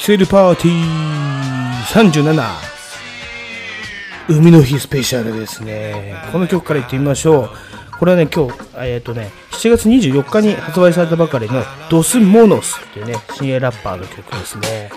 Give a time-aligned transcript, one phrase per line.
[0.00, 2.42] キセルパーティー37
[4.30, 6.16] 海の日スペシャルですね。
[6.32, 7.50] この曲からいってみましょう。
[7.98, 14.90] これはね今日えっ、とね7月24日に発売されたばかりのドスモノスっていうね新鋭ラッパーの曲ですね。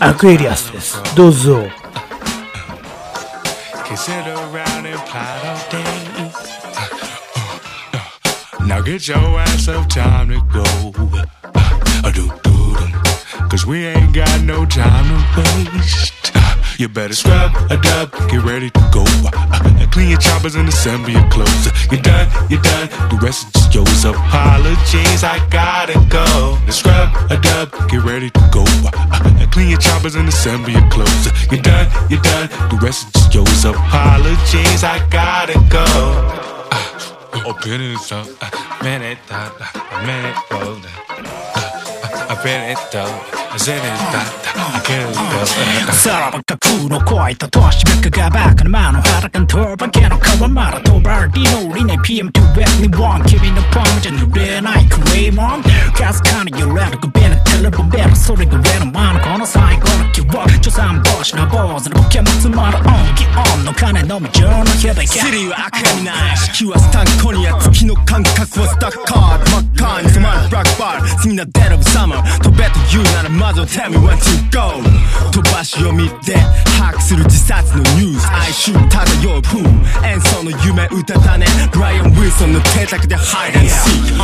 [0.00, 1.00] アクエリアスです。
[1.14, 1.58] どうぞ。
[3.84, 5.78] Can sit around and plot all day.
[8.66, 11.61] Now get your ass up, time to go.
[13.52, 16.32] Cause we ain't got no time to waste.
[16.80, 19.04] You better scrub a dub, get ready to go.
[19.06, 21.68] Uh, clean your choppers and assemble your clothes.
[21.92, 22.88] You're done, you're done.
[23.10, 24.04] The rest is just yours.
[24.06, 26.58] Apologies, I gotta go.
[26.70, 28.64] Scrub a dub, get ready to go.
[28.66, 31.28] Uh, clean your choppers and assemble your clothes.
[31.52, 32.48] You're done, you're done.
[32.70, 33.64] The rest is just yours.
[33.66, 35.84] Apologies, I gotta go.
[36.72, 39.82] Uh, oh, pin it up, uh, man it up, uh,
[42.32, 42.32] man it go.
[42.32, 44.24] Uh, uh, pin it up, I said it up,
[44.56, 45.92] I can't go.
[45.92, 74.82] さらば架空の恋と都市べくがバカな間の裸んとばけの皮まだとばりのりね PM2 にワン君のパンじゃ濡れないクレーマンかすかに揺れるくべなテレビベルそれが上の間のこの最後の希望助産帽子の坊主のボケも詰まる音気音の金の無情の響きシリは赤にない式はスタンコニア月の感覚はスタッカー真っ赤に染まるブラックバール罪なデラブサマー飛べと言うならまずは Tell me when to go.
[75.30, 76.36] 飛ばし読みで
[76.78, 78.28] 把握する自殺のニュース。
[78.32, 81.46] 哀愁漂うプー演奏の夢歌だね。
[81.72, 84.16] ブライアン・ウィルソンの邸宅でハイデンシー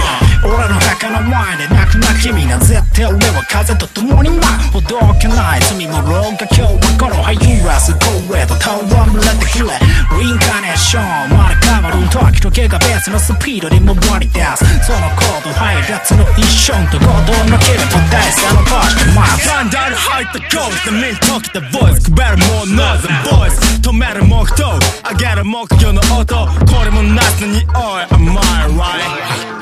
[0.42, 4.40] ク俺の墓の前で泣くな君が絶対俺は風と共に舞
[4.72, 9.78] ほどけない罪もろが今日はこのハイユーラスコーレードタワーもらってくれ
[10.20, 11.30] リンカネーション。
[11.36, 14.64] まだ変わる時時がベースのスピードでもり出す。
[14.84, 29.58] そのコード配列の一瞬と合同のキルと大差のパーしてますガンダル入ったゴースト目に溶けたボイス配るもうノーズボイス止める目標上げる目標の音これも夏の匂い Am I right?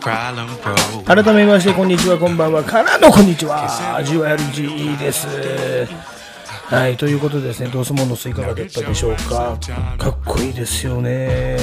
[0.00, 3.68] Problem, 改めましてこんにちはこんばんはからのこんにちは
[4.04, 5.26] GYRGE です
[6.66, 9.58] はいということでですねどうすものすいかがだったでしょうか。
[9.98, 11.58] かっこいいですよね。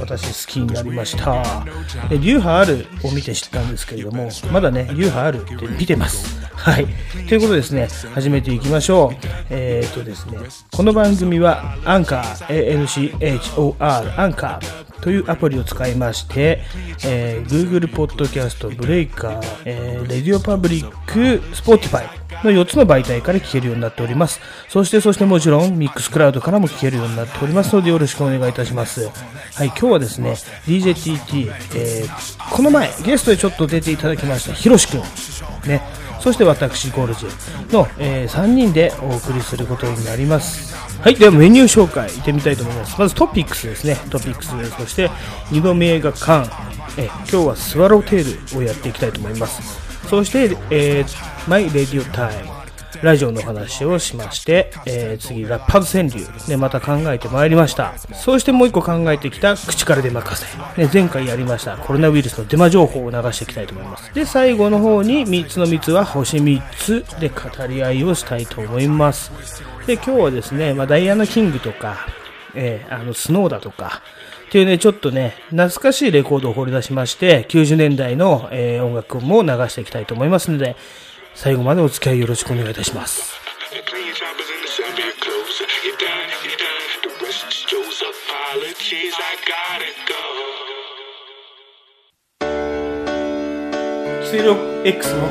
[0.00, 1.64] 私好きになりました。
[2.08, 6.40] で流派あるを見て知ったんですけれどもまだね流派あるって見てます。
[6.54, 6.86] はい。
[7.28, 9.16] ということでですね始めていきましょう。
[9.48, 10.38] えー、っとですね
[10.72, 16.62] この番組はアンカー ANCHOR アンカーというアプリを使いまして、
[17.04, 20.90] えー Google Podcast、Breaker、えー、Radio Public、
[21.52, 22.08] Spotify
[22.44, 24.40] の4つの媒体から聞けるようになっております。
[24.68, 29.08] そして、そしてもちろん Mixcloud からも聞けるようになっておりますのでよろしくお願いいたします。
[29.54, 30.32] はい、今日はですね、
[30.66, 35.00] DJTT、えーこの前ゲストでちょっと出ていただきました、ひろしくん。
[35.68, 35.82] ね。
[36.20, 40.74] そして私、ゴールジェの、え3人でお送りすることになります。
[41.00, 42.96] はい、ではメニュー紹介いってみたいと思います。
[42.98, 43.96] まずトピックスですね。
[44.10, 45.08] トピックス、そして
[45.50, 46.50] 2度目映画館、
[46.98, 49.79] え今日はスワローテールをやっていきたいと思います。
[50.10, 52.50] そして、えー、 My Radio Time。
[53.00, 56.26] ラジオの話をしまして、えー次、ラッパーズ川柳。
[56.48, 57.96] ね、また考えてまいりました。
[57.96, 60.58] そしてもう一個考えてきた、口から出任せ。
[60.82, 64.12] ね、前回やりました、コロナウイルスのデマ情報を流していきたいと思います。
[64.12, 69.30] で、最後の方に、3つの3つは星3つで語り合いをしたいと思います。
[69.86, 72.08] で、今日はですね、まあ、ダイアナ・キングとか、
[72.54, 74.02] えーあの、スノーだとか、
[74.50, 80.74] っていうね、ちょっとね、懐かしいレコードを掘り出しまして、90年代の、えー、音楽も流していきたいと思いますので、
[81.36, 83.38] 最後までお付き合いよろしくお願いいたします。
[94.82, 95.26] X の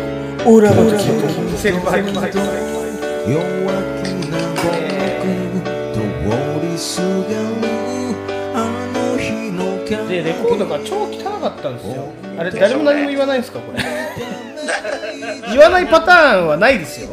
[0.46, 2.04] オーラバーキー先輩。
[10.44, 12.08] レコードが超汚かったんですよ。
[12.38, 13.84] あれ、誰も何も言わないんですか、これ。
[15.50, 17.10] 言わないパターンはないですよ。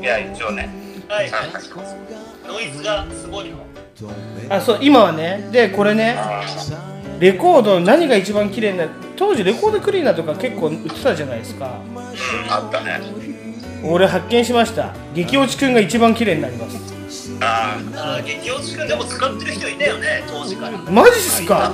[0.00, 0.68] いや、一応ね。
[1.08, 1.30] はい。
[2.46, 3.58] ノイズがすごいの。
[4.48, 5.48] あ、そう、今はね。
[5.50, 6.16] で、これね、
[7.18, 8.86] レコード何が一番綺麗な、
[9.16, 11.66] 当時レコードクリーナーとか結構売ってたじゃないですか。
[11.94, 13.00] うん、あったね。
[13.84, 14.94] 俺発見しました。
[15.14, 16.78] 激落ちくんが一番綺麗になります。
[17.42, 20.78] あーあー、激落ちくんでも使ってる人いたよね、当時から。
[20.90, 21.72] マジっすか？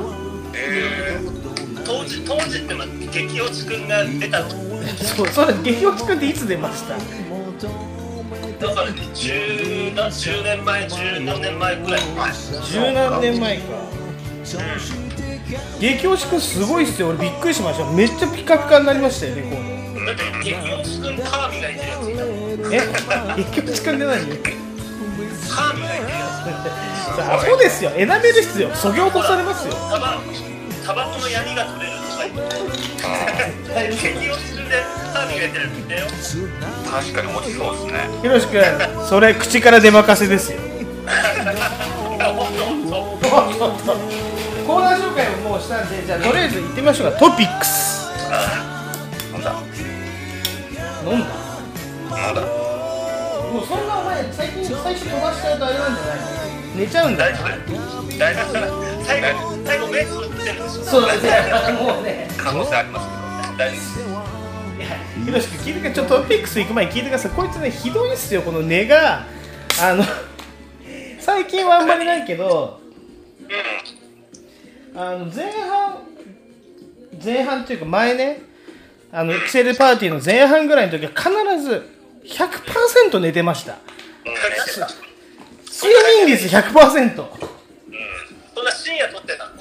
[0.56, 4.48] えー、当時、当時って、まあ、激落ちくんが出たの？
[4.96, 6.96] そう、それ、激落ちくんっていつ出ました？
[6.96, 12.32] だからね、10な10年前、10何年前ぐらい前。
[12.32, 13.62] 十何年前か。
[15.78, 17.08] 激落ちくんすごいっすよ。
[17.08, 17.90] 俺びっくりしました。
[17.92, 23.42] めっちゃピカピカになりましたよ、レコーだって激推しくんカーミがいてるやつえ？
[23.42, 26.16] 結局時間って何カーミがいてるや
[27.16, 29.76] さあ そうですよエナメル質よそぎ落とされますよつ
[30.86, 32.34] タバコの闇が取れるとか言っ
[33.90, 37.74] て激推しくんでカーミがいてるんだよ確かに落ちそう。
[37.74, 38.54] ですねひろしくん
[39.08, 40.60] それ口から出任せですよ。
[40.60, 47.18] コーナー紹介をもうしたんでじゃあとりあえず行ってみましょうか。
[47.18, 48.06] トピックス。
[49.32, 49.60] なんだ？
[51.04, 51.26] 飲んだ？
[52.10, 52.40] なんだ？
[52.42, 52.46] も
[53.60, 56.26] うそんなお前最近最初飛ばしちゃうとあれなんじゃないの？
[56.76, 57.30] 寝ちゃうんだ。
[57.30, 58.18] よ大丈夫？
[58.18, 59.04] 大丈夫？
[59.04, 60.04] 最後最後目？
[60.04, 61.72] つぶってるでしょそうだね。
[61.72, 62.28] もうね。
[62.36, 64.36] 可能性ありますけど大丈夫
[64.76, 64.86] いや
[65.24, 67.30] ひろしくん聞いてくれちょっとトピックス行く前に聞いてください。
[67.32, 69.24] こいつねひどいっすよこの根が。
[69.80, 70.04] あの
[71.18, 72.80] 最近はあんまりないけど
[74.94, 75.98] あの前半
[77.22, 78.42] 前半っていうか前ね
[79.12, 81.30] あのエクセルパーティーの前半ぐらいの時は必
[81.62, 81.90] ず
[82.24, 83.78] 100%寝てました
[85.78, 85.92] 睡
[86.24, 87.16] 眠率100%
[88.54, 89.52] そんな深夜撮ってたの？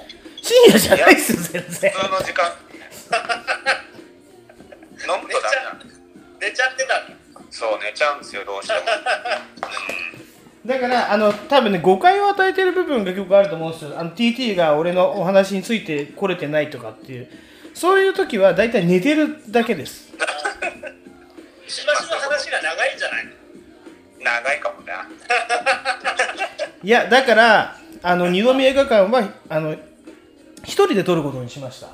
[0.41, 1.91] 深夜じゃないっすよ全然。
[1.91, 2.45] 普通の時間。
[5.07, 5.79] 飲む寝とダちゃメなん
[6.39, 6.93] 寝ちゃってた
[7.39, 7.45] の？
[7.51, 8.79] そう寝ちゃうんですよどうしても。
[10.65, 13.99] だからあの多分ね誤解を与えてる部分が結構あると思うんですよ。
[13.99, 17.27] あの TT が俺のお話について来れてないとかっていう。
[17.73, 20.13] そういう時は大体寝てるだけです。
[21.67, 23.27] 石橋の話が長いんじゃない？
[24.25, 25.07] 長いかもな。
[26.83, 29.73] いやだからあの二度見映画館はあの
[30.63, 31.87] 一人で撮ることにしました。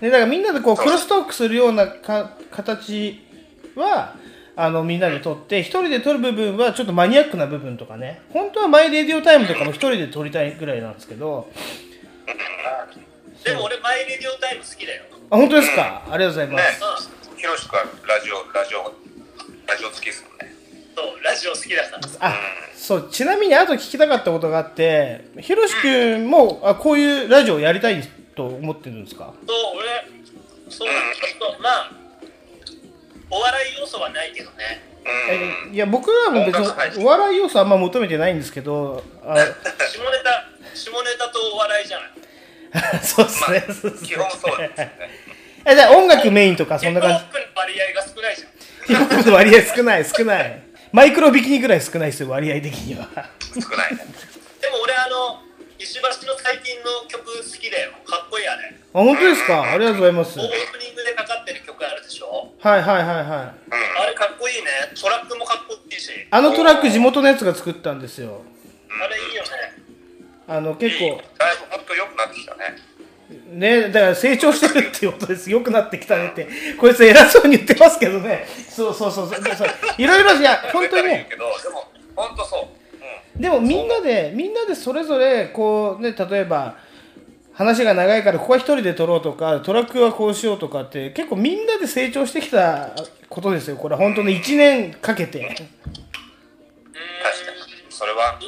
[0.00, 3.24] でだからみんなでこうクロストークするようなか形
[3.74, 4.14] は
[4.54, 8.20] あのみんなで撮って一人で撮る部分はちょっとマニアックな部分とかね。
[8.32, 11.50] 本当はマイレディオタイムとかも一人で撮りたいぐらいなんですけど。
[13.44, 15.04] でも俺マイレディオタイム好きだよ。
[15.30, 16.02] あ本当ですか？
[16.10, 18.94] ありがとうございまねす、うんひろしくはラジオ、ラジオ、
[19.76, 20.54] ラジオ好きですもんね。
[20.96, 22.34] そうラジオ好きだからあ
[22.74, 28.02] そうちなみにあと聞きたかったことがあってひろし君もあこういうラジオやりたい
[28.34, 29.34] と思ってるんですか？
[29.46, 29.86] そう俺
[30.70, 31.92] そうなんだけどまあ
[33.30, 34.82] お笑い要素はないけどね。
[35.04, 35.72] うん。
[35.72, 39.44] えいや僕らも別にお笑い要素あんま求めてないんですけどあ 下ネ
[40.24, 42.10] タ下ネタとお笑いじゃない。
[43.02, 44.08] そうですまあね、そうですね。
[44.08, 44.92] 基本そうですね。
[45.68, 48.48] えじゃあ音楽メインとかそんな感ヒップホップの割合が少ないじゃん
[48.86, 50.62] じヒップホップの割合少ない少ない。
[50.92, 53.08] マイクロビキニぐらい少ないですよ割合的には。
[53.52, 53.96] 少ない。
[53.96, 54.06] ね。
[54.60, 55.42] でも俺あの
[55.78, 57.92] 石橋の最近の曲好きだよ。
[58.06, 58.74] かっこいいあれ。
[58.94, 59.62] あ本当ですか？
[59.62, 60.38] ありがとうございます。
[60.38, 62.52] オはいープニングでかかってる曲あるでしょ？
[62.60, 63.54] はいはいはいあ
[64.06, 64.70] れかっこいいね。
[64.98, 66.10] トラックもかっこいいし。
[66.30, 68.42] あのトラック地元のやつが作ったんですよ。
[68.88, 69.48] あれいいよね。
[70.48, 71.56] あの結構だい。
[71.56, 72.76] ぶ本当良くなってきたね。
[73.28, 75.50] ねだから成長してるっていうことです。
[75.50, 76.48] 良くなってきたねって。
[76.78, 78.46] こいつ偉そうに言ってますけどね。
[78.68, 79.68] そうそうそうそうそう。
[79.98, 81.28] いろいろいや本当にね。
[81.30, 81.44] でも
[82.14, 82.68] 本当そ
[83.36, 83.42] う。
[83.42, 86.76] でもみんなでみんなでそれぞれこうね例えば
[87.52, 92.90] 話が長いからここは一人で撮ろうとかトラックはこうしようとかって結構みんなで成長してきた
[93.28, 93.76] ことですよ。
[93.76, 95.40] これは本当に1年かけて。
[95.40, 95.66] 確かに。
[97.88, 98.38] それは、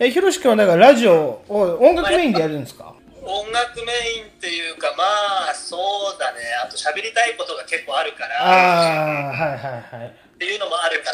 [0.00, 2.94] えひろし君はだからラジオを音楽メインでやるんですか？
[3.22, 5.04] 音楽メインっていうかま
[5.50, 5.76] あそ
[6.14, 6.40] うだね。
[6.62, 8.36] あと喋りたいことが結構あるから。
[8.42, 10.08] ああはいはいはい。
[10.08, 11.12] っていうのもあるか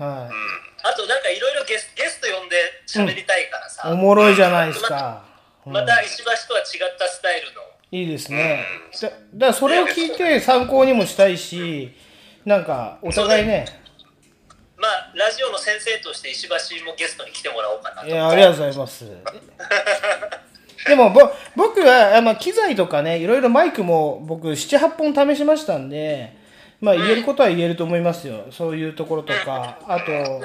[0.00, 0.06] ら。
[0.06, 0.30] はい。
[0.82, 2.56] あとなんかいろいろゲスゲスト呼んで
[2.86, 5.24] 喋りたいからさ、おもろいじゃないですか、
[5.66, 7.62] うんまた石橋とは違ったスタイルの。
[7.90, 8.64] いいですね。
[9.00, 11.92] だだからそれを聞いて参考にもしたいし
[12.44, 13.66] なんかお互いね
[14.78, 18.08] まあラジオの先生として石橋もゲストに来てもらおうかなと。
[18.08, 19.04] いやありがとうございます。
[20.86, 21.20] でもぼ
[21.56, 26.36] 僕は、あまあ、機材とかねいろいろマイクも僕78本試しましたんで
[26.80, 28.46] まあ言えることは言えると思いますよ。
[28.50, 29.78] そういうところとか。
[29.86, 30.42] あと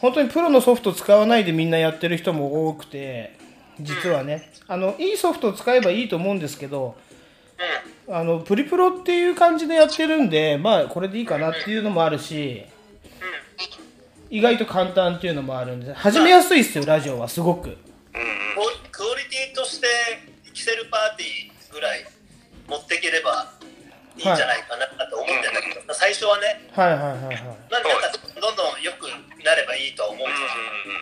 [0.00, 3.34] 本当にプロのソフト使わないでみんなやってる人も多くて
[3.80, 4.52] 実はね。
[4.68, 6.96] あのいいソフトを使えばいいと思うんですけど
[8.08, 12.64] あのプリプロっていう感じでやってるんでまあこれでいいかなっていうのもあるし
[14.30, 17.62] 意外と簡単っていうのもあるんで始めやすいっすよラジオはすごく。
[17.62, 17.74] クオ
[18.90, 19.86] クオリティとして
[20.48, 22.04] エキセルパーティーぐらい
[22.68, 23.52] 持っていければ
[24.16, 27.16] いいんじゃないかなと思ってんだけど、最初はね、はいはいはいはい。
[27.20, 29.06] まあ、なんかどんどん良く
[29.44, 30.36] なればいいとは思うんで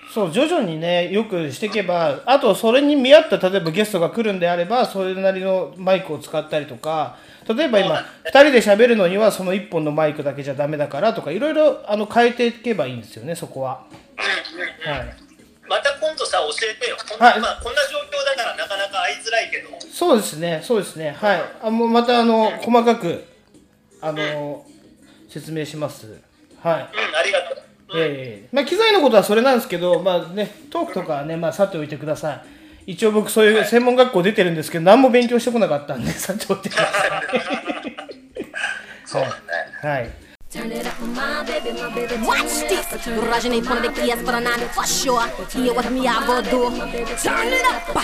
[0.08, 7.16] すそう徐々にねよくしていけばあとそれに見合った例えばゲストが来るんであればそれなりのマイクを使ったりとか
[7.48, 15.16] 例えば今2人で喋るのにはその1本のマイクだけじゃダメだからとかいろいろあの変えていけばいいんですよねそこは、はい、
[15.68, 21.16] また今度さ教えてよこんな,、はいまあ、こんな状況だからなかなか会いづらいけど、そうですね、そうですね。
[21.18, 21.42] はい。
[21.62, 23.24] あもうまたあの細かく
[24.00, 24.64] あの
[25.28, 26.20] 説明します。
[26.60, 26.82] はい。
[26.82, 27.64] うん、ありがとう。
[27.96, 32.42] ええまあ機材のことはそれなんですけど、まあねトークとかはねまあさておいてください。
[32.86, 37.22] 一応僕そういう専門学校出てるんですけど、何も勉強してこなかったんでさておいてくださ
[39.06, 39.34] そうだね。
[39.82, 39.86] い。
[39.86, 40.10] はい。
[40.50, 42.14] Turn it up, my baby, my baby.
[42.24, 42.86] Watch this.
[42.86, 45.26] Rajani pon the keys for the nine for sure.
[45.50, 46.70] Hear what me I go do.
[47.16, 47.94] Turn it up.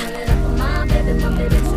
[0.58, 1.69] My baby, my baby.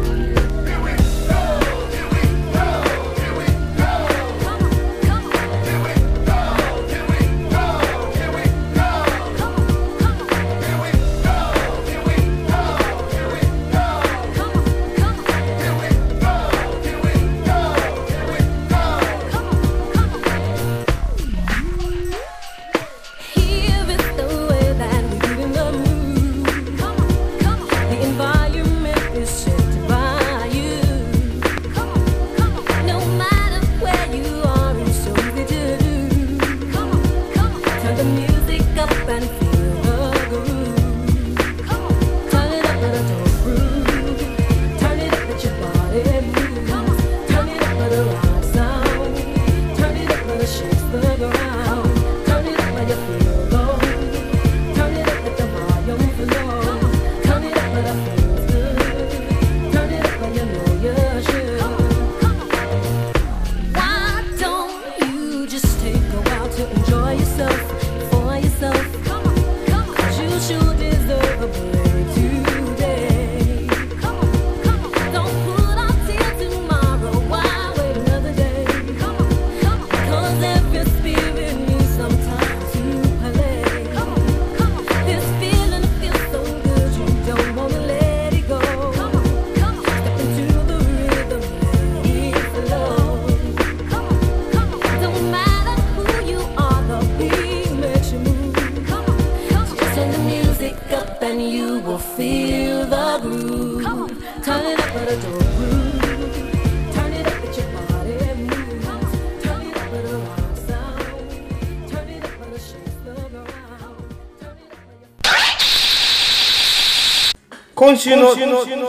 [117.93, 118.29] 今週の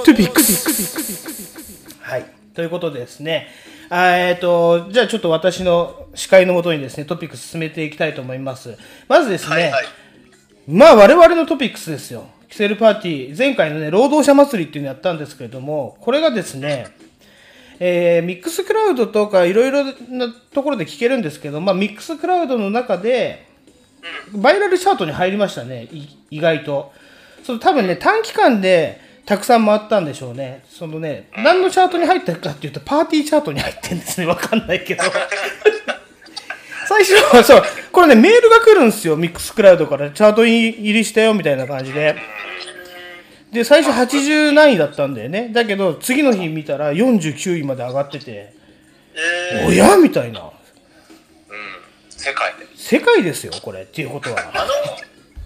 [0.02, 1.94] トピックス。
[2.00, 2.24] はい。
[2.54, 3.48] ということでですね。
[3.90, 8.78] あえっ、と、じゃあちょっと私の司会のもとにですね、トピックス進めていきたいと思います。
[9.06, 9.86] まずですね、はいはい。
[10.66, 12.26] まあ我々のトピックスですよ。
[12.48, 16.86] キセルパーティー、前回のね、労働者祭りっていうのやったんですけれども、これがですね、
[17.80, 23.46] えー Mixcloud とかいろいろなところで聞けるんですけど、まあ Mixcloud の中で、
[24.32, 26.92] バイラルチャートに入りましたね、い意外と。
[27.44, 30.64] その多分ね、短期間でたくさん回ったんでしょうね。
[30.68, 34.26] そのね、何のチャートに入ったかっていうと、パーティーチャートに入ってるんですね。
[34.26, 35.04] わかんないけど。
[36.88, 40.10] 最初はそう、これね、メールが来るんですよ、ミックスクラウドから。
[40.10, 42.16] チャート入りしたよ、みたいな感じで。
[43.52, 45.50] で、最初80何位だったんだよね。
[45.52, 48.52] だけど、次の日見たら49位まで上がってて、
[49.14, 50.40] えおやみたいな。
[50.40, 50.50] うん。
[52.10, 52.66] 世界で。
[52.74, 53.82] 世界ですよ、これ。
[53.82, 54.36] っていうことは。
[54.36, 54.72] ー、あの、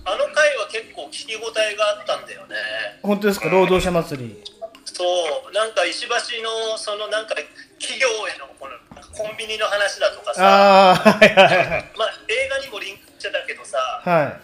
[0.04, 2.56] あの回は結構聞き応えがあったんだよね。
[3.02, 4.44] 本当ですか、労働者祭り。
[4.84, 5.04] そ
[5.50, 7.34] う、なんか石橋の、そのなんか
[7.80, 8.74] 企業へのこの
[9.12, 11.92] コンビニの話だとかさ、ああ、はいはいはい。
[11.96, 14.38] まあ映画にもリンクしてたけどさ、は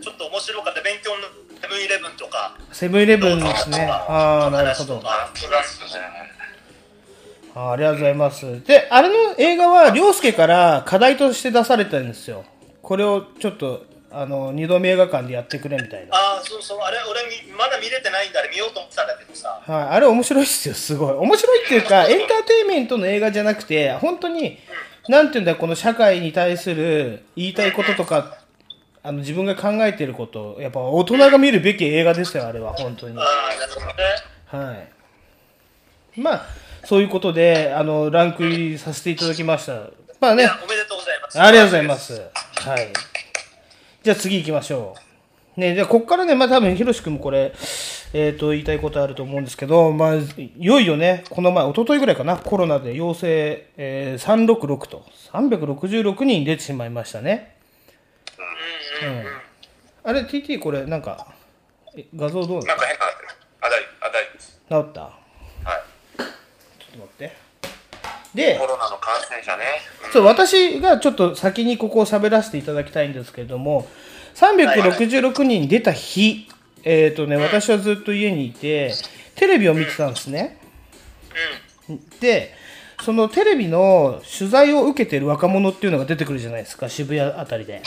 [0.00, 0.02] い。
[0.02, 1.24] ちょっと面白かった勉強の
[1.60, 3.86] セブンイレブンとか、セブンイレブンですね。
[3.90, 5.02] ああ、なるほど。
[5.04, 6.00] あ、プラスね。
[7.54, 8.64] あーありがとうございます。
[8.64, 12.44] で、あれの映画は、凌介から課題として出されたんですよ。
[12.82, 16.16] これをちょっと、あの、二度目映画館でやってくれみたいな。
[16.16, 21.12] ああ、そうそう、あれ、俺み、まだ見れてないんだ、あれ見ようと思ってたんだけどさ、はい、あれ面白いっすよ、すごい。
[21.12, 24.58] 面白いっていうか、エンターテインメントの映画じゃなくて、本当に、
[25.08, 28.38] なんていうんだ、この社会に対する言いたいこととか、
[29.02, 33.18] あの、自分が考えてること、やっぱ大人が見るべき映画ですよ、あれは、本当に。
[33.18, 33.92] ああ、なるほどね。
[34.46, 34.74] は
[36.16, 36.20] い。
[36.20, 36.46] まあ、
[36.84, 39.90] そういうことで、あの、ランク入りさせていただきました。
[40.20, 41.40] まあねおめでとうございます。
[41.40, 42.22] ありがとうございます。
[42.56, 42.88] はい。
[44.02, 44.94] じゃあ次行きましょ
[45.56, 45.60] う。
[45.60, 47.52] ね、じゃあこっからね、まあ多分、ひろし君もこれ、
[48.12, 57.56] えっ、と、言いたいことあると思うんですけど、まあ、いよいよね、この前、一昨日ぐらいかな、コロナで陽性、えー、366と、366人出てしまいましたね。
[59.02, 59.24] うん。
[60.04, 61.26] あれ、TT これ、なんか、
[61.96, 63.04] え画像どうなんか変な。
[63.62, 63.70] あ、大
[64.12, 64.60] 丈夫です。
[64.68, 65.00] 治った？
[65.00, 66.18] はい。
[66.18, 66.26] ちょっ
[66.92, 67.47] と待って。
[68.38, 69.64] でコ、ロナの感染者ね。
[70.12, 73.86] そう、私がちょっと先にここを喋らせていただきたいんですけれども、
[74.34, 76.48] 366人出た日、
[76.84, 78.92] えっ、とね、私はずっと家にいて、
[79.34, 80.58] テレビを見てたんですね。
[82.20, 82.54] で、
[83.02, 87.82] そのテレビの取材を受けてる若者っていうのが出てくるじゃないですか、渋谷あたりで。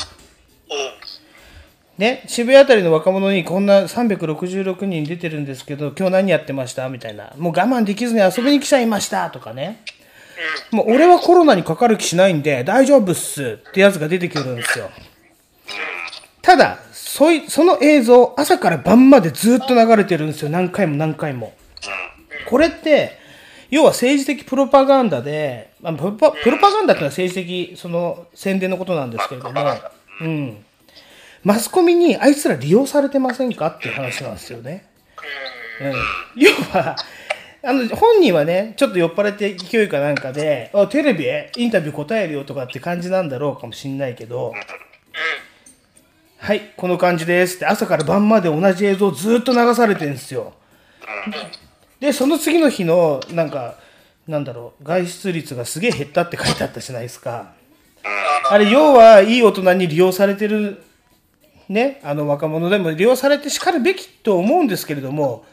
[1.97, 6.89] ね、渋谷あたりの若者にこんな366人出てるんですけど、今日何やってました？
[6.89, 7.33] みたいな。
[7.37, 9.83] もう我慢できずに遊びに来ちゃいましたとかね。
[10.71, 14.89] もう俺はコロナにかかる気しないんで大丈夫っすってやつが出てくるんですよ。
[16.41, 20.49] ただ、そい、その映像、朝から晩までずっと流れてるんですよ。
[20.49, 21.53] 何回も何回も。
[22.49, 23.19] これって、
[23.69, 29.61] 要は政治的プロパガンダで、まあ、プロパプロパガンダってのは政治的その宣伝のことなんですけれども、
[30.21, 30.65] うん。
[31.43, 34.85] マスコミにあいつら利用されてませんかっていう話なんですよね。
[35.81, 35.93] うん。
[36.35, 36.95] 要は、
[37.63, 41.51] あの、本人はね、ちょっと酔っ払って勢いかなんかで、テレビへ？
[41.57, 44.53] インタビュー答えるよとかって感じなんだろうかもしんないけど、
[46.39, 50.53] はい、この感じですって朝から晩まで同じ映像ずっと流されてるんですよ。
[51.99, 53.75] で、その次の日の、なんか、
[54.27, 57.53] なんだろう、外出率がすげえ減ったって書いてあったじゃないですか。
[58.49, 60.81] あれ、要はいい大人に利用されてる、
[61.69, 65.45] ね、あの若者でも利用されて叱るべきと思うんですけれども、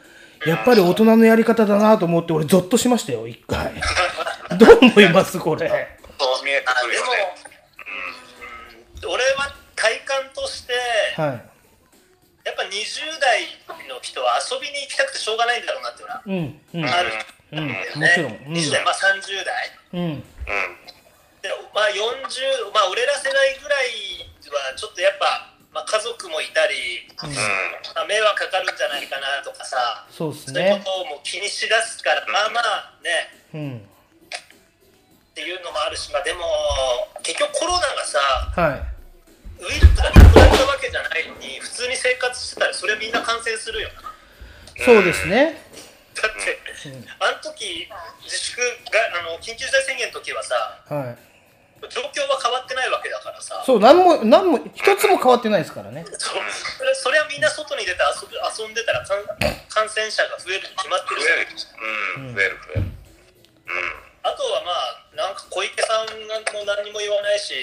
[0.47, 3.73] やっぱり大人のやり方だなと思って、俺、ゾッとしましたよ、一回。
[4.57, 5.69] どう思います、これ？
[5.69, 5.75] そ
[6.41, 7.09] う見えてあでもくるよね。、
[9.05, 10.73] うん、俺は体感として、
[11.17, 11.45] はい。
[12.45, 13.45] やっぱ20代
[13.89, 17.13] の人は遊びに行きたくてしょうがないんだろうなっていうのはうん、うん、ある
[17.53, 17.85] うん、ね。
[17.95, 18.33] もちろん。
[18.33, 19.53] うん20代、まあ30代。
[19.93, 20.21] うん、
[21.43, 27.07] でまあ40、まあ俺ら世代ぐらいはちょっとやっぱ、まあ、家族もいたり、
[27.95, 30.83] まあ、迷惑かかるんじゃないかなとかさ、そうですそういうね。
[30.85, 33.79] ことをもう気にしだすから、まあまあね、うん。
[33.79, 36.43] っていうのもあるし、まあでも、
[37.23, 38.19] 結局コロナがさ、
[38.57, 39.63] はい。
[39.63, 44.85] ウイルスがなくなったわけじゃないのに、普通に生活してたら、それみんな感染するよな。
[44.85, 45.61] そうですね。
[46.15, 46.59] だって、
[47.21, 47.87] あの時
[48.25, 50.55] 自粛があの緊急事態宣言の時はさ、
[50.89, 51.19] はい。
[51.87, 56.05] 状況は変わってないわけだからさ、そう、なんも、なんも、一つも変わってないですからね。
[56.19, 56.43] そう
[56.79, 59.23] それそれはみんな外に出て遊ぶ遊んでたら感
[59.69, 61.67] 感染者が増えるに決まってる増えるし、
[62.17, 62.99] うん、増える増える。
[64.23, 67.55] あとはまあ、なんか小池さんも何にも言わないし、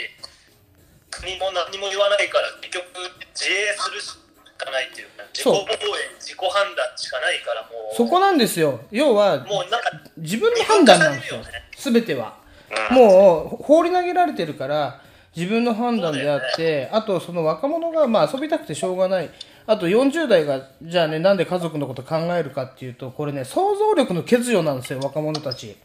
[1.12, 2.86] 国も何にも言わないから、結局、
[3.34, 4.18] 自衛するし
[4.58, 8.82] かないっていうか、自己防衛、自己判断しかないから、もう、そこなんですよ。
[8.92, 11.42] 要は、もうなんか、自分の判断なんですよ。
[11.78, 12.45] すべては。
[12.92, 15.02] もう、放り投げられてるから、
[15.36, 19.30] 自分の判断であって、あと、その若者が、まあ、遊びたくてしょうがない。
[19.68, 25.76] あと、40代が、じゃあね、なんで家族のこと考えるかっていうと、これね、想像力の欠如なんですよ、若者たち。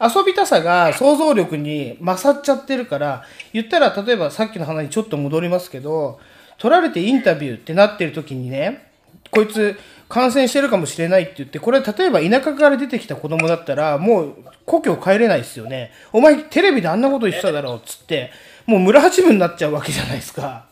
[0.00, 6.20] 遊びたさが想像力に勝っちゃってるから、言ったら、例えばさっきの話にちょっと戻りますけど、
[6.58, 8.90] 取られてインタビューってなってる時にね、
[9.30, 15.90] こいつ感染してるかもしれないって言って、これ例えば田舎から出てきた子供だったら、もう故郷帰れないですよね。
[16.12, 18.30] お前テレビであんなこと言ってただろうっつって、
[18.66, 20.66] もう村八分になっちゃうわけじゃないですか。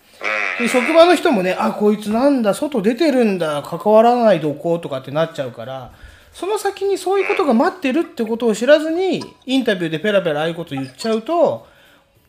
[0.58, 5.92] で、職場の人もね、あ、こいつなんだ、外出てるんだ、関わらないでおこうとかってなっちゃうから、
[6.32, 11.66] その先にそういうことが待ってるってことを知らずに、インタビューでペラペラああいうこと言っちゃうと、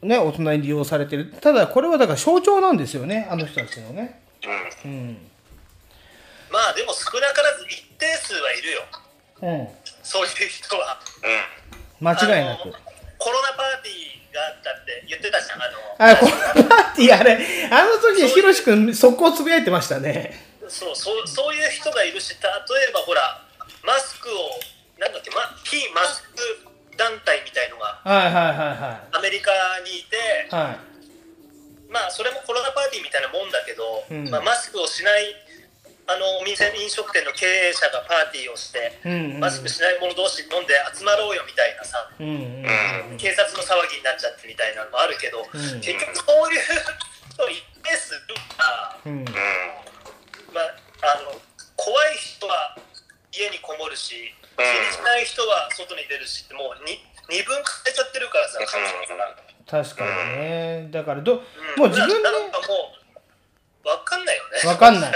[0.01, 1.33] ね、大人に利用されてる。
[1.41, 4.21] ただ、これはだから象徴なんですよね、あの人たちのね。
[4.85, 5.17] うん。
[6.55, 8.81] まあでも少なからず一定数はいるよ、
[9.43, 9.67] うん。
[10.03, 10.95] そういう人は。
[11.99, 12.71] 間違いなく。
[13.19, 17.35] コロナパーティーがあったって言ってたじゃん、あの、あ、このパーティーあれ、
[17.71, 20.39] あの時、ひろしくん、速攻つぶやいてましたね。
[20.67, 23.43] そうそうそういう人がいるし、例えばほら、
[23.83, 24.59] マスクを、
[24.97, 29.51] なんだっけ、ま、非マスク団体みたいのがはいはいはアメリカ
[29.83, 30.15] にいて、
[30.49, 30.63] いはい。
[30.63, 30.77] はい。
[31.89, 35.35] まあ、それもコロナパーティーみたいなもんだけど、うんまあ、マスクをしない
[36.05, 42.29] あのお店、飲食店の経営者がパーティーをして、うんうんマスクしない者同士飲んで集まろうよみたいなさ、うんう
[43.09, 43.17] んうん。
[43.17, 45.49] 警察の騒ぎになっちゃってみたいなのもあるけど、ん
[45.81, 46.61] 結局そういう
[47.33, 49.25] 人一定数いるから、うん。
[50.53, 51.41] まあ、あの
[51.75, 52.77] 怖い人は
[53.33, 59.35] 家にこもるし、気にしない人は外に出るしって、もうに二分化されちゃってるからさ、感染が。
[59.65, 60.87] 確かにね。
[60.93, 62.93] だからど、うんもう自分で、ななんかも
[63.83, 64.69] う、わかんないよね。
[64.69, 65.11] わかんない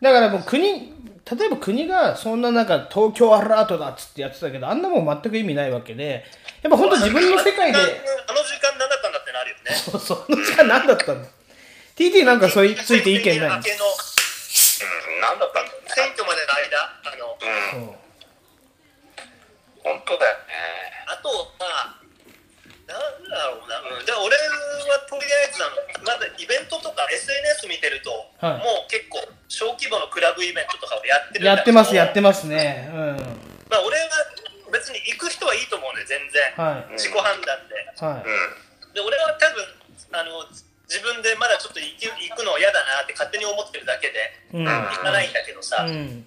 [0.00, 6.24] だからもう国、例えば国がそんな中、東京アラートだっつってやってたけど、あんなもん全く意味ないわけで、
[6.62, 7.86] やっぱ本当自分の世界で、あの
[8.44, 9.74] 時間何だったんだってなるよね。
[9.76, 11.28] そうその時間何だったんだ
[11.96, 15.90] ?TT なんかそれについて意見ない明けのうん、なんだったんだろうね。
[15.94, 17.38] 選挙までの間、あの、
[17.78, 17.86] うん、
[19.82, 20.52] 本当だよね。
[21.08, 21.28] あと、
[21.58, 22.04] まあ、
[22.84, 24.83] なんだろうな、うん、で俺は
[25.14, 28.10] とりあえずあの、まだイベントとか SNS 見てると、
[28.42, 32.88] はいもう結構、小規模のクララブイベントとかをやってるやってます、やってまますね。
[32.88, 33.44] うん。
[33.68, 34.08] まあ俺は
[34.72, 36.96] 別に行く人はいいと思うね全然、はい。
[36.96, 38.24] 自己判断ではい。
[38.24, 39.60] うで俺は多分
[40.16, 40.48] あの
[40.88, 44.64] 自分でまだちょっと行く行くの嫌だなって勝手に思ってるだけでうん。
[44.64, 46.24] 行かないんだけどさ、うん。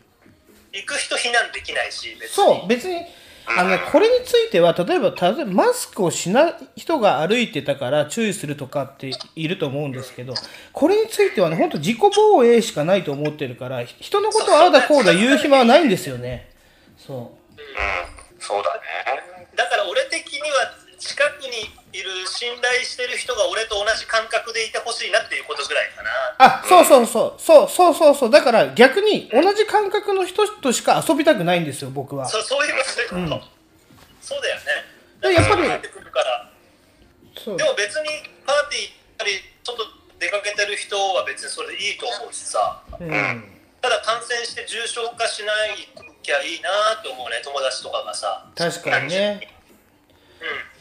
[0.72, 3.02] 行く人避難できないし別にそう、別に、
[3.50, 10.34] あのね、これについては、例えば、例えばマスクをしない人が歩いてたから注意するとかっていると思うんですけど、
[10.74, 16.50] これについてはね、本当自己防衛しかないと思ってるから、人のことをああだこうだ言う暇はないんですよね。
[16.98, 17.18] そん。
[17.18, 17.28] うん。
[18.38, 19.48] そうだね。
[19.56, 20.48] だから俺的には
[21.00, 26.14] 近くにいる信頼してる人が俺と同じ感覚でいてほしいなっていうことぐらいかなう。
[26.40, 28.30] あ、そうそうそう、そうそうそうそう。
[28.30, 32.28] だから逆に同じ感覚の人としか遊びたくないんですよ、僕は。
[32.28, 33.58] そそういうことそういうこと、うん
[34.28, 34.84] そうだよね
[35.24, 35.64] でやっぱり
[37.56, 39.32] でも別にパーティー行ったり
[39.64, 39.84] ちょっと
[40.20, 43.08] 出かけてる人は別にそれでいいと思うしさうん。
[43.80, 45.88] ただ感染して重症化しない
[46.22, 49.57] きゃいいなと思うね友達とかがさ確かにね。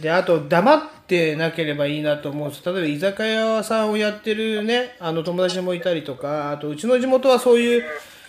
[0.00, 2.62] うで、あと、黙ってなければいいなと思うんです。
[2.64, 7.84] 例えば、居酒屋さんをやってるね、あの、友達もいたりとか、あと、うちの地元はそういう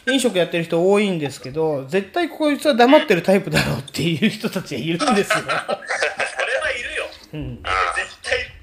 [0.07, 5.39] 飲食やってる人多いんですけど、絶対こいつは黙ってるタイプだろうっていう人たちがいるんですよ。
[5.39, 5.71] ん それは
[6.71, 7.55] いるようん。
[7.55, 8.57] 絶対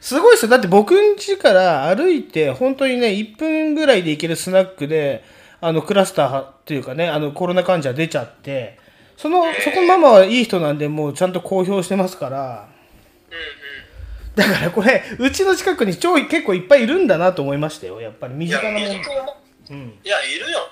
[0.00, 0.50] すごいですよ。
[0.50, 5.24] だって僕ん家から歩いて、本当にね、1分ぐらいで行けるスナックで、
[5.60, 8.78] あの、クラスターっていうかね、あの、コロナ患者出ちゃって、
[9.16, 12.68] その、そこのママはいい人なんで、もうちゃんと公表してますから、
[14.34, 18.00] だからこれ、うちの近くに超結構いっぱいいるんだなと思いましたよ。
[18.00, 18.78] やっぱり身いや近な
[19.22, 19.36] も
[19.74, 19.98] ん。
[20.04, 20.68] いやいるよ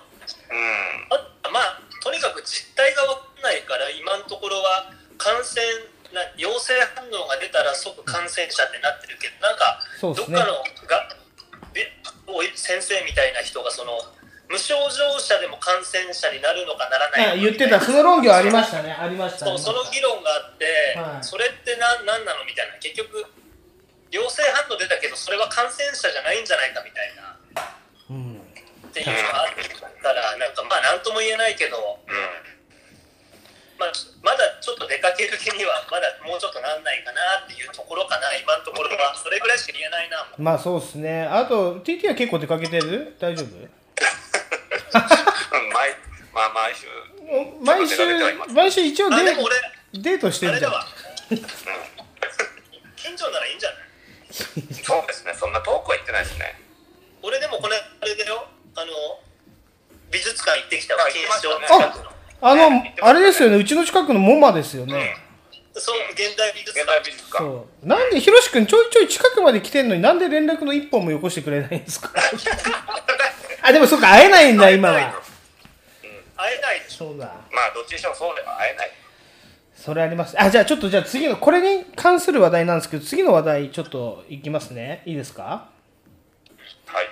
[0.51, 1.09] うん。
[1.11, 5.65] あまあとにかく実態が分かんないから今のところは感染
[6.13, 11.09] な陽性反応が出たら即感染者ってなってるけどなんかどっかのが
[11.73, 11.89] べ
[12.27, 13.99] おい先生みたいな人がその
[14.55, 18.95] 無症状者でも感染者になるのかならないのかあ言ってた、その論議はありましたね。
[18.95, 19.51] ありました。
[19.51, 22.47] そうその議論があって、はいそれって何何なの？
[22.47, 23.27] みたいな結局
[24.15, 27.35] 陽性反応出たけどそれは感染者じゃないんじゃないかみたいな
[28.15, 28.39] うん。
[28.39, 29.55] っていうのがあっ
[29.99, 31.99] たらなんかまあ何とも言えないけど、
[33.75, 41.27] まあ、まだちょっと出かける気にはまだもうちょっとなんないかなっていうところかな今のところはそれぐらいしか言えないなまあそうですね。
[41.27, 43.17] あと、TT は結構出かけてる？
[43.19, 43.51] 大丈夫？
[43.51, 43.71] うん。
[44.95, 45.97] 毎、
[46.33, 46.87] まあ毎週。
[47.63, 49.17] 毎週毎週一応デ
[49.95, 50.73] デートしてるじゃん。
[50.73, 50.83] あれ
[51.37, 51.47] だわ
[52.97, 53.79] 近所ならいいんじゃない？
[54.83, 55.33] そうですね。
[55.39, 56.61] そんな遠くは行ってないですね。
[57.23, 58.87] 俺でもこれあれだよあの
[60.11, 61.49] 美術館行ってきたわあ錦糸町
[62.03, 65.17] のあの、あれですよね、うちの近くのモマですよね。
[65.77, 67.39] そう現代美術現館代美術館。
[67.39, 67.87] そう。
[67.87, 72.11] なんで、ひろしくんちょいちょい近くまで来てんのになんで連絡の一本もよこしてくれないんですか？
[73.67, 74.95] あ、でもそっか、会えないんだ、今は。
[76.37, 77.27] 会えないでしょそうだ。
[77.27, 78.91] まあどっちにしてもそうでは会えない。
[79.75, 80.41] それあります。
[80.41, 85.03] あ、じゃあちょっと、じゃあ次の、これに関する話題なんですけど、次の話題ちょっといきますね。
[85.07, 85.43] いいですか？
[86.87, 87.07] はい。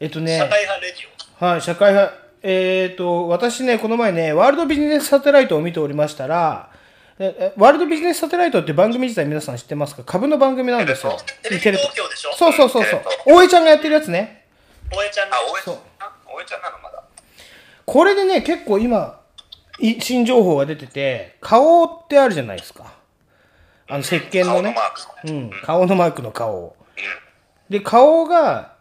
[0.00, 0.38] えっとね。
[0.38, 2.16] 社会派レディはい、社会派。
[2.42, 6.70] えっ、と、私ね、この前ね、ワールドビジネスサテライトを見ておりましたら、
[7.18, 10.02] ええワールドビジネスサテライトって番組自体皆さん知ってますか？
[10.02, 11.12] 株の番組なんですよ。
[11.12, 12.32] オテレビ東京でしょ？
[12.34, 13.02] そうそうそうそう。
[13.26, 14.41] 大江ちゃんがやってるやつね。
[14.94, 15.36] 大江ちゃんの？
[15.36, 16.36] あ、おえちそうゃん。
[16.36, 17.02] おえちゃんなのまだ？
[17.84, 19.20] これでね、結構今、
[19.80, 22.92] い新情報が出てて、顔ってあるじゃないですか。
[23.88, 24.80] あの、石鹸のね顔のマ。
[24.80, 24.90] ー
[25.26, 25.28] ク。
[25.28, 26.76] うん、顔のマークの顔。
[27.68, 28.72] で、顔が、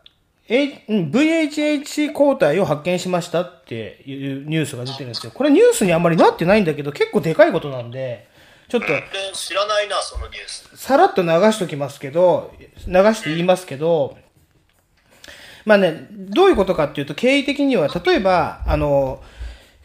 [0.48, 5.32] H うん VHH 抗体を発見しましたっていうニュースが出てるんですよ。
[5.34, 8.28] これニュースにあんまりなってないんだけど、結構でかいことなんで、
[8.68, 9.02] ちょっと、俺
[9.34, 12.54] 知らないなそのニュースさらっと流しときますけど、
[12.86, 14.18] 流して言いますけど、
[15.66, 19.22] まあね、どういうことかっていうと、経緯的には、例えば、あの、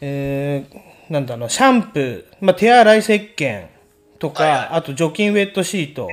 [0.01, 3.67] えー、なんだろう、シャンプー、まあ、手洗い石鹸
[4.19, 4.67] とか、はいはい。
[4.71, 6.07] あと除菌ウェットシート、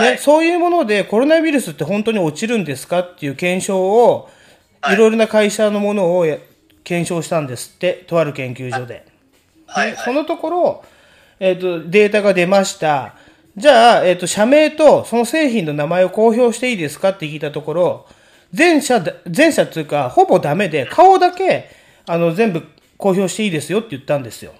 [0.00, 4.28] ね、そういうものでコロナウイルスって本当に落ちるんですかっていう検証を、
[4.88, 4.96] い。
[4.96, 6.38] ろいろな会社のものをや
[6.84, 8.94] 検証したんですって、とある研究所で。
[8.94, 9.06] はい
[9.66, 9.90] はい。
[9.90, 10.84] でそのところ、
[11.40, 13.14] えっ、と、データが出ました。
[13.56, 18.06] じゃあ、えっ、と、社名とその製品の名前を公表していいですかって聞いたところ、
[18.52, 21.70] 全社、全社っていうか、ほぼダメで、顔だけ、
[22.06, 22.62] あの、全部
[22.96, 24.52] 公表していいですよって言ったんですよ。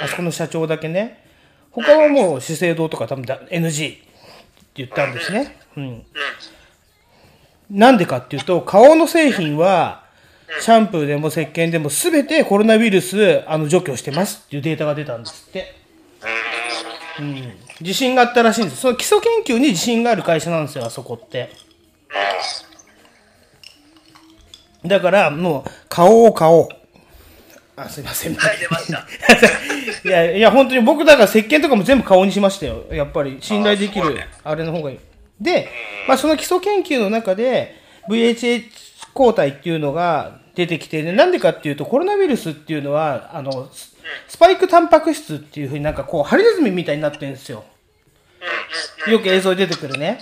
[0.00, 1.24] あそこの社長だけね。
[1.70, 4.02] 他はもう資生堂とか多分だ NG って
[4.74, 5.56] 言ったんですね。
[5.76, 6.04] うん。
[7.70, 10.04] なんでかっていうと、顔の製品は、
[10.60, 15.74] シャンプーでも石鹸でも全てコロナウイルスあの除去してますっていうデータが出たんですって。
[17.18, 17.52] うん。
[17.80, 18.82] 自信があったらしいんです。
[18.82, 21.50] その基礎研究に自信がある会社なんですよ、あそこって。
[24.86, 26.68] だから、もう、買おう買おう。
[27.76, 28.34] あ、すいません。
[28.34, 29.06] はい出ました
[30.08, 32.84] いや、いや、本当に僕、だから石鹸とかも全部顔にしましたよ。
[32.90, 34.98] やっぱり、信頼できるあれの方がいい。
[35.40, 35.68] で、
[36.06, 37.74] まあ、その基礎研究の中で、
[38.08, 38.64] VHH
[39.14, 43.94] 抗体っていうのが出てきて、ね、なんでかっていうと、コロナウイルスっていうのは、あの、ス
[44.28, 47.64] スパイクタンパク質っていうふうになんかこう、ハリネズミみたいになってるんですよ。
[49.08, 50.18] よく映像に出てくるね。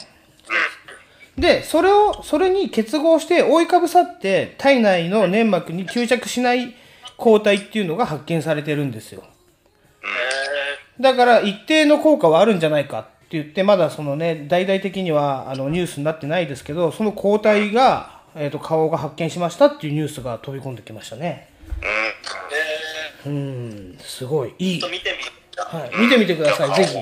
[1.39, 6.75] で、それを、それに結合して覆いかぶさって体内の粘膜に吸着しない
[7.17, 9.23] 抗体っていうのが発見されてるんですよ。
[11.01, 21.49] だから一定の効果はあるんじゃないかって言って、まだそのね、大々的にはあのニュースになってないですけど、その抗体が、えっ、と、顔が発見しましたっていうニュースが飛び込んできましたね。
[23.25, 24.75] えうん、すごい、いい。
[24.77, 24.99] 見てみ
[25.55, 26.97] たはい、見てみてください、ぜひ。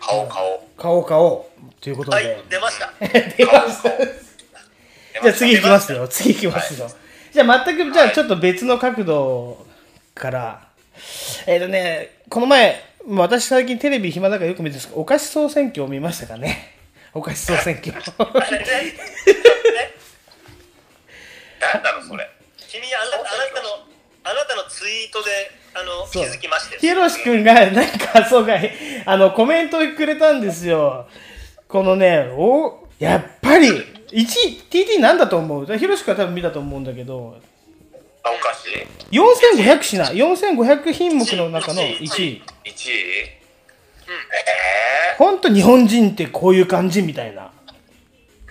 [0.00, 0.68] 顔顔。
[0.76, 1.51] 顔顔。
[1.82, 2.16] ということで。
[2.16, 2.92] はい出ました
[3.36, 3.90] 出ました。
[3.90, 6.06] じゃあ次行きますよ。
[6.08, 6.88] 次行きますよ。
[7.32, 9.66] じゃあ全く、じゃあちょっと別の角度
[10.14, 10.68] から。
[11.46, 16.76] えっ、とね、この前、まあ私最近テレビ暇だからよく見てるんですけど、お菓子総選挙を見ましたかね。
[17.12, 17.92] お菓子総選挙。
[17.92, 18.02] なん
[21.82, 22.28] だろうそれ
[22.68, 23.86] 君あなあなたの
[24.24, 25.30] あなたのツイートで
[25.74, 28.70] あの気づきましたよひろしくんが、なんか、そうかい、
[29.06, 31.08] あの、コメントをくれたんですよ。
[31.72, 33.82] このね、お、やっぱり、1
[34.12, 34.26] 位、
[34.70, 35.64] TT なんだと思う。
[35.78, 37.38] ひろしくんは多分見たと思うんだけど、
[38.22, 38.68] あおかし
[39.10, 42.04] い4500品、4500品目の中の1位。
[42.04, 43.40] 1位え
[45.16, 47.44] ほんと日本人ってこういう感じみたいな。
[47.44, 47.50] ー、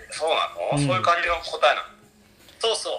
[0.09, 1.87] そうなの、そういう感じの答えなの？
[2.59, 2.93] そうそう。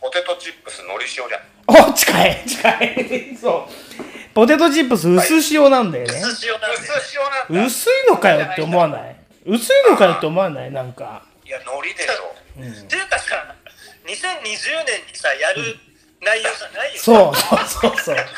[0.00, 1.88] ポテトチップスのり塩じゃん。
[1.88, 3.36] お、近い近い。
[3.40, 4.34] そう。
[4.34, 6.14] ポテトチップス薄塩なんだよね。
[6.20, 9.21] 薄塩なんで薄塩なんだ薄いのかよって思わない？
[9.44, 10.70] 薄いのかよって思わない？
[10.70, 11.22] なんか。
[11.44, 12.12] いやのりでしょ
[12.58, 13.54] っていうかさ
[14.06, 15.76] 2020年にさやる
[16.20, 18.16] 内容じゃないよそうそうそうそう。
[18.16, 18.32] 確か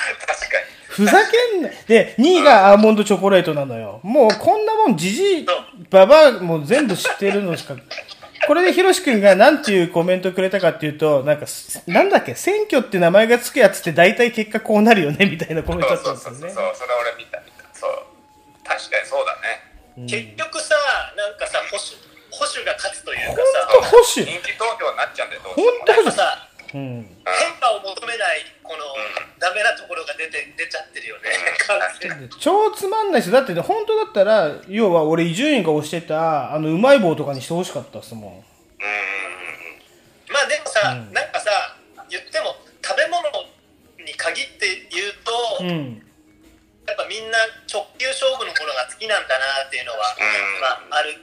[0.88, 1.69] ふざけんな。
[1.87, 4.01] で、2位がアーモンドチョコレートなのよ。
[4.03, 5.47] もうこんなもんじじい、
[5.90, 7.77] ばばあもう全部知ってるのしか。
[8.47, 11.47] これでひろしくんがなんていうコメントくれたかっていうと、なんか、
[11.87, 16.55] なんだっけ、選挙って名前がつくやつって大体結果こうなるよねみたいなコメントだったにそうそうんですよね。
[16.55, 17.90] そうそうそれ俺見た見たそう
[18.62, 19.43] 確かにそうだね
[19.96, 20.74] 結局さ
[21.16, 21.94] なんかさ保守
[22.35, 24.26] 保守が勝つというかさと保守。
[24.26, 27.07] 人気投票になっちゃうんだよどうほんしてもさうん。
[27.22, 28.83] 変化を求めないこの
[29.38, 31.30] ダメなところが出て出ちゃってるよね
[32.40, 38.44] 超つまんないし、だってね、本当だったら、要は俺伊集院が推してた、あの、うまい棒とかにしてほしかったっすも
[40.28, 41.76] まあでもさ、なんかさ
[42.11, 43.22] 言っても食べ物
[44.04, 45.12] に限って言う
[45.59, 45.68] と、ん。
[45.68, 46.02] うん。
[46.87, 47.38] やっぱみんな
[47.73, 51.16] 直球勝負のものが好きなんだなっていうのは、うんまあある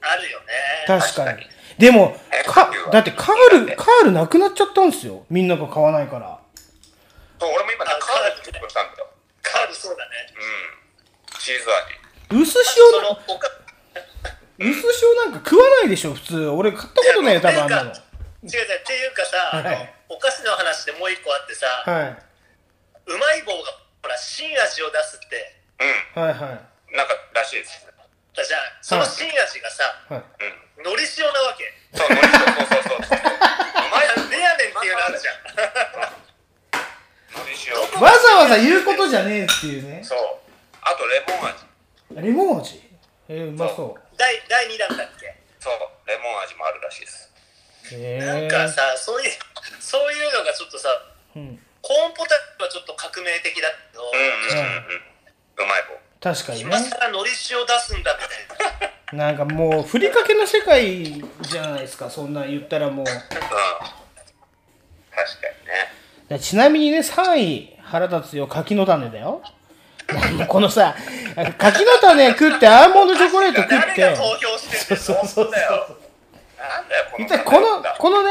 [0.00, 0.46] あるよね
[0.86, 1.46] 確かに。
[1.78, 5.26] でも、か、だってカール、カールなくなっちゃったんですよ。
[5.28, 6.38] みんなが買わないから。
[7.38, 7.96] そう俺も今カー
[8.30, 9.08] ド作ったんだよ
[9.42, 11.68] カールそうだねうんチーズ
[12.32, 13.50] 味薄そ塩な、のおか
[14.58, 14.72] 薄
[15.22, 16.48] 塩なんか食わないでしょ、普通。
[16.48, 17.90] 俺買ったことないよ、多分あんなの。
[17.90, 22.16] 違う違うっていうかさ、はいお菓子の話でもう一個あってさ、はい。
[23.06, 23.58] うまい棒が
[24.06, 26.22] ほら新味を出すってうん。
[26.22, 26.94] はいはい。
[26.94, 30.22] なんからしいですじゃあその新味がさ、はい。
[30.78, 31.66] のり塩なわけ。
[31.90, 33.18] そうのり塩そうそうそうそう。
[33.18, 35.42] うまいレアねんっていうのあるじゃん。
[37.34, 40.04] のり塩わざわざ言うことじゃねえっていうね。
[40.04, 40.18] そう。
[40.82, 41.66] あとレモン味。
[42.28, 42.78] レモン味？
[43.28, 43.52] えー、う。
[43.58, 44.00] まそう。
[44.16, 45.34] 第第2弾だっけ？
[45.58, 45.74] そう。
[46.06, 47.32] レモン味もあるらしいです。
[47.90, 49.32] へなんかさそういう
[49.80, 50.88] そういうのがちょっとさ
[51.34, 51.58] うん。
[51.86, 54.22] コーンポタージュはちょっと革命的だけど、うんうん
[54.58, 54.98] うんうん。
[54.98, 55.94] うまい棒。
[56.18, 56.64] 確かにね。
[56.66, 56.76] 今。
[56.80, 58.34] 更のり塩出すんだみた
[59.14, 59.26] いな。
[59.26, 63.06] なんかもう、ふりかけの世界じゃないですか、そんなん言ったらもう。
[63.06, 63.14] うん。
[63.14, 63.44] 確かに
[65.64, 65.92] ね。
[66.28, 69.40] でちなみにね、3位、腹立つよ、柿の種だよ。
[70.48, 70.96] このさ、
[71.56, 74.00] 柿の種食って、アーモンドチョコレート食って。
[74.00, 75.95] 誰が、投票してるそうそうそうだよ
[76.58, 78.30] なんだよこの一体この、このね、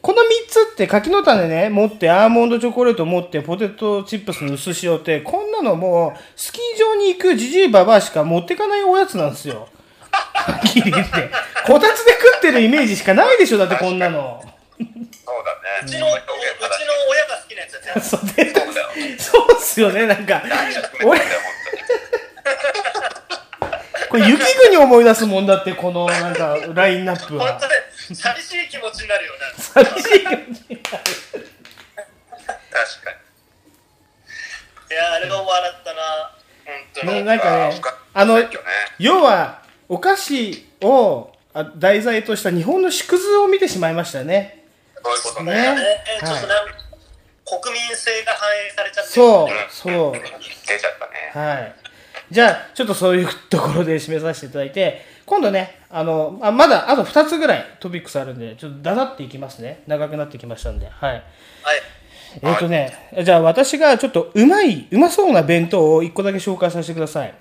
[0.00, 9.68] この3つって柿の種ね、持って、アーモンドチョコレート持って、ポテトチップスの薄塩って、こんなのもう、スキー場に行くジジイババアしか持ってかないおやつなんですよ。
[10.10, 11.30] はっきり言って。
[11.66, 14.42] こたつで食ってるイメージしかないでしょ、だってこんなの。
[14.42, 16.20] そうだねうちのうちの
[17.10, 18.52] 親が好きなやつだよそうだよ
[19.18, 20.42] そうっすよね、なんか。
[21.04, 21.20] 俺、
[24.08, 27.68] これ雪国思い出すもんだって、このなんか ラインナップは本当。
[27.68, 27.74] ね
[28.14, 31.04] 寂しい気持ちになるよな寂しい気持ちになる。
[32.70, 33.16] 確かに
[34.90, 36.00] いやあれは笑ったな
[36.64, 37.80] 本当にななんかね
[38.14, 38.42] あの
[38.98, 44.64] 要は、お菓子をあ題材とした日本の縮図を見てしまいましたね。
[45.02, 45.52] そういうことね。
[45.52, 46.46] ねね、ちょっと
[47.60, 50.12] 国民性が反映されちゃってるそう、そう。
[50.12, 50.20] 出
[50.78, 51.06] ちゃった
[51.40, 51.46] ね。
[51.54, 51.74] はい。
[52.30, 59.82] じゃあ、ちょっとそういうところで締めさせていただいて、今度ね、あの、あまだあと2つぐらいトピックスあるんで、ちょっとだだっていきますね。
[59.86, 60.88] 長くなってきましたんで。
[60.88, 61.12] はい。
[61.12, 61.22] はい。
[62.42, 62.92] えっ、とね、
[63.24, 67.34] じゃあ私がちょっとうまい、うまそうな弁当を1個だけ紹介させてください。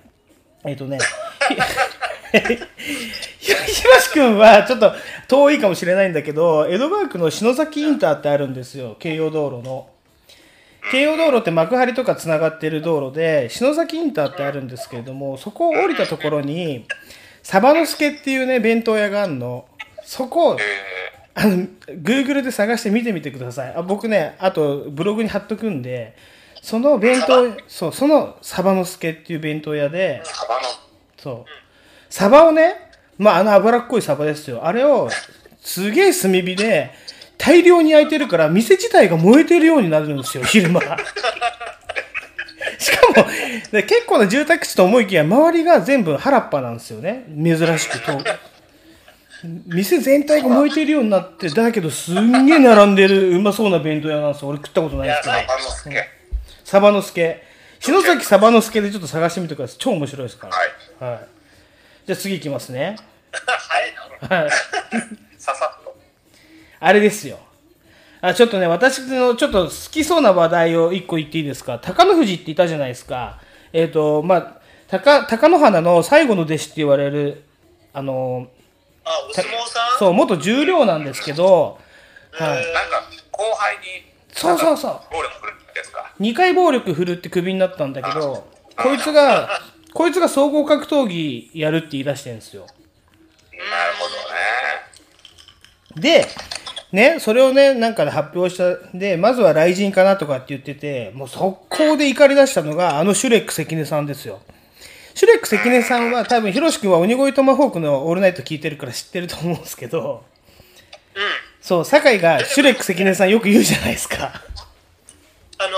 [0.65, 0.97] えっ、とね、
[3.39, 4.93] ひ ひろしくんはちょっと
[5.27, 9.89] 遠いかもしれないんだけど、江戸川区の篠崎インターってあるんですよ、京葉道路の。
[10.91, 16.85] 京葉道路って幕張とかつながってる道路で、篠崎インターってあるんですけれども、そこを降りたところに、
[17.43, 19.65] サバの助っていうね、弁当屋があるの。
[20.03, 20.57] そこを、
[21.33, 21.67] あの、
[22.01, 23.73] Google で探して見てみてください。
[23.75, 26.15] あ僕ね、あとブログに貼っとくんで、
[26.61, 30.61] その弁当、そう、そのサバの助っていう弁当屋で、サバの、
[31.17, 31.51] そう。
[32.09, 32.75] サバをね、
[33.17, 34.65] まあ、あの脂っこいサバですよ。
[34.65, 35.09] あれを、
[35.61, 36.91] すげえ炭火で、
[37.37, 40.81] 大量に焼いてるから、店自体が燃えてるようになるんですよ、 昼間。
[42.79, 43.27] しかも、
[43.71, 47.25] で結構な住宅地と思いきや、周りが全部原っぱなんですよね。
[47.41, 48.23] 珍しくと。
[49.67, 54.49] 店全体が燃えてるようになって、だけどすんげえ並んでるうまそうな弁当屋なんですよ。
[54.49, 55.35] 俺食ったことないですけど。
[56.63, 57.43] サバのすけ。
[57.79, 59.77] 篠崎サバの助でちょっと探してみてください。
[59.79, 60.55] 超面白いですから。
[61.03, 61.13] はい。
[61.13, 61.27] はい。
[62.07, 62.97] じゃあ次いきますね。
[63.31, 64.37] はいな。
[64.37, 64.49] はい。
[65.37, 65.77] ささ。
[66.79, 67.39] あれですよ。
[68.21, 71.79] あ、ちょっとね、私のちょっと好きそうな話題を一個言っていいですか？
[71.79, 73.39] 高野富士っていたじゃないですか。
[73.73, 74.53] えっ、と、まあ、
[74.87, 77.43] 高、高野花の最後の弟子って言われる、
[77.93, 78.47] あの、
[79.03, 79.99] あ、お相撲さん？
[79.99, 81.79] そう、元重量なんですけど、
[82.31, 82.49] はい。
[82.49, 83.83] なんか、後輩に、
[84.31, 84.91] そうそうそう。
[85.11, 86.11] 暴力振るんですか。
[86.19, 89.61] 2回暴力振るってクビになったんだけど、こいつが、
[89.93, 92.61] こいつが総合格闘技やるって言い出してるんですよ。
[92.61, 94.05] なるほ
[95.95, 96.01] どね。
[96.01, 96.27] で、
[96.91, 104.39] ね、それをね、なんかで発表した、で、まずは雷神かなとかって言ってて、もう速攻で怒り出したのが、あのシュレック関根さんですよ。
[105.13, 110.23] シュレック関根さんは多分、ヒロシ君は鬼越トマホークのオールナイト聞いてるから知ってると思うんですけど、
[111.59, 114.41] そう、酒井がシュレック関根さんよく言うじゃないですか。
[115.57, 115.71] あの、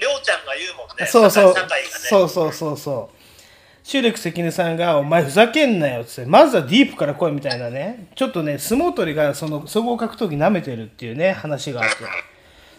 [0.00, 1.06] りょうちゃんが言うもんね。
[1.06, 1.82] そうそう酒井がね。
[2.08, 3.17] そうそうそうそう。
[3.88, 11.96] シュレック関根さんが、お前ふざけんなよって、まずはディープから来いみたいなね、ちょっとね、相撲取りがその総合格闘技舐めてるっていうね、話があって、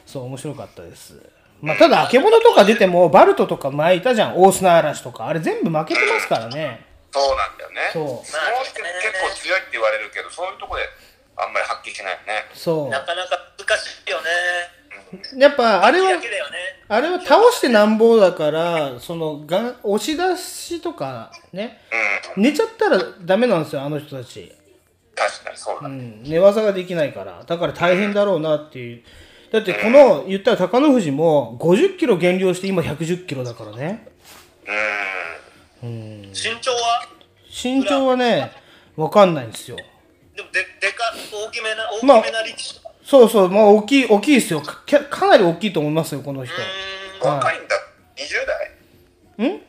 [0.05, 1.19] そう、面白かったです。
[1.63, 6.85] まあ、ただ、あけぼのとか出ても、バルトとか前いたじゃん、大砂嵐とか、あれ全部負けてますからね。
[7.11, 7.89] そうなんだよね。
[7.91, 10.83] そう相撲って結構強いって言われるけど、そういうとこで
[11.35, 12.45] あんまり発揮しないよね。
[12.53, 14.78] そなかなか難しいよね。
[15.13, 15.39] う。
[15.39, 16.19] やっぱ、あれはね。
[16.87, 21.79] あれは倒してなんぼだから、その、が押し出しとか、ね、
[22.35, 22.43] うん。
[22.43, 24.51] 寝ちゃったらダメなんですよ、あの人たち。
[25.15, 25.87] 確かにそうだ。
[25.87, 27.43] うん、寝技ができないから。
[27.45, 29.03] だから大変だろうなっていう。
[29.51, 34.07] だってこの、言ったら高野富士も50キロ減量して今110キロだからね。
[35.83, 36.21] うん。
[36.29, 37.07] 身長は？
[37.51, 38.51] 身長はね、
[38.95, 39.77] わかんないんですよ。
[39.77, 39.83] で
[40.43, 42.78] もで、でか、大きめな、大きまあめな力士。
[43.09, 44.61] そうそう、まあ大きい、大きいですよ。
[44.61, 46.53] かかなり大きいと思いますよ、この人。
[47.19, 47.75] 若いんだ。
[48.15, 48.45] 20
[49.39, 49.49] 代？
[49.49, 49.59] ん ?20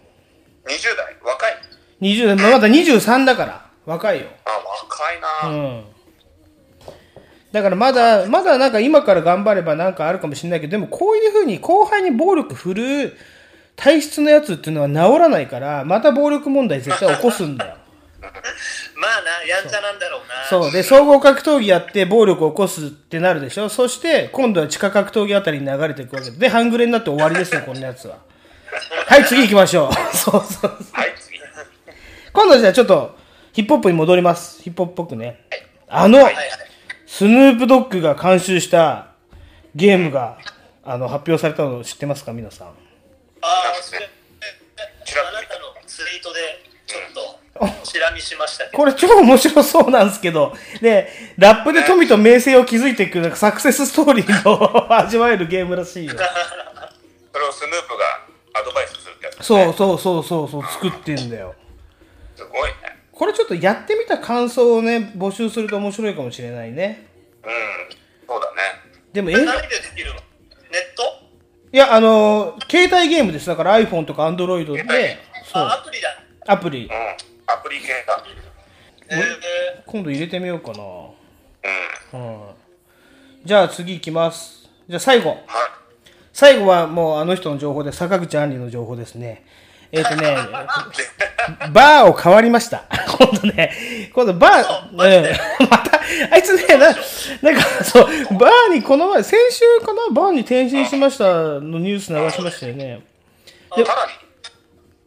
[0.94, 1.16] 代？
[1.24, 1.56] 若い
[2.02, 3.66] ?20 代、まだ23だから。
[3.86, 4.26] 若いよ。
[4.44, 4.50] あ、
[4.84, 5.84] 若いな、うん。
[7.50, 13.16] だからまだ、まだなんか今から頑張ればなんかあるかもしれないけど、でもこういうふうに後輩に暴力振る
[13.74, 17.76] 体質のやつっていうのは治らないから、また暴力問題絶対起こすんだよ。
[18.96, 20.48] まあな、やんちゃなんだろうな。
[20.48, 20.72] そう。
[20.72, 23.68] で、総合格闘技やって暴力を起こすってなるでしょ？
[23.68, 26.36] そして、今度は地下格闘技あたりに流れていくわけで。
[26.36, 28.18] で、半グレになって終わりですよ、こんなやつは。
[29.06, 29.92] はい、次行きましょう。
[30.16, 30.76] そうそう。
[30.92, 31.38] はい、次。
[32.32, 33.16] 今度じゃあちょっと、
[33.52, 34.62] ヒップホップに戻ります。
[34.62, 35.40] ヒップホップっぽくね。
[35.88, 36.28] あの。
[37.06, 39.08] スヌープドッグが監修した
[39.74, 40.38] ゲームが、
[40.84, 42.32] あの、発表されたのを知ってますか？
[42.32, 42.68] 皆さん。
[42.68, 42.70] あ
[43.42, 44.08] あ、それ、あ
[47.84, 48.76] チラ見しましたけど。
[48.78, 56.12] これ超面白そうなんですけど、で、ラップで富と名声を築いていくなんかサクセスストーリーの 味わえるゲームらしいよ。
[57.32, 58.04] それをスヌープが
[58.60, 59.44] アドバイスするってやつ、ね。
[59.44, 61.54] そうそうそうそうそう、作ってんだよ。
[62.36, 62.74] すごいね。
[63.12, 67.06] これちょっとやってみた感想をね、募集すると面白いかもしれないね。
[67.44, 67.50] うん。
[68.26, 68.56] そうだね。
[69.12, 70.14] でも映画、何でできるの？
[70.14, 70.22] ネッ
[70.96, 71.02] ト？
[71.72, 73.46] いや、あのー携帯ゲームです。
[73.46, 75.18] だから iPhone とか Android で、
[75.52, 76.08] そう、あ、アプリだ。
[76.46, 76.88] アプリう。
[76.88, 76.90] ん。
[77.52, 78.22] アプリ系だ。
[79.08, 79.20] えー、
[79.86, 80.82] 今度入れてみようかな。
[82.14, 82.22] うん。
[82.22, 82.40] うん。
[83.44, 84.68] じゃあ次行きます。
[84.88, 85.30] じゃあ最後。
[85.30, 85.38] はい。
[86.32, 89.44] 最後はもうあの人の情報で、坂口杏里の情報ですね。
[89.92, 90.36] えっ、とね、
[91.72, 92.84] バーを変わりました。
[93.18, 96.94] 今度ね、今度バー、うん、また、あいつね、な、
[97.42, 98.04] なんか、そう、
[98.38, 103.00] バーにこの前、先週かな、バーに転身しましたのニュース流しましたよね。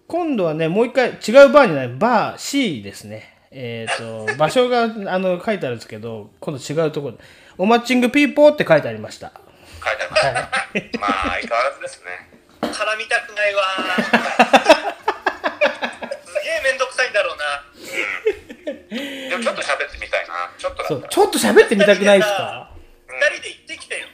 [0.08, 3.34] 今度はね、もう一回違うバーにない、バー C ですね。
[3.52, 4.88] えっ、と、 場所が、あ
[5.20, 7.14] の、書いてあるんですけど、今度違うところ。
[7.18, 7.24] で、
[7.58, 9.32] おマッチングピーポーって書いてありました。
[9.84, 12.30] 書いてあります、まあ相変わらずですね。
[12.62, 13.64] 絡みたくないわ。
[16.26, 17.64] すげえめんどくさいんだろうな。
[19.30, 20.52] でもちょっと喋ってみたいな。
[20.58, 22.70] ちょっとだそちょっと喋ってみたくないですか？
[23.08, 24.08] 二人で行ってきてよ。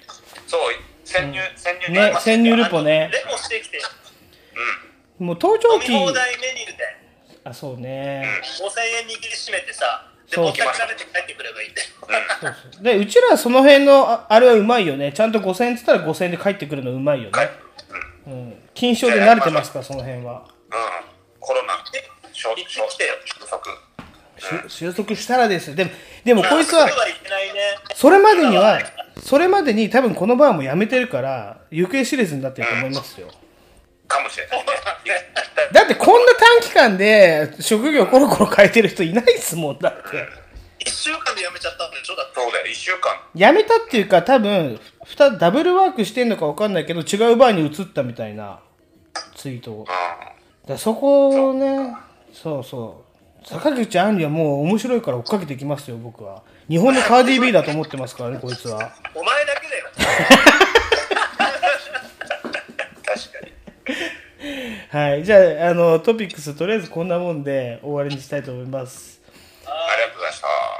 [0.47, 0.61] そう
[1.05, 3.09] 潜入、潜入ね、潜入ルポね。
[3.13, 3.77] レモしてきて。
[3.77, 3.83] よ
[5.19, 6.83] もう登場期、飲み放題メニューで
[7.43, 8.25] あ、そうね。
[8.59, 8.63] 5000
[9.01, 11.87] 円握りしめてさでそうぼったくられて帰ってくればいいんだよ
[12.41, 15.11] そうそうで、うちらその辺の、ああれはうまいよね。
[15.11, 17.49] ちゃんと5000円って言ったら5000円で帰ってくるのうまいよね。
[18.27, 18.53] うん。
[18.73, 20.45] 金賞で慣れてますから、その辺は。
[20.71, 21.73] うんコロナ
[22.33, 22.55] 収行っ
[22.97, 23.13] てよ
[23.49, 23.65] 束
[24.67, 25.75] し収束したらですよ。
[25.75, 25.91] でも、
[26.23, 26.87] でもこいつは
[27.95, 28.79] それ、までには、
[29.23, 33.29] それまでに多分このバーも辞めてるから、行方知れずになってると思いますよ。
[34.09, 34.71] かもしれないね
[35.71, 40.07] だってこんな短期間で職業コロコロ変えてる人いないですもん、だって。
[40.85, 42.15] 1週間で辞めちゃったんでしょ？
[42.15, 48.59] だってそうだよ1週間辞めたっていうか多分、ふたダブルワークしてんのか分かんないけど、違うバーに移ったみたいな
[49.35, 49.85] ツイートを。
[49.85, 50.33] だか
[50.73, 51.95] らそこをね、
[52.33, 53.09] そうそう。
[53.47, 56.41] 坂口杏里はもう面白いから追っかけていきますよ、僕は。
[56.69, 58.91] 日本のカーディー B だと思ってますからね、こいつは。
[59.15, 59.85] お前だけだよ
[64.89, 65.23] はい。
[65.23, 69.19] じゃあ、あの、トピックス、とりあえずこんなもんで終わりにしたいと思います。
[69.65, 70.79] ありがとうございました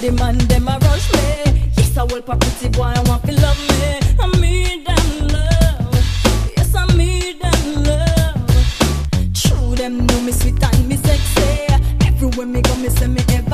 [0.00, 0.87] The man them
[1.98, 3.98] a will pretty boy, I want to love me.
[4.20, 6.52] I need them love.
[6.56, 9.34] Yes, I need them love.
[9.34, 11.66] True, them know me sweet and me sexy.
[12.06, 13.47] Everywhere me go, me say me ever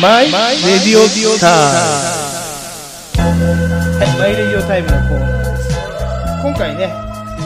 [0.00, 1.52] マイレディオタイ
[3.20, 3.26] ム。
[3.98, 5.68] はい、マイレディオタイムのコーナーです。
[6.42, 6.90] 今回ね、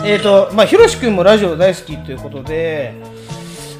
[0.04, 2.94] えっ、と、まあ、ひろしくんもラジオ大好きということで、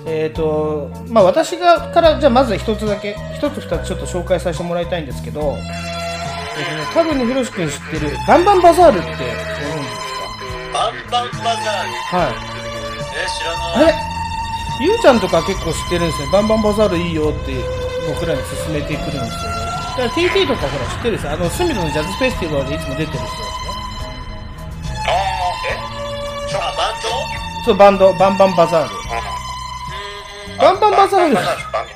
[0.06, 9.32] えっ、と、まあ、私がから、じゃあまず一つだけ、一つ二つちょっと紹介させてもらいたいんですけど、えっ、とね、多分ね、ひろしくん知ってる、バンバンバザールってご存知です
[10.72, 11.62] バンバンバザール
[12.10, 12.34] かはい。
[13.14, 13.94] え知らあないれ？
[14.80, 16.28] ゆうちゃんとか結構知ってるんですよ。
[16.32, 19.28] バンバンバザールいいよって僕らに勧めてくるんですよね。
[19.96, 21.30] だから TT とかほら知ってるでしょ？
[21.30, 23.28] あの、スミノのジャズフェスティバルでいつも出てる人ですね。
[25.06, 25.22] ああ
[25.68, 26.50] え？
[26.50, 27.08] ちょあバンド
[27.64, 28.94] そう、バンド、バンバンバザール。
[30.58, 31.94] バンバンバザールバンバンバザール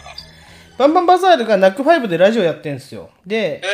[0.78, 3.10] バンバンバンバザールがナックファイブでラジオやってんですよ。
[3.26, 3.66] でえ、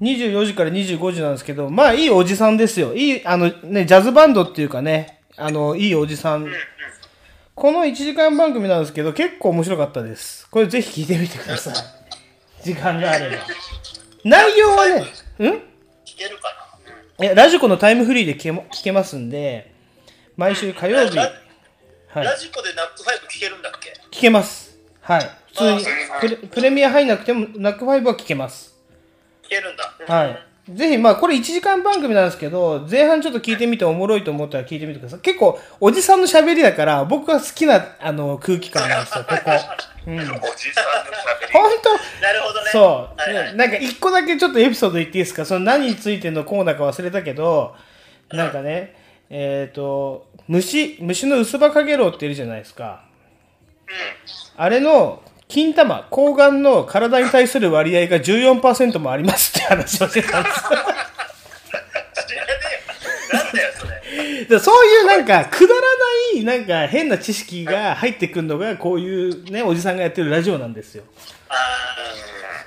[0.00, 2.94] 24時から25時なんですけど、まあいいおじさんですよ。
[2.94, 6.46] いい、あのね、ジャズバンドっていうかね、あの、いいおじさん。
[7.62, 10.48] この1時間番組なんですけど、結構面白かったです。
[10.50, 11.74] これぜひ聞いてみてください。
[12.64, 13.36] 時間があれば。
[14.24, 15.02] 内容はね、ん？
[15.04, 15.06] 聞
[16.18, 16.72] けるか
[17.20, 17.24] な？
[17.24, 19.72] いや、ラジコのタイムフリーで聞けも聞けますんで、
[20.36, 21.22] 毎週火曜日、ラ
[22.08, 23.92] はいラ、ジコでナックファイブ聞けるんだっけ？
[24.10, 24.76] 聞けます。
[25.00, 25.30] はい。
[25.52, 25.86] 普通に
[26.20, 28.74] プレ、プレミア入んなくても、ナックファイブは聞けます。
[29.44, 29.94] 聞けるんだ。
[30.08, 30.46] はい。
[30.68, 35.20] ぜひ、まあ、これ1時間番組なんですけど、前半ちょっと聞いてみておもろいと思ったら聞いてみてください。
[35.20, 39.50] 結構、おじさんの喋りだから、僕は好きな、あの、空気感なんですよ、ここ。
[40.06, 40.18] うん。
[40.18, 41.52] おじさんの喋り。
[41.52, 42.22] 本当？
[42.22, 42.70] なるほどね。
[42.70, 42.82] そう、
[43.20, 45.44] はいはいねなんか一個だけちょっとエピソード言っていいですか？
[45.44, 47.74] その何についてのコーナーか忘れたけど、
[48.30, 48.94] なんかね、
[49.30, 53.04] えっ、と、虫、虫の薄葉かげろうっているじゃないですか。
[54.56, 60.70] あれの、金玉、睾丸の体に対する割合が14%もありますって話をしてたんですよ。
[62.26, 62.52] 知らね
[63.30, 63.44] えよ。
[63.44, 64.44] なんだよ、それ。
[64.46, 71.04] でそういうなんか、くだらない、なんか変な知識が入ってくるのが、こういうね、おじさんがやってるラジオなんですよ。
[71.50, 71.54] あ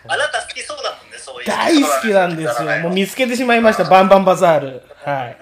[0.07, 1.47] ーあなた好きそうだもんね、そういう。
[1.47, 2.79] 大好きなんですよ。
[2.83, 4.67] もう見つけてしまいました、バンバンバザール。
[5.03, 5.37] はい。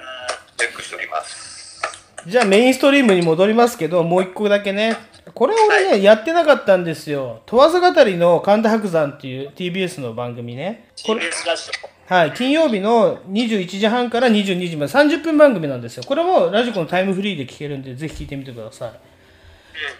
[0.55, 1.81] チェックしております。
[2.25, 4.95] じゃあメインストリームに戻りますけど、もう一個だけね。
[5.34, 7.41] これ俺ね、やってなかったんですよ。
[7.45, 10.89] 問わず語りの神田伯山っていう TBS の番組ね。
[11.05, 11.63] これ TBS ラジ
[12.05, 16.03] はい、金曜日の21時半から22時まで30分番組なんですよ。
[16.05, 18.91] これもラジコのタイムフリーで聞けるんで、ぜひ聞いてみてください。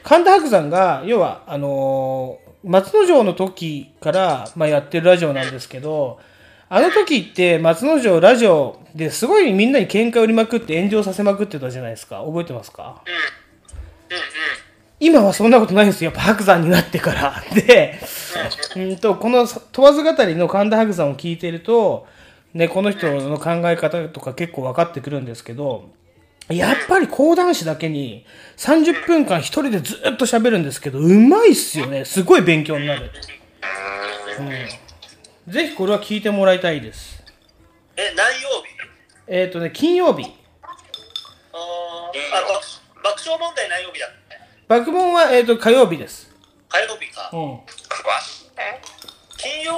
[0.04, 6.18] 神田伯山が、要は、あのー松之丞の時から、まあ、やってるラジオなんですけど、
[6.70, 12.24] あの時って松之丞ラジオですごいみんなに喧嘩売りまくって炎上させまくってたじゃないですか。
[12.26, 13.04] 覚えてますか？
[15.06, 16.12] 今はそんなことないんですよ。
[16.12, 17.44] やっぱ白山になってから。
[17.54, 18.00] で、
[18.78, 22.08] うんと、この問わず語りの神田伯山を聞いてると、
[22.54, 25.90] ね、この人の考え方とか結構分かってくるんですけど、
[26.48, 28.26] やっぱり講談師だけに
[28.58, 32.06] 30分間一人でずっと喋るんですけど、うまいっすよね。
[32.06, 33.12] すごい勉強になる。
[34.40, 37.24] うん、ぜひこれは聞いてもらいたいです。
[37.28, 38.02] オ。
[38.02, 38.68] え、何曜日？
[39.28, 40.32] えっ、とね、金曜日。
[40.64, 42.62] あーあ爆
[43.04, 44.23] 爆笑問題何曜日だっけ？
[44.74, 46.32] 爆問は、えっ、と、火曜日です。
[46.68, 47.30] 火曜日か。
[47.32, 47.60] うん。
[49.38, 49.74] 金曜、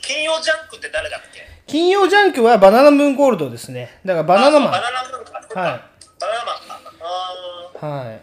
[0.00, 1.40] 金曜ジャンクって誰だっけ？
[1.66, 3.98] 金曜ジャンクはバナナムーンゴールドですね。
[4.04, 4.70] だからバナナマン。
[4.70, 5.60] バナナムーンか。
[5.60, 5.80] はい。
[6.20, 6.80] バナナマンか。
[7.80, 8.20] あはい。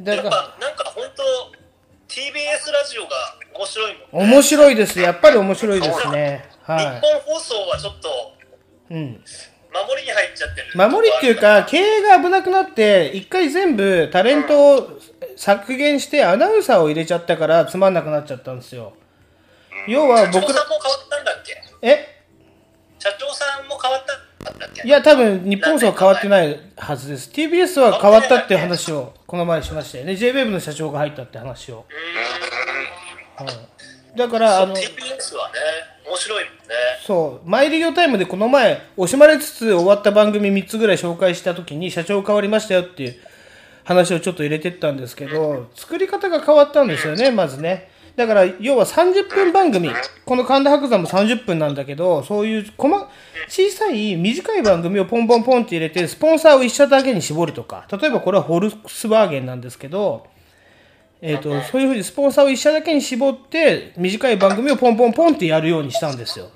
[0.00, 1.22] ーだから、やっぱ、なんか本当
[2.14, 3.08] TBS ラジオが
[3.54, 4.30] 面白いもん。
[4.30, 5.00] 面白いです。
[5.00, 6.48] やっぱり面白いですね。
[6.66, 8.08] 日は本放送はちょっと
[8.90, 8.94] い。
[8.94, 9.24] うん。
[9.86, 10.72] 守りに入っちゃってる。
[10.74, 14.98] 守りっていうか、経営が危なくなって、一回全部タレントを
[15.36, 18.92] 削減してアナウンサーを入れちゃったからつまんなくなっちゃったんですよ。
[19.86, 21.62] 要は僕ら社長さん、も変わったんだっけ？
[21.82, 22.24] え？
[22.98, 24.04] 社長さんも変わっ
[24.42, 24.82] たんだっけ？
[24.86, 27.30] いや、多分日本放送は変わってないはずです。
[27.30, 30.12] TBS は変わったっていう話をこの前しましたよね。
[30.14, 31.86] JWEB の社長が入ったって話を。
[33.36, 33.48] はい。
[34.16, 35.58] だから、あの、TBS はね、
[36.06, 36.74] 面白いもんね。
[37.04, 43.16] そう、マイリオタイムでこの前、惜しまれつつ終わった番組3つぐらい紹介したときに、社長変わりましたよっていう
[43.84, 47.90] 話をちょっと入れてったんですけど、作り方が変わったんですよね、まずね。
[48.16, 49.90] だから、要は30分番組、
[50.24, 53.06] この神田伯山も30分なんだけど、そういう細
[53.48, 60.26] 小さい短い番組をポンポンポンって入れて、スポンサーを一社だけに絞るとか、例えばこれはフォルクスワーゲンなんですけど、
[61.20, 66.50] えー、とそういうふうにスポンサーを一社だけに絞って短い番組をポンポンポンってやるようにしたんですよ。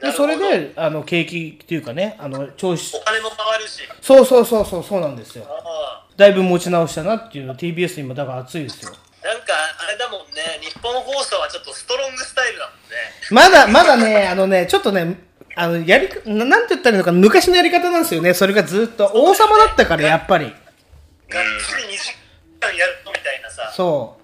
[0.00, 2.96] でそれであの景気っていうかねあの調子。
[2.96, 3.80] お金も回るし。
[4.00, 5.44] そうそうそうそうそうなんですよ。
[5.48, 8.92] あだいぶ持ち直したなっていうの TBS 今だから熱いですよ。
[8.92, 12.96] ーなんか、あれだもんね、日本放送はちょっとストロングスタイルだもんね。
[13.30, 15.18] まだまだねあのねちょっとね
[15.56, 18.34] あのやりななんて言ったらいいのかな昔のやり方なんですよね。
[18.34, 19.10] それがずっと。
[19.14, 20.44] 王様だったからやっぱり。
[20.44, 22.12] がっつり2時
[22.60, 23.25] 間やるみたいな
[23.56, 23.72] さ。
[23.74, 24.22] そう。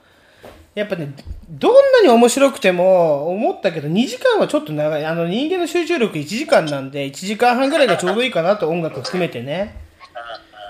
[0.75, 1.15] やっぱね、
[1.51, 5.05] どんなに面白くても、思ったけど、2時間はちょっと長い。
[5.05, 9.77] あの、人間の集中力1時間なんで、1時間半ぐらいがちょうどいいかなと、音楽含めてね。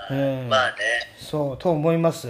[0.09, 0.49] うん。
[0.49, 0.75] まあね。
[1.17, 2.29] そう、と思います。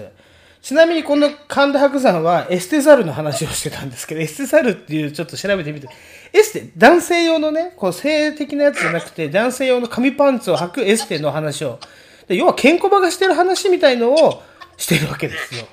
[0.64, 5.90] ちなみにこの神田伯山はエステザルの話をしてたんですけど、エステザルっていうちょっと調べてみて、
[6.32, 11.80] エステ、男性用のね、こう性的なやつじゃなくて、男性用の紙パンツを履くエステの話を、
[12.30, 14.42] で要はケンコバがしてる話みたいのを
[14.78, 15.66] してるわけですよ。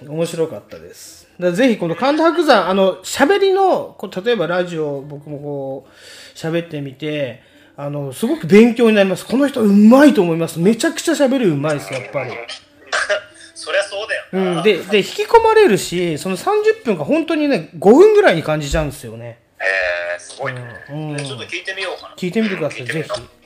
[0.00, 1.28] え 面白かったです。
[1.38, 7.42] ぜひこの神田伯山、あの、喋りの、こう例えばラジオ僕もこう、喋ってみて、
[7.76, 9.26] あの、すごく勉強になります。
[9.26, 10.58] この人うまいと思います。
[10.60, 12.30] めちゃくちゃ喋るうまいです、やっぱり。
[12.30, 12.34] ー、
[13.54, 14.58] そりゃそうだよな。
[14.58, 14.62] うん。
[14.62, 19.38] で、で、引き込まれるし、その30分が本当にね、5分ぐらいに感じちゃうんですよね。
[19.58, 20.60] えー、すごいね。
[20.90, 21.16] うん。
[21.16, 22.14] ちょっと聞いてみようかな。
[22.16, 23.41] 聞いてみてください、ぜひ。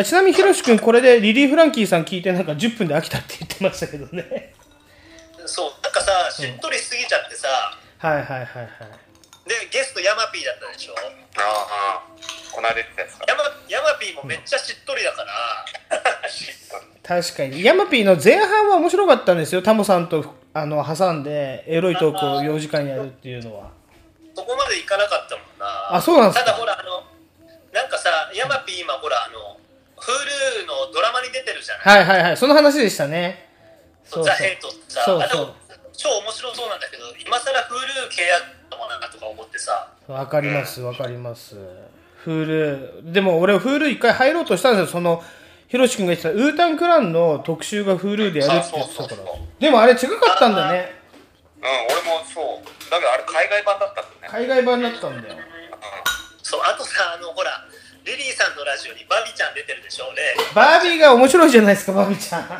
[0.00, 4.54] あちなみに、ひろし君、これでリリー・フランキーさん聞いて、なんか10分で飽きたって言ってましたけどね。
[5.46, 7.48] そう、なんかさ、さしっとりしすぎちゃってさ、
[7.98, 8.68] はいはいはいはい。
[9.48, 10.94] でゲストヤマピーだったでしょ？
[10.94, 12.02] ああ
[12.52, 17.64] こないだ言ってたやつかヤマヤマピーもめっちゃしっとりだから、 しっとり確かに。
[17.64, 19.60] ヤマピーの前半は面白かったんですよ。
[19.62, 20.24] タモさんと
[20.54, 23.70] あの挟んで、エロいトークを4時間やるっていうのは。
[24.34, 26.46] そこまでいかなかったもんなあそうなんですか？
[26.46, 27.02] ただほらあの
[27.72, 29.58] なんかさヤマピー今ほらあの
[30.00, 32.36] Hulu のドラマに出てるじゃない、はいはいはい。
[32.36, 33.48] その話でしたね。
[34.04, 35.54] そうそうザ・ヘイトってさそうそう
[35.92, 41.56] 超面白そうなんだけど今さら Hulu 契約だもんなとか思ってさわかりますわかります。
[42.24, 42.44] フー
[43.02, 44.92] ル、でも俺フール一回入ろうとしたんですよ。
[44.92, 45.22] その、
[45.68, 49.22] ヒロシ君が言ってたウータンクランの特集がフールでやるって言ってたから。
[49.58, 51.00] でもあれ違かったんだね。
[51.62, 55.34] うん俺もそうだけどあれ海外版だったんだね海外版だったんだよ。
[56.42, 57.64] そうあとさあのほら
[58.04, 62.48] リリーさんのラジオにバビちゃん出てるでしょ俺、バービーが面白いじゃないですか、バビちゃん。
[62.48, 62.56] ま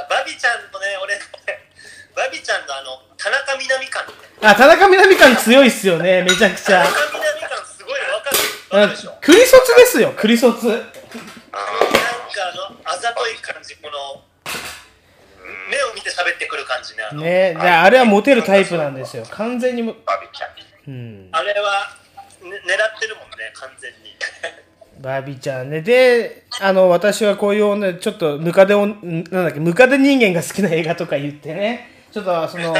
[0.00, 1.14] あ、バビちゃんとね俺
[2.14, 4.04] バビちゃんのあの田中みな実感
[4.42, 6.84] あ、田中みな実感強いっすよね、めちゃくちゃ。
[6.84, 8.36] 田中みな実感すごいわかる
[8.70, 10.66] わかるでしょクリソツですよ、クリソツ。
[10.68, 10.88] なんか
[12.52, 14.22] あのあざとい感じこの
[15.70, 19.24] 目を見て喋ってくる感じねあのね、であれはモテるタイプなんですよ。
[19.30, 20.50] 完全にも、バビちゃん
[20.86, 21.28] うん。
[21.32, 21.88] あれは、
[22.42, 24.14] ね、狙ってるもんね完全に
[25.04, 25.82] バービーちゃんね。
[25.82, 32.74] で、あの、私はこういう女、ちょっとムカデなんだっけ、ムカデ人間が好きな映画とか言ってね、ちょっとその、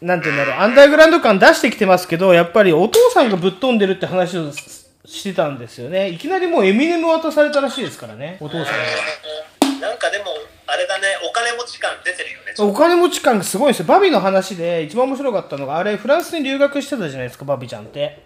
[0.00, 6.10] なんて言うんだろう、アンダーグラウンド感出してきてますけど、やっぱりお父さんがぶっ飛んでるって話をししてたんですよね。
[6.10, 9.88] いきなりもうエミネム渡されたらしいですからね、お父さんが。
[9.88, 10.24] なんかでも
[10.66, 13.86] あれだねお金持ち感出てるよねお金持ち感がすごいんですよ。
[13.86, 18.22] バビの話で一番面白かったのが、あれ、フランスに留学してたじゃないですか、バビちゃんって。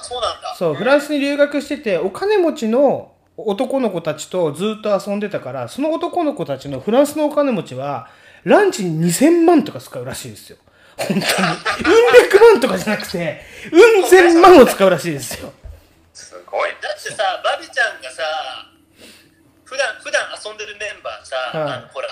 [0.00, 8.08] あそうなんだそう、フランスに留学してて、お金持ちの男の子たちとずっと遊んでたから、その男の子たちのフランスのお金持ちは、
[8.44, 10.58] ランチに2000万とか使うらしいですよ。
[10.96, 11.20] 本当に。
[11.20, 11.26] うん
[12.30, 13.42] 百万とかじゃなくて、
[13.72, 15.52] うん千万を使うらしいですよ。
[16.14, 18.22] すごいだってさバビちゃんがさ
[19.64, 22.08] 普段普段遊んでるメンバーさ、はいあのほら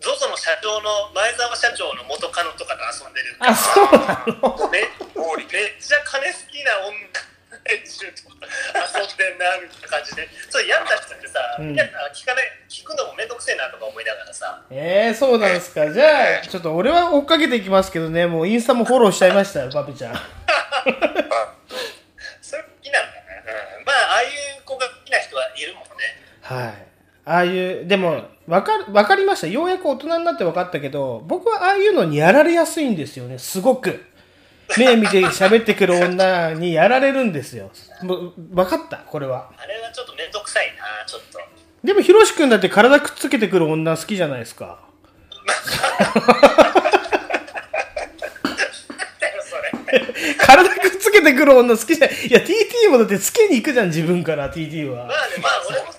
[0.00, 3.36] ZOZO の社長の前澤社長の元カノとかと遊んでる。
[3.36, 4.56] からあ、そうなの？
[4.72, 4.88] めめっ
[5.78, 6.96] ちゃ金好きな女
[7.68, 8.40] 連中と遊
[9.04, 10.24] んでんなみたいな感じで。
[10.24, 11.72] ちょっと嫌になっちゃってさ、うん。
[11.72, 11.76] 聞
[12.24, 14.62] かない聞くのもめんどくせえなとか思いながらさ。
[14.70, 15.92] えー、そうなんですか。
[15.92, 20.14] じゃあ、ちょっと俺は追っかけていきますけどね、もうインスタもフォローしちゃいましたよ、バビちゃん。
[22.40, 23.22] それ好きなんだね、
[23.78, 24.28] うん、まあああい
[24.58, 25.90] う子が好きな人はいるもんね。
[26.40, 26.86] はい。
[27.24, 29.46] ああいう、でも、わかる、わかりました。
[29.46, 34.04] ようやく大人になって分かったけど、僕はああいうのにやられやすいんですよね、すごく。
[34.78, 37.70] 目見て喋ってくる女にやられるんですよ。
[38.02, 38.32] 分
[38.66, 39.50] かった、これは。
[39.56, 41.38] あれはちょっとめんどくさいなちょっと
[41.82, 44.80] でも、ひろしくんだって体くっつけてくる女好きじゃないですか。
[49.18, 49.79] だよそれ
[50.38, 52.16] 体くっつけてくる女好きじゃない。
[52.26, 55.06] いや、TT もだってつけに行くじゃん、自分から、TT は。
[55.06, 55.90] まあねまあ俺も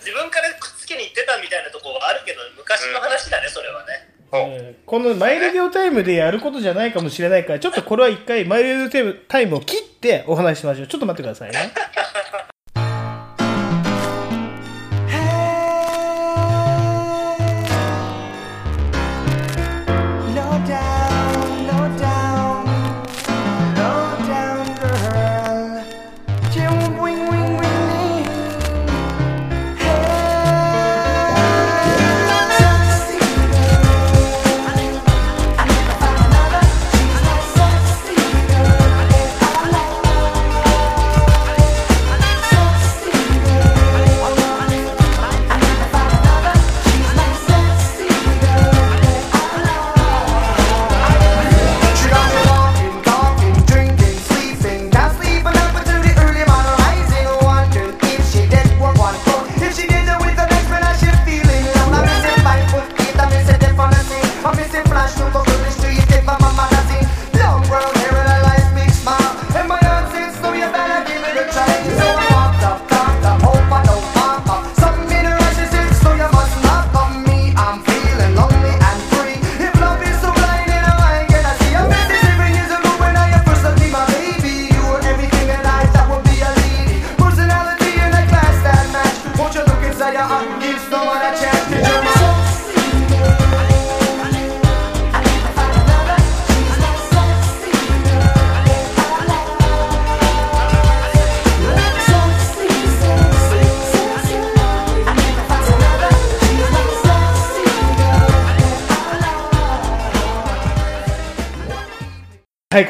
[0.00, 10.86] 自分からくっつけに行ってたみたいなとこはあるけど昔の話だねそれはねえーこのマイレディオタイムでやることじゃないかもしれないから、ちょっとこれは一回マイレディオタイムタイムを切ってお話ししましょう。
[10.86, 11.72] ちょっと待ってくださいね。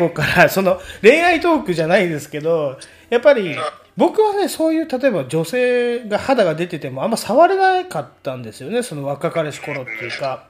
[0.05, 2.79] はい、ここから、その、恋愛トークじゃないですけど、
[3.09, 3.57] やっぱり、
[3.97, 10.45] 僕はね、そういう、例えば女性が肌が出てても、あんま触れなかったんですよね、その若かりし頃っていうか。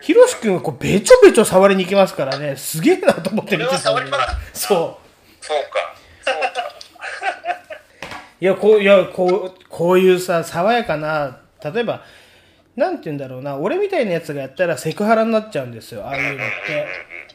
[0.00, 4.22] ひろし君はこう、べちょべちょ触りに行きますからね、すげえなと思って見てた俺は触りまく
[4.52, 5.44] そう。
[5.44, 5.94] そうか。
[6.24, 6.48] そうか。
[8.40, 12.02] いや、こう、いや、こう、こういうさ、爽やかな、例えば、
[12.78, 16.86] なんて言うんだろうな、俺みたいなやつがやったらセクハラになっちゃうんですよ、ああいうのって。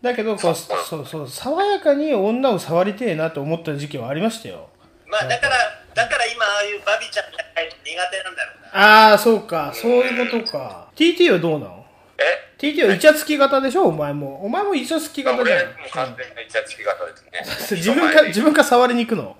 [0.01, 4.69] だけど、こう、そうそう、爽やかに女を触りてえなと思った時期はありましたよ。
[5.05, 5.55] まあだから
[5.93, 10.87] だから今ああいうバビちゃんが苦手なんだろうなああ、そうか、そういうことか。
[10.95, 11.85] TT はどうなの
[12.17, 13.83] え ?TT はイチャつき型でしょ？
[13.83, 14.43] お前も。
[14.43, 15.57] お前もイチャつき型じゃん。
[15.59, 17.77] 俺もう完全にイチャつき型ですね。
[17.77, 19.35] 自分か、自分か触りに行くの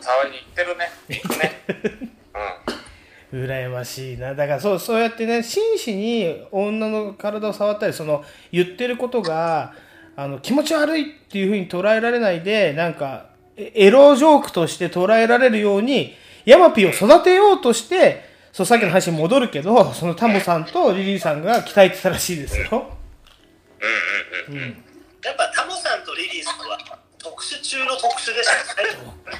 [0.00, 0.90] 触りに行ってるね。
[1.38, 1.62] ね。
[2.34, 2.81] うん。
[3.32, 4.34] 羨ましいな。
[4.34, 9.72] だからそうそうやってね真摯に女の体を触ったりその言ってることが
[10.14, 16.14] あの気持ち悪いっていうふうに捉えられないでなんかえエロジョークとして捉えられるように
[16.44, 22.66] ヤマピーを育てようとしてそうさっきの話に戻るけどそのタモさんとリリーさんが鍛えてたらしいですよ。
[25.24, 28.88] やっぱタモさんとリリーさんは特殊中の特殊でしたね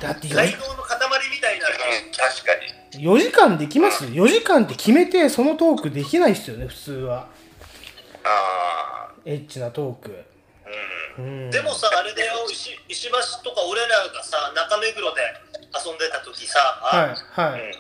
[0.00, 0.98] だって才能の塊
[1.30, 1.70] みたいなう
[2.08, 2.54] ん、確か
[2.94, 3.04] に。
[3.04, 7.28] 4時間できます ?4 時間って決めてそのトークできないですよね普通は。
[8.24, 10.24] あエッチなトーク。
[11.18, 11.50] うん。
[11.50, 15.20] でもさあれだよ石石橋とか俺らがさ中目黒で
[15.74, 17.72] 遊んでた時さ、はいはい。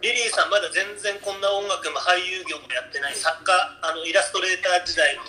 [0.00, 5.22] リリーさんまだ全然こんな音楽も俳優業もやってない作家あのイラストレーター時代の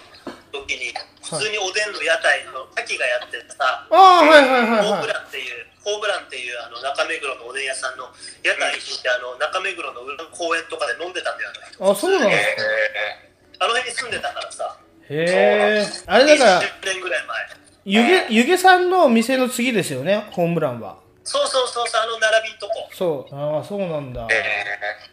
[0.52, 4.88] 時に普通におでんの屋台の滝がやってたさ、ああはいはいはいはい。
[4.88, 8.06] ホームランっていうホームランっていうあの中目黒のおでん屋さんの
[8.44, 12.30] 屋台に行ってあの中目黒の裏の公園とかで飲んでたんだよねあ、そうなんあ。
[12.32, 12.62] ですか？
[12.64, 14.78] えあの辺に住んでたからさ
[15.10, 15.86] へえ。
[16.08, 17.38] あれだから、20年ぐらい前
[17.86, 20.98] ゆげ、ゆげさんの店の次ですよね、ホームランは。
[21.24, 23.36] そうそうそうそうあの並びんとこそう。
[23.36, 24.28] ああ、そうなんだ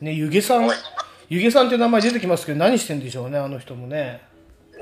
[0.00, 0.70] ね、ゆげさん、
[1.28, 4.22] ゆげさんって名前出てきますけど、何してんでしょうね、あの人もね。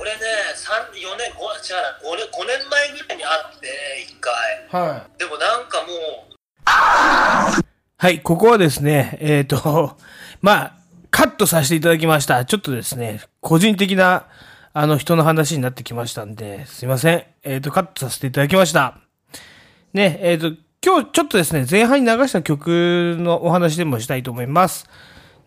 [0.00, 0.16] 俺ね
[0.56, 3.68] 3 4年 5, 違うな 5, 年5年前ぐらいに会って
[4.08, 4.32] 1回
[4.88, 5.18] はい。
[5.18, 5.92] でもなんかも
[6.26, 6.30] う
[7.98, 9.98] はい、ここはですね、えっ、と、
[10.40, 10.72] まあ、
[11.10, 12.46] カットさせていただきました。
[12.46, 14.24] ちょっとですね、個人的な、
[14.72, 17.26] あの、人の話になってきましたんで、すいません。
[17.42, 18.94] えっ、と、カットさせていただきました。
[19.92, 24.88] ね、えっ、と、今日ちょっとですね、前半に流した曲のお話でもしたいと思います。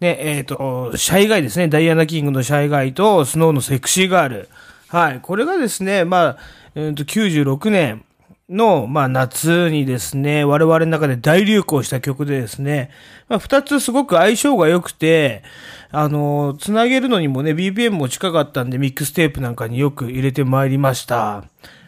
[0.04, 4.50] ね、えっ、と、シャイガイですね、ダイアナ・キングのシャイガイと、スノーのセクシーガール。
[4.90, 6.38] はい、これがですね、まあ、
[6.76, 8.04] えーと、96年、
[8.50, 12.92] の、まあ、夏にですね、我々の中で大流行した曲でですね、
[13.30, 15.44] まあ、二つすごく相性が良くて、
[15.92, 21.46] あの、つなげるのにもね、BPM も近かったんで、ミックステープなんかによく入れてまいりました。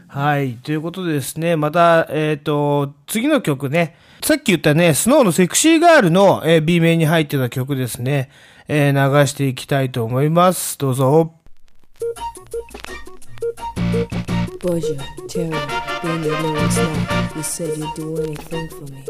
[0.07, 0.53] はい。
[0.53, 3.95] ということでですね、また、えっ、と、次の曲ね、
[4.25, 8.31] さっき言ったね、スノーのセクシーガールの、えー B 面に入ってた曲ですね、
[8.67, 10.79] えー流していきたいと思います。
[10.79, 11.35] どうぞ。
[14.59, 14.97] Buzzure,
[15.29, 15.51] terror,
[16.01, 17.35] then you know it's not.
[17.35, 19.05] You said you'd do anything for me.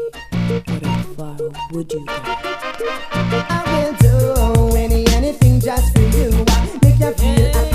[0.66, 1.36] But how far
[1.72, 2.12] would you go?
[3.48, 6.28] I will do any anything just for you.
[6.82, 7.65] Make you feel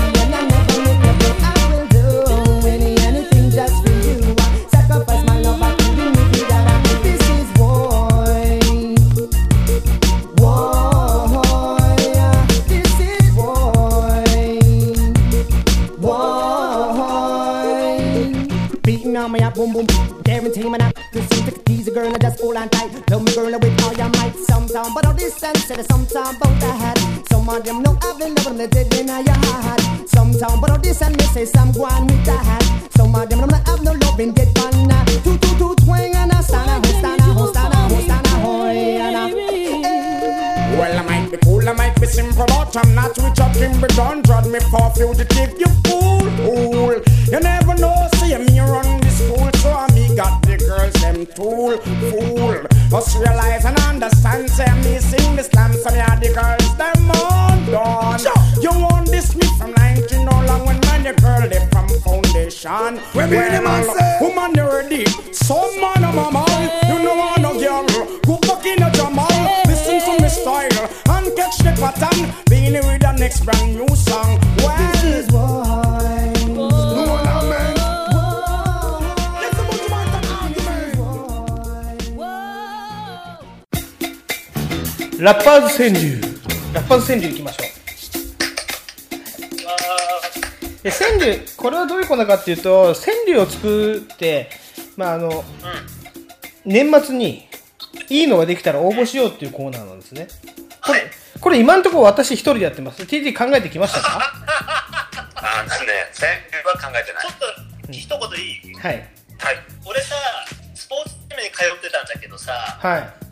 [19.70, 22.12] boom boom, guarantee my not to see take it easy, girl.
[22.12, 22.90] I just hold on tight.
[23.10, 24.34] Love me, girl, with all your might.
[24.50, 27.24] Sometime, but all this sense, said sometime about that.
[27.30, 29.80] Some of them know I've been loving they did in your heart.
[30.08, 32.88] Sometime, but all this and me say some go with that.
[32.96, 34.72] Some of them don't have no loving, get fun.
[35.22, 38.76] Two, two, two, twang, and a stand, a stand, a stand, a stand, a hoy,
[39.06, 40.78] and a.
[40.78, 43.88] Well, I might be cool, I might be simple, but I'm not up in the
[43.94, 47.02] don't Drag me for fugitive, you fool, fool.
[47.30, 48.91] You never know, see me run
[51.24, 52.62] them tool, fool.
[52.90, 57.10] Must realize and understand, say me sing the slam, so me are the girls, them
[57.10, 58.20] on done.
[58.60, 62.98] You want this me from 19 no long when man, the girl, they from foundation.
[63.12, 65.06] When me the man say- woman, you ready?
[65.32, 66.44] Some man, a mama,
[66.88, 67.86] you know want no girl,
[68.26, 73.00] go back in a jamal, listen to me style, and catch the pattern, being with
[73.00, 74.38] the next brand new song.
[74.58, 74.91] Well,
[85.22, 86.20] ラッパーズ川柳。
[86.74, 87.68] ラッパーズ川柳行きましょう。
[90.82, 94.50] で川柳これはどういうコーナーかっていうと川柳を作って
[94.96, 95.44] まああの、
[96.64, 97.46] 年末に
[98.08, 100.26] いいのができたら応募しようっていうコーナーなんですね
[100.84, 101.08] これ
[101.40, 104.18] これ今のところ私一人でやってます TT 考えてきましたか？
[105.36, 107.22] あのね、川柳は考えてない。
[107.22, 108.74] ちょっと一言いい？
[108.74, 108.94] はい
[109.38, 109.56] はい。
[109.86, 110.16] 俺さ
[110.74, 113.31] スポーツチームに通ってたんだけどさはい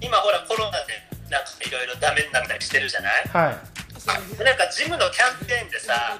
[0.00, 0.94] 今ほらコロナで
[1.30, 3.12] なんかいろいろダメになったりしてるじゃない？
[3.28, 4.38] はい。
[4.38, 6.18] でなんかジムのキャンペーンでさ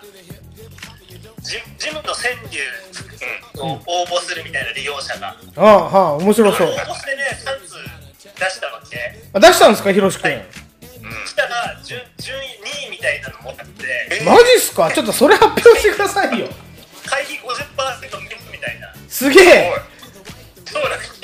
[1.41, 2.61] ジジムの川柳
[3.63, 5.37] を応募するみたいな利用者が。
[5.57, 6.69] ああはあ面白そう。
[6.69, 7.77] 応募してね3通
[8.39, 8.97] 出したわけ。
[9.33, 10.33] あ出したんですかひろし君？
[11.27, 12.43] したら順順位
[12.85, 14.23] 2位みたいなのもらって。
[14.25, 14.91] マジっすか？
[14.93, 16.49] ちょっとそれ発表してくださいよ。
[17.07, 18.93] 会費50%減みたいな。
[19.09, 19.73] すげえ。
[20.67, 21.21] そうなんです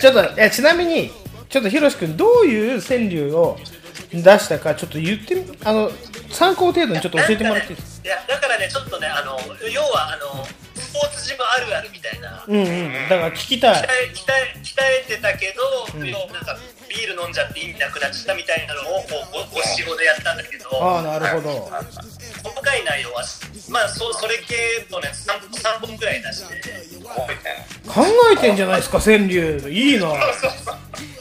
[0.00, 1.10] ちょっといやちなみに
[1.52, 3.58] ちょっとひろし君どういう川柳を
[4.10, 5.90] 出したかちょっと言ってみあの
[6.30, 8.08] 参考程度にちょっと教えてもらっていいですか？
[8.08, 9.36] いやだからねちょっとねあの
[9.68, 10.44] 要はあの
[10.74, 12.42] スポーツジムあるあるみたいな。
[12.48, 13.74] うんうんだから聞きたい。
[13.76, 15.62] 鍛え鍛え鍛えてたけど、
[16.06, 16.56] 要はなんか
[16.88, 20.68] ビール飲んじゃって意味なくなっちゃったみたいなのをこうごご仕事でやったんだけど。
[20.82, 21.70] ああなるほど。
[22.42, 23.22] 細かい内容は
[23.68, 25.38] まあそそれ系とね 3,
[25.80, 26.54] 3本くらい出して。
[27.88, 29.68] 考えてんじゃないですか川柳。
[29.70, 30.08] いいな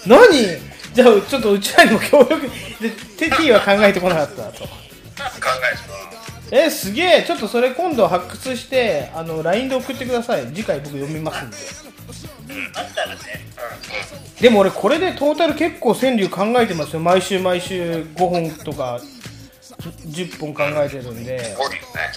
[0.06, 0.32] 何？
[0.94, 4.66] じゃあちょっとうちらにも協力でテティは考えてこなかったと。
[4.66, 4.70] 考
[6.50, 7.24] えてえすげえ。
[7.26, 10.48] ちょっとそれ今度発掘してあの LINE で送ってください。
[10.48, 11.58] 次回僕読みますんで。
[12.76, 13.22] あったらね、
[14.42, 17.00] でも俺これでトータル結構川柳考えてますよ。
[17.00, 19.00] 毎週毎週5本とか
[20.06, 21.40] 10本考えてるんで。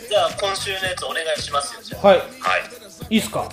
[0.09, 2.07] じゃあ今週のやつお願いしますよじゃあ。
[2.09, 2.18] はい。
[2.18, 2.28] はい。
[3.11, 3.41] いいっすか？
[3.41, 3.51] はい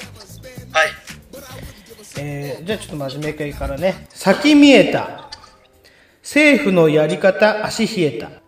[2.17, 4.07] えーじゃあちょっと真面目系からね。
[4.09, 5.29] 先見えた。
[6.21, 8.29] 政府のやり方足冷えた。
[8.29, 8.39] なる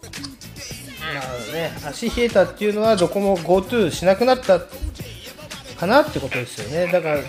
[1.21, 1.71] ほどね。
[1.85, 4.59] 足冷えたっていうのはどこも GoTo しなくなった
[5.77, 6.91] かなってことですよね。
[6.91, 7.19] だから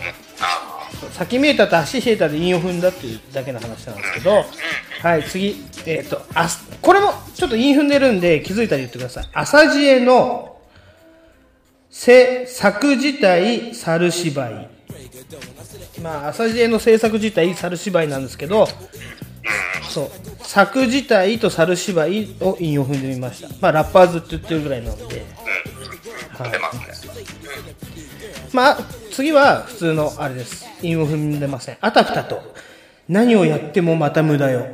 [1.13, 4.45] 先見えたと足冷えたで韻を踏んだっていうだけの話なんですけど。
[5.03, 5.65] はい次。
[5.87, 6.49] えっ、とあ
[6.81, 9.29] これもちょっと韻踏んでるんで気づいたら言ってください。
[9.33, 10.59] 朝知恵の
[11.91, 14.74] せ作自体猿芝居
[16.03, 18.69] まあ朝知恵の制作自体猿芝居なんですけど
[19.89, 20.11] そう。
[20.43, 23.49] 作自体と猿芝居を韻を踏んでみました。
[23.61, 25.25] まあラッパーズって言ってるぐらいなので、
[26.37, 26.51] はい、
[28.53, 28.79] まあ
[29.11, 30.67] 次は普通のあれです。
[30.83, 31.79] 韻を踏んでません。
[31.81, 32.55] あたふたと。
[33.09, 34.67] 何をやってもまた無駄よ。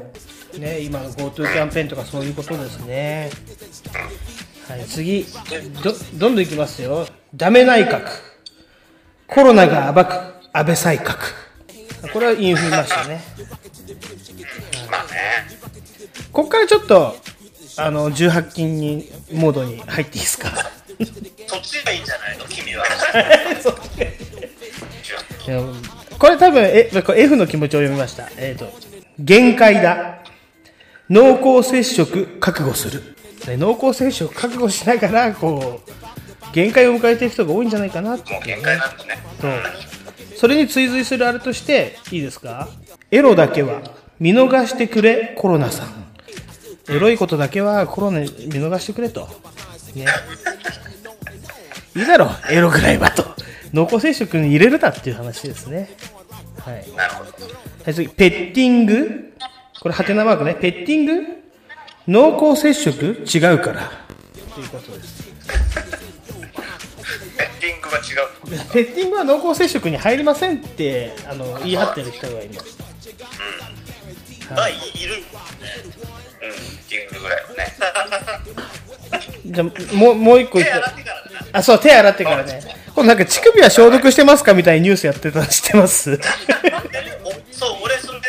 [0.58, 3.30] ね今の GoTo キャンペーンとかそういうことですね。
[4.68, 5.26] はい次。
[5.82, 7.06] どどんどんいきますよ。
[7.34, 8.08] ダメ内閣。
[9.26, 10.39] コロナが暴く。
[10.53, 11.16] 安倍再閣。
[12.12, 13.20] これは韻を踏みましたね。
[14.90, 15.11] まあね。
[16.32, 17.16] ここからちょっと
[17.76, 20.51] あの18禁にモードに入っていいですか？
[21.46, 22.44] そっちがいいんじゃないの？
[22.46, 22.84] 君は。
[26.18, 28.28] これ多分えこれ F の気持ちを読みました。
[28.36, 28.70] えっ、と
[29.18, 30.18] 限界だ。
[31.09, 33.16] 濃厚接触覚悟する。
[33.46, 35.90] で濃厚接触覚悟しながらこう
[36.55, 38.46] 限界を迎えている人が多いんじゃないかなっていうね。
[38.46, 39.18] 限界なんだね。
[39.40, 39.51] そう
[40.41, 42.70] それに追随するあれとしていいですか？
[43.11, 43.82] エロだけは
[44.18, 45.88] 見逃してくれコロナさん。
[46.88, 49.28] エロいことだけはコロナ見逃してくれと、
[49.95, 50.07] ね、
[51.95, 53.22] いいだろうエロぐらいはと。
[53.74, 55.91] 濃厚接触に入れるなっていう話ですね。
[56.59, 56.74] はい。
[56.74, 59.34] はい、次、ペッティング。
[59.82, 60.55] これ、ハテナマークね。
[60.55, 61.26] ペッティング？
[62.09, 63.05] 濃厚接触？
[63.05, 63.91] 違うから。
[64.55, 65.20] ということです。
[67.91, 68.72] ペッティングは違う。
[68.72, 72.78] ペッティングは濃厚接触に入りませんって、あの、言い張ってる人がいます。
[74.51, 75.26] まあいいるうん、ペ
[76.47, 77.76] ッティングぐらいはね。
[79.47, 80.72] じゃあ、もう、もう一個言って。
[80.72, 82.80] 手洗ってからだなあ、そう、手洗ってからね。
[82.95, 86.11] これなんか乳首は消毒してますかみたいなニュースやってたの知ってます
[87.24, 88.26] おそう俺それで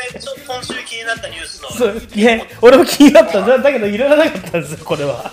[0.48, 3.42] 今週気になったニュースのそう、いや、俺も気になった。
[3.42, 5.32] だだけど、いらなかったんですよ、これは。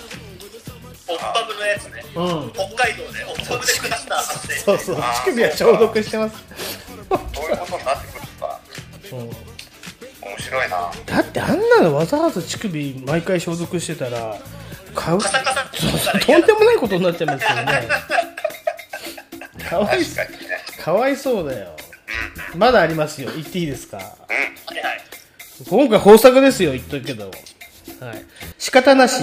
[1.10, 2.52] オッパブのやつね、うん。
[2.52, 6.36] 北海道でオッパブでクラスター発生そうそう、乳首は消毒してます。
[7.34, 8.60] そういうことになってくるんだ。
[9.12, 9.14] う。
[9.16, 9.18] ん
[10.30, 10.90] 面白いな。
[11.06, 14.36] だってあんなのわざわざ乳首毎回消毒してたら
[14.94, 17.88] 買うカサカサってそうしたらとんでもないことになっちゃいますよね。
[19.68, 20.38] かわい確かにね。
[20.82, 21.76] かわいそうだよ。
[22.54, 23.30] まだありますよ。
[23.34, 23.96] 言っていいですか？
[23.98, 24.06] はい
[24.82, 25.00] はい。
[25.68, 26.72] 今回豊作ですよ。
[26.72, 27.30] 言っとくけど。
[28.00, 28.24] はい。
[28.58, 29.22] 仕方なし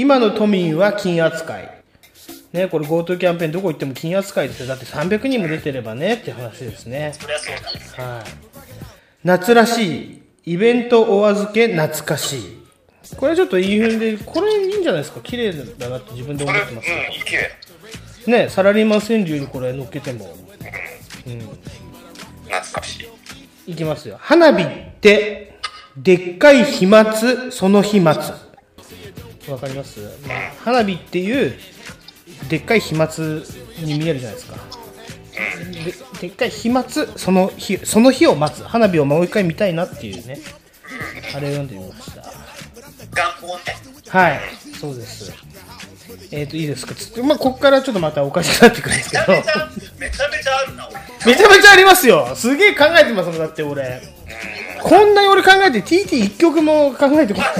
[0.00, 1.82] 今の都民は金扱い。
[2.52, 4.68] ねこれ GoTo キャンペーンどこ行っても金扱いですよ。
[4.68, 7.12] だって300人も出てればねって話ですね。
[7.18, 8.24] そりゃそうだはい。
[9.24, 12.58] 夏らしい、イベントお預け懐かしい。
[13.16, 15.20] これちょっといい風でこれいいんじゃないですか？
[15.20, 16.88] 綺麗だなって自分で思ってます、、
[17.24, 18.38] 綺麗。
[18.44, 20.32] ねサラリーマン川柳にこれ乗っけても。
[21.26, 21.40] うん。
[21.40, 21.60] 懐
[22.72, 23.00] かし
[23.66, 23.72] い。
[23.72, 24.16] いきますよ。
[24.20, 24.68] 花火っ
[25.00, 25.58] て
[25.96, 28.14] でっかい飛沫その飛沫
[29.50, 31.54] わかります、まあ、花火っていう
[32.48, 33.08] でっかい飛沫
[33.82, 34.56] に見えるじゃないですか。
[36.20, 36.84] ででっかい飛沫
[37.16, 38.62] その日その日を待つ。
[38.64, 40.38] 花火をもう一回見たいなっていうね。
[41.34, 42.22] あれを読んでみました。
[44.18, 44.40] はい。
[44.80, 45.32] そうです。
[46.30, 46.94] えっ、ー、といいですか？
[46.94, 49.24] つまあここからちょっとまたおかしくなってくるんですけど。
[49.32, 51.32] めちゃめちゃ、あるな、俺。
[51.32, 52.34] めちゃめちゃありますよ。
[52.34, 54.00] すげえ考えてますもんだって俺
[54.82, 57.50] こんなに俺考えて TT1 曲も考えてこない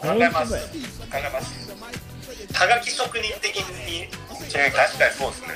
[0.00, 0.52] 考えます。
[0.54, 0.58] 考
[1.14, 1.70] えます。
[2.54, 4.08] はがき職人的に。
[4.54, 5.48] えー確かにそうですね。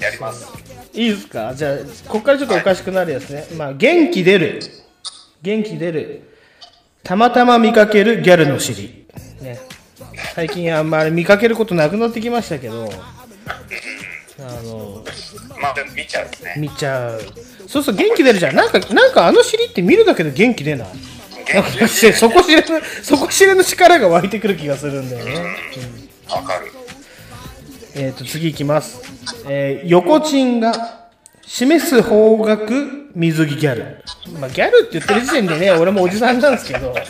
[0.00, 0.46] やります。
[0.92, 1.54] いいですか？
[1.54, 1.76] じゃあ
[2.08, 4.60] ここからちょっとおかしくなるやつね、まあ元気出る
[5.42, 6.22] 元気出る
[7.02, 9.06] たまたま見かけるギャルの尻
[9.42, 9.58] ね
[10.34, 12.88] 最近あんまり見かけることなくなってきましたけど
[14.38, 15.04] あの
[15.60, 16.54] まあ、見ちゃうですね。
[16.58, 17.20] 見ちゃう
[17.66, 20.88] そうそう元気出るじゃんなんかなんかあの尻って見るだけで元気出ない？
[21.52, 25.32] なんかそこ知れぬそこ知れぬ力が湧いてくる気がするんだよね、
[26.28, 26.72] わかる。
[27.94, 29.02] えー、と次いきます、
[29.46, 31.04] えー横チンが
[31.46, 32.66] 示す方角
[33.14, 34.02] 水着ギャル、
[34.40, 36.94] まあ、ギャルって言ってる時点でね俺もおじさんなんですけどそう。
[36.94, 37.00] あで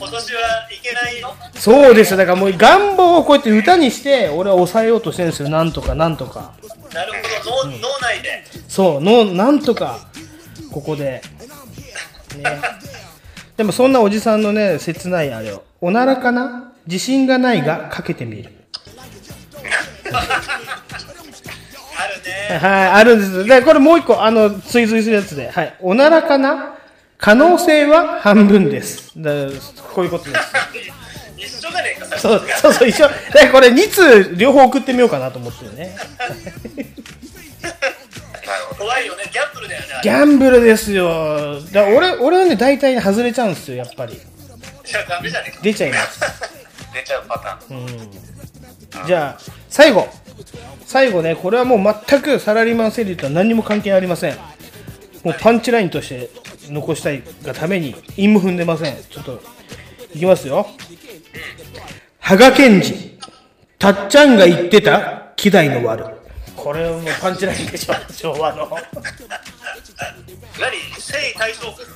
[0.00, 0.40] も今年は
[0.72, 1.34] いけないよ。
[1.54, 2.16] そうですよ。
[2.16, 5.48] だからもう願望をこうやって歌にして俺は抑えようとしてるんですよ。
[5.50, 6.54] なんとかなんとか。
[6.92, 7.12] なる
[7.44, 8.44] ほど、脳脳内で。
[8.66, 9.00] そう。
[9.00, 10.08] のなんとか
[10.72, 11.22] ここで
[12.36, 12.60] ね
[13.56, 16.72] でもそんなおじさんのね切ないあれをおならかな？
[16.86, 18.50] 自信がないがかけてみる
[21.96, 22.58] あるね。
[22.58, 23.44] はい、あるんです。
[23.44, 25.50] で、これもう一個、あの、追随するやつで。
[25.50, 25.76] はい。
[25.80, 26.74] おならかな？
[27.18, 29.12] 可能性は半分です。
[29.16, 29.30] だ
[29.94, 30.40] こういうことです。
[31.36, 33.08] 一緒じゃねえか、さそうそうそう、一緒。
[33.08, 33.14] で、
[33.52, 35.96] これ2通両方送ってみようかなと思ってるね。
[38.78, 39.88] 怖いよね、ギャンブルだよね。
[40.02, 41.60] ギャンブルですよ。
[41.72, 44.14] だ俺、俺はね、大体ね、外れちゃうんですよ、やっぱり。
[44.14, 44.16] い
[44.92, 45.62] や、ダメじゃねえか。
[45.62, 46.20] 出ちゃいます。
[46.92, 47.78] 出ちゃうパターン。
[47.78, 49.06] うん。
[49.06, 50.08] じゃあ、最後。
[50.86, 54.36] 最後ね、これはもう全くサラリーマンセリーとは何にも関係ありません。
[55.22, 56.30] もうパンチラインとして
[56.68, 58.96] 残したいがために、韻も踏んでません。
[58.96, 59.40] ちょっと、
[60.14, 60.66] いきますよ。
[62.18, 63.18] 羽賀健二、
[63.78, 66.19] たっちゃんが言ってた、希代の悪。
[66.62, 68.68] これはもうパンチラインでしょ、昭和の。
[68.70, 68.82] 何？
[71.00, 71.86] 征夷大将軍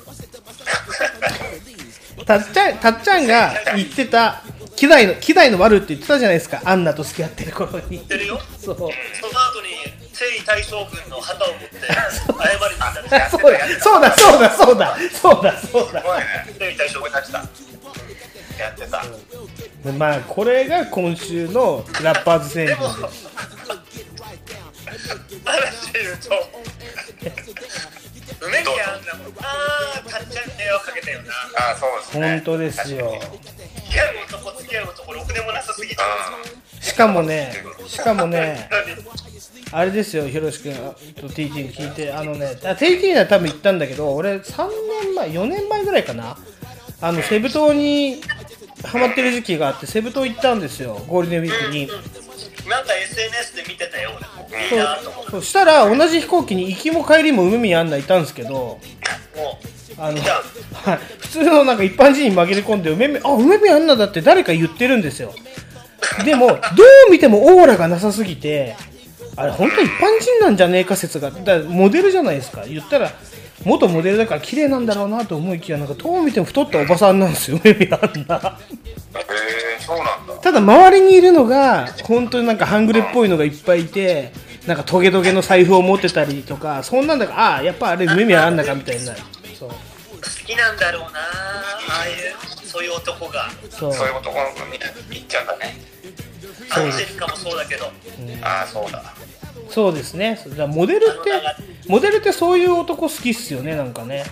[2.25, 4.43] たっちゃん、たっちゃんが言ってた、
[4.77, 7.85] 希代の、希代の悪って言ってたじゃないですか、アンナと付き合ってる頃に。
[7.91, 8.41] 言ってるよ。
[8.59, 8.77] そう。
[8.77, 8.95] その後
[9.61, 9.69] に
[10.15, 11.93] 征夷大将軍の旗を持って謝り
[12.75, 15.99] に行ったらそうだ、そうだ、そうだ、そうだ、そうだ、そうだ。
[16.01, 16.25] すごいね。
[16.59, 17.39] 征夷大将軍立ちた。
[18.59, 19.05] やってた。
[19.85, 23.29] でまあ、これが今週のラッパーズ宣言です。
[26.15, 26.31] 話で
[27.23, 27.37] 言う
[28.41, 31.33] と梅宮アンナもあーたっちゃんに電話かけたよな
[31.69, 32.29] ああ、そうですね。
[32.29, 33.21] 本当ですよ。
[33.21, 36.03] 付き合う男付き合う男ろくでもなさすぎて
[36.81, 37.53] しかもね、
[37.87, 38.69] しかもね、
[39.73, 44.69] あれですよ、ひろし君と TT に聞いて、あのね、TT には多分言ったんだけど、俺、3
[45.03, 46.37] 年前、4年前ぐらいかな、
[47.01, 48.21] あのセブ島に
[48.85, 51.89] ハマってる時期があって、セブ島行ったんですよ、ゴールデンウィークに。
[52.69, 54.27] なんか SNS で見てたよ俺
[54.71, 58.81] いいなと思ってそうしたら、同じ飛行機に行きも帰りも梅宮アンナいたんですけど、も
[59.99, 60.19] あの、
[60.73, 65.33] はい、普通のなんか一般人に紛れ込んで、梅宮、あ、梅宮アンナだって誰か言ってるんですよ。
[66.25, 66.55] でも、ど
[67.09, 68.77] う見てもオーラがなさすぎて、
[69.37, 72.65] あれ、本当一般人なんじゃねえか説が、だモデルじゃないですか。
[72.67, 73.11] 言ったら、
[73.65, 78.59] 元モデルだから綺麗なんだろうなと思いきや、なんかどう見ても太ったおばさんなんですよ、梅宮アンナ。
[79.15, 79.21] え
[79.79, 80.14] えそうなんだ。
[80.45, 84.31] ただ、周りにいるのが、本当になんか半グレっぽいのがいっぱいいて、
[84.67, 89.21] なんかトゲトゲの財布を持ってたりとか、そんなんだから、ああ、やっぱあれ梅宮アンナかみたいになる。
[89.59, 89.71] そう。
[89.71, 89.77] う好
[90.47, 95.81] きなんだろうなああいうそういう男がそうそういう男の子みたいに言っちゃうんだね。
[96.77, 97.87] アンジェリカもそうだけど
[98.43, 99.03] ああ、そうだ。
[99.71, 100.39] そうですね。
[100.59, 101.41] だモデルって、
[101.89, 104.25] モデルってそういう男好きっすよね、なんかね。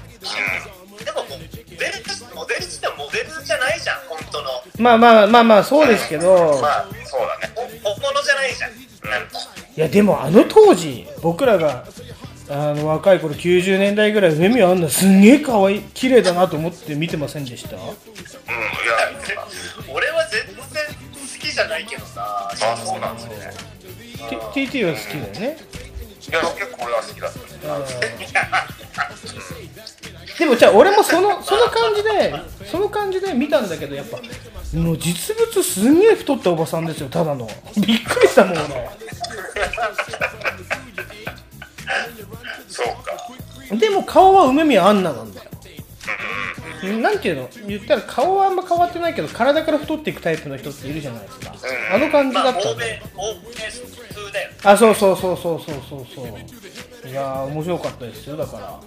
[1.04, 1.44] でもモデ
[1.86, 1.92] ル
[2.34, 4.48] モデルってモデルじゃないじゃん本当の。
[4.78, 7.52] まあまあまあまあ、そうですけど、まあ、そうだね。
[7.82, 8.70] 本物じゃないじゃん
[9.10, 9.38] なんか。
[9.76, 11.84] いや、でもあの当時、僕らが、
[12.50, 17.76] あの若い頃90年代ぐらい梅宮アンナすんげえ可愛い綺麗だなと思って見てませんでした？
[17.76, 17.92] うん、いや、
[19.88, 20.62] 俺は全然好
[21.40, 22.50] きじゃないけどさ。
[22.52, 23.52] あそうなんですね。
[24.54, 25.56] T- ?TT は好きだよね。
[26.28, 27.38] いや結構俺は好きだった
[30.38, 32.34] でもじゃあ俺もそのその感じで
[32.70, 34.18] その感じで見たんだけどやっぱ
[34.76, 37.48] もう実物すんげえ太ったおばさんですよただの。
[37.76, 38.88] びっくりしたもん俺。
[42.68, 42.86] そう
[43.68, 43.76] か。
[43.76, 45.50] でも顔は梅宮アンナなんだよ。
[47.00, 47.48] なんていうの？
[47.68, 51.54] 言ったら顔はあんま変わってないけど体から太っていくタイプの人っているじゃないですか。
[51.92, 53.02] あの感じだったんだよ。
[53.14, 57.08] 欧米普通だよあそうそうそうそうそうそうそう。
[57.08, 58.80] いやー面白かったですよだから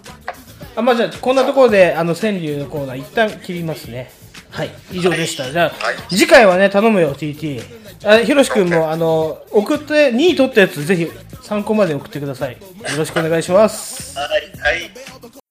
[0.76, 4.12] あまあじゃあこんなところであの川柳のコーナー一旦切りますね。
[4.50, 5.72] はい以上でした、じゃあ
[6.10, 7.62] 次回はね頼むよ TT
[8.06, 12.54] あひろし君もあの送って2位取ったやつぜひ参考まで送ってください。
[12.54, 12.58] よ
[12.98, 14.18] ろしくお願いします。
[14.18, 14.30] はい
[14.60, 15.45] はい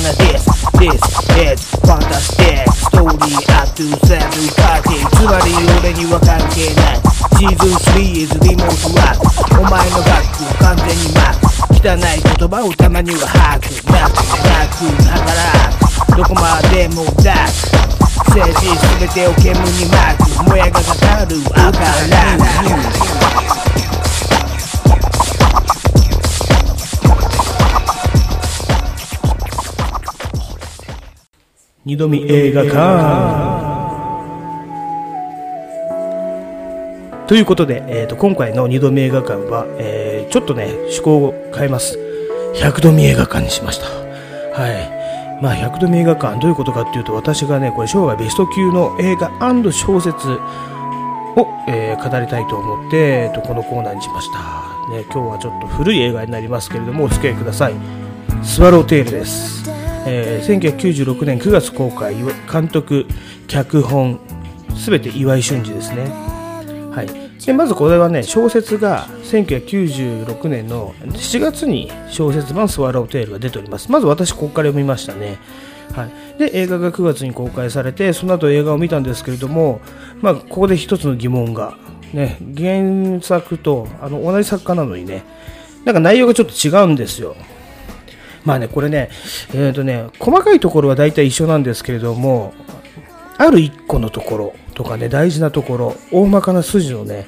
[0.00, 0.48] にかすかなディス
[0.80, 0.96] This
[1.52, 4.16] is fantastic story A to Z
[4.56, 7.00] パーティーつまり俺には関係ない。
[7.38, 9.60] シーズン3 is リモートワーク。
[9.60, 11.44] お前の学区完全にマーク。
[11.80, 13.92] 汚い言葉をたまには吐く。
[13.92, 15.20] なくなく働
[16.06, 20.48] くどこまでもダーク政治すべてを煙に巻く。
[20.48, 21.60] もやがかかる赤
[22.08, 22.38] ラン
[31.90, 33.66] 二度見映画館。
[37.26, 41.98] ということで、えー、と今回の二度見映画館は、えーちょっとね趣向を変えます。
[42.54, 43.86] 100度見映画館にしました。
[43.86, 45.42] はい。
[45.42, 49.28] まあ100度見映画館どういうことかっていうと私がねこれ生涯ベスト級の映画
[49.72, 54.38] 小説を、えー語りたいと思って、えーとこのコーナーにしました、
[54.94, 57.74] ね、今日はちょっと古い映画になりますけれどもお付き合いください。
[58.44, 59.68] スワローテールです、
[60.06, 62.14] えー1996年9月公開
[62.50, 63.06] 監督
[63.46, 64.20] 脚本
[64.76, 66.04] すべて岩井俊二ですね。
[66.92, 67.30] はい。
[67.44, 73.90] でまずこれはね小説が1996年の7月に小説版スワローテールが出ております。
[73.90, 75.38] まず私ここから読みましたね。
[75.92, 79.80] はい、で映画が9月に公開されてその後映画を見たんですけれども、
[80.20, 81.76] まあ、ここで一つの疑問が、
[82.12, 85.24] ね、原作とあの同じ作家なのにね
[85.84, 87.34] なんか内容がちょっと違うんですよ。
[88.44, 89.10] まあねこれね,、
[89.54, 92.54] えーとね細かいところは大体一緒なんですけれども
[93.38, 97.26] ある一個のところとかね大事なところ大まかな筋をね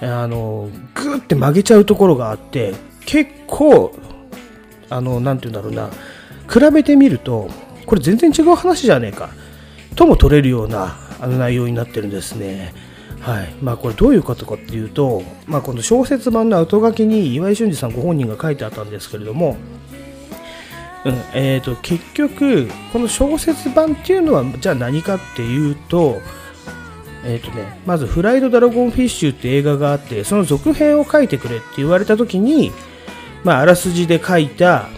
[0.00, 2.74] あのグーって曲げちゃうところがあって
[3.06, 3.94] 結構
[4.88, 5.90] あのなて言うんだろうな
[6.52, 7.48] 比べてみると
[7.86, 9.30] これ全然違う話じゃねえか
[9.94, 12.74] とも取れるようなあの内容になってるんですね。
[13.20, 19.56] はいまあ、これどういうことかっていうと、まあ、この小説版の後書きに岩井俊二さんご本人が書いてあったんですけれども、
[21.06, 21.14] うん。
[21.32, 26.20] えー、と結局この小説版っていうのはじゃあ何かっていうと,、
[27.24, 32.72] えーとね、まず「フライド・ドラゴンフィッシュ」って映画があってその続編を書いてくれって言われた時に、
[33.44, 34.88] まあ、あらすじで書いた、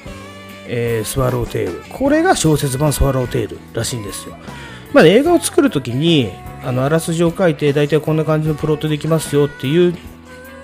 [0.67, 1.83] えースワローテール。
[1.91, 4.37] これが小説版スワローテールらしいんですよ、
[4.93, 6.31] まあ、映画を作る時に
[6.65, 9.95] あのあらすじを書いて大体こんな感じのプロットできますよっていう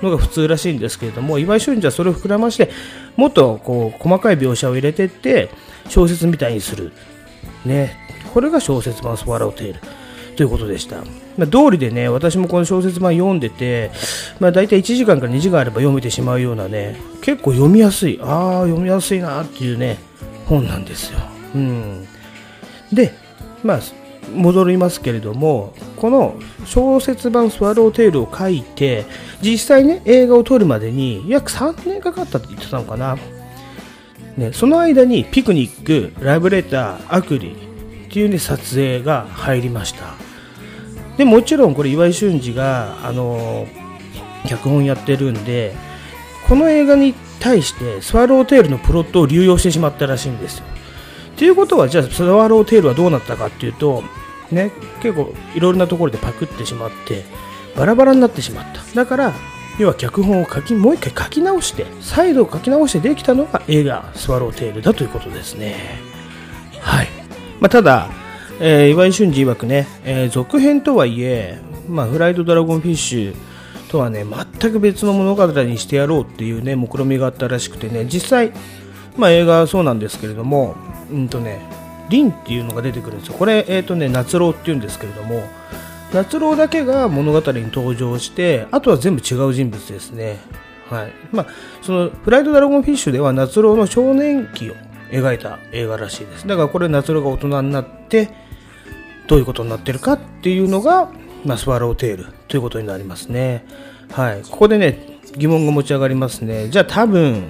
[0.02, 2.70] のが普通らしいんですけれども岩井俊二はそれを膨らまして
[3.16, 5.50] もっとこう細かい描写を入れていって
[5.88, 6.92] 小説みたいにする、
[7.64, 7.96] ね、
[8.32, 9.80] これが小説版スワローテール。
[10.36, 10.96] ということでした、
[11.36, 13.92] まあ、通りでね私もこの小説版読んでて、
[14.40, 18.18] まあ、大体1時間から2時間あれば読めてしまうようなね結構読みやすい。
[18.20, 19.98] ああ読みやすいなっていうね
[20.46, 21.20] 本なんですよ、
[21.54, 22.06] うん、
[22.92, 23.12] で
[23.62, 23.80] まあ
[24.32, 26.34] 戻りますけれどもこの
[26.64, 29.06] 小説版スワローテールを書いて
[29.40, 33.16] 実際ね映画を撮るまでに約3年かかったって言ってたのかな、
[34.36, 40.14] ね、その間にピクニックラブレターアクリっていうね撮影が入りました。
[41.16, 43.66] でもちろんこれ岩井俊二があの
[44.48, 45.74] 脚本やってるんで
[46.48, 50.64] この映画に対してスワローテールのプロットを流用してしまったらしいんですよ。
[51.36, 54.02] ということはじゃあスワローテールはどうなったかっていうと
[54.50, 54.70] ね
[55.02, 57.24] 結構いろいろなところでパクってしまって
[57.76, 58.82] バラバラになってしまった。
[58.94, 59.32] だから
[59.78, 66.00] 要は脚本を書きもう一回書き直して再度書き直してできたのが映画「スワローテール」だということですね。
[66.80, 67.08] はい、
[67.60, 68.08] まあ、ただ、
[68.60, 71.58] えー岩井俊二曰くね、えー続編とはいえ、
[71.88, 73.34] まあ、フライドドラゴンフィッシュ
[73.88, 78.52] とはね全く別の物語にしてやろうっていうね目論みがあったらしくてね実際、
[79.16, 80.76] まあ、映画はそうなんですけれども
[81.14, 81.60] うんとね
[82.10, 83.34] リンっていうのが出てくるんですよ。
[83.34, 85.48] これ、えーとね、夏郎っていうんですけれども
[86.12, 90.38] 夏郎だけが物語に登場してあとは全部違う人物ですね。
[90.90, 91.12] はい。
[91.32, 91.46] まあ、
[91.80, 94.74] そのフライドドラゴンフィッシュでは夏郎の少年期を
[95.10, 96.46] 描いた映画らしいです。
[96.46, 98.30] だからこれ夏郎が大人になって
[99.26, 101.10] どういうことになってるかっていうのが、
[101.44, 103.64] まあ、スワローテールということになりますね。
[104.12, 104.42] はい。
[104.42, 106.68] ここでね疑問が持ち上がりますね。
[106.68, 107.44] じゃあ多分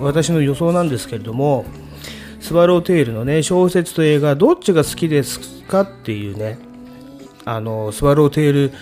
[0.00, 1.64] 私の予想なんですけれども
[2.40, 6.58] スワローテールのね小説と映画どっちが好きですかっていうね。
[7.44, 8.72] あのスワローテール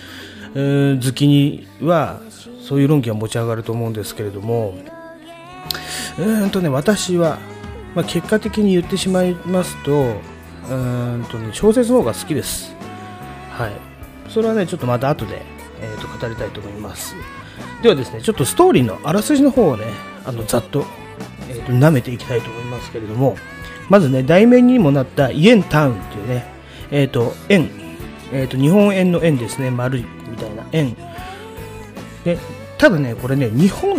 [0.53, 2.19] うん好きには
[2.61, 4.75] そういう論議が持ち上がると思うんですけれども。
[6.19, 7.37] うーんとね私は、
[7.93, 12.73] まあ、結果的に言ってしまいますとうーんと、ね、小説の方が好きです。
[13.51, 13.71] はい。
[14.29, 15.41] それはねちょっとまた後で、
[15.81, 17.15] えー、と語りたいと思います。
[17.81, 19.85] ではですねちょっとストーリーのあらすじの方をね
[20.25, 20.85] あのざっと,、
[21.49, 22.66] えーと舐めていきたいと思います。
[22.91, 23.35] けれども
[23.89, 26.45] まずね題名にもなったイエンタウンっていうね
[26.91, 27.69] えっ、と円
[28.31, 30.95] えー、と日本円の円ですね丸いみたいな円。
[32.23, 32.37] で
[32.77, 33.97] ただねこれね日本っ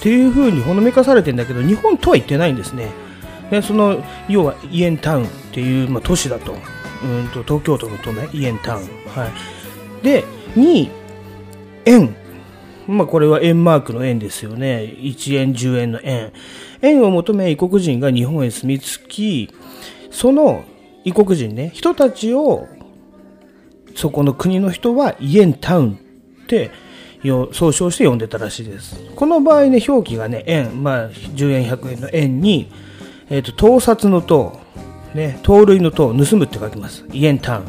[0.00, 2.90] ていう風にほのめかされてんだけど日本とは言ってないんですね。
[3.50, 6.54] でその要はイエンタウンっていう、まあ、都市だと。
[7.04, 8.84] うんと東京都の都ねイエンタウン。
[9.14, 9.26] は
[10.02, 10.04] い。
[10.04, 10.24] で
[10.56, 10.90] に
[11.84, 12.16] 円。
[12.86, 14.94] まあこれは円マークの円ですよね。
[14.98, 16.32] 1円10円の円。
[16.84, 19.54] 円を求め異国人が日本へ住み着き
[20.10, 20.64] その
[21.04, 22.68] 異国人ね人たちを
[23.94, 25.98] そこの国の人はイエンタウン
[26.44, 26.70] って
[27.52, 28.96] 総称して呼んでたらしいです。
[29.16, 32.70] この場合ね、表記がね、円、まあ、10円、100円の円に、
[33.30, 34.60] えっ、と、盗撮の盗、
[35.14, 37.04] ね、盗塁の盗、盗むって書きます。
[37.12, 37.64] イエンタウン。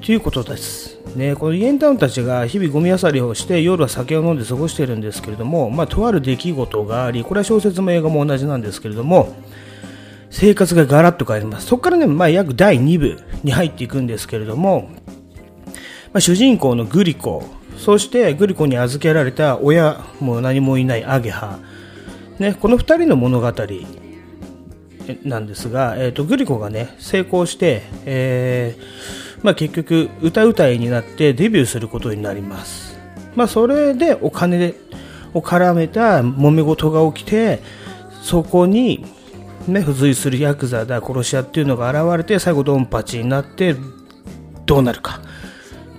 [0.00, 0.87] ということです。
[1.16, 9.34] ね、このイエンタウンたちが日々ゴミ漁りをして夜は酒を飲んで過ごしているんですけれども、まあ、とある出来事があり、これは小説も映画も同じなんですけれども、
[10.30, 11.66] 生活がガラッと変わります。
[11.66, 14.90] そこからね、まあ、約第2部に入っていくんですけれども、
[16.12, 17.44] まあ、主人公のグリコ、
[17.76, 21.58] そしてグリコに預けられた親も何もいないアゲハ、
[22.38, 23.52] ね、この2人の物語
[25.24, 32.98] なんですが、えー、とグリコがね成功して、えーまあ、結局歌うたいになってデビューすることになります、
[33.36, 34.74] まあ、それでお金
[35.34, 37.60] を絡めた揉め事が起きて
[38.22, 39.04] そこに、
[39.66, 43.76] ね、付随するヤクザだ殺し屋っていうのが現れて最後ドンパチになって
[44.66, 45.20] どうなるか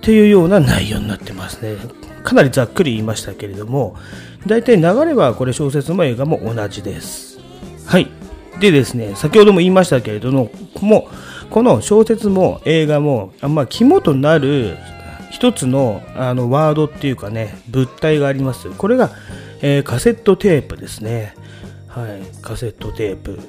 [0.02, 1.76] ていうような内容になってますね。
[2.22, 3.96] かなりざっくり言いましたけれども、
[4.46, 7.38] 大体流れはこれ小説も映画も同じです。
[7.86, 8.08] はい。
[8.60, 10.50] でですね、先ほども言いましたけれども、
[10.80, 14.78] もうこの小説も映画も、あまあ、肝となる
[15.30, 18.70] 一つのあのワードっていうかね、物体があります。
[18.70, 19.10] これが、
[19.60, 21.34] えーカセットテープですね。
[21.88, 22.22] はい。
[22.40, 23.40] カセットテープ。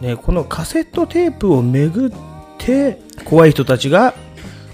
[0.00, 2.10] ね、このカセットテープをめぐっ
[2.58, 4.14] て、怖い人たちが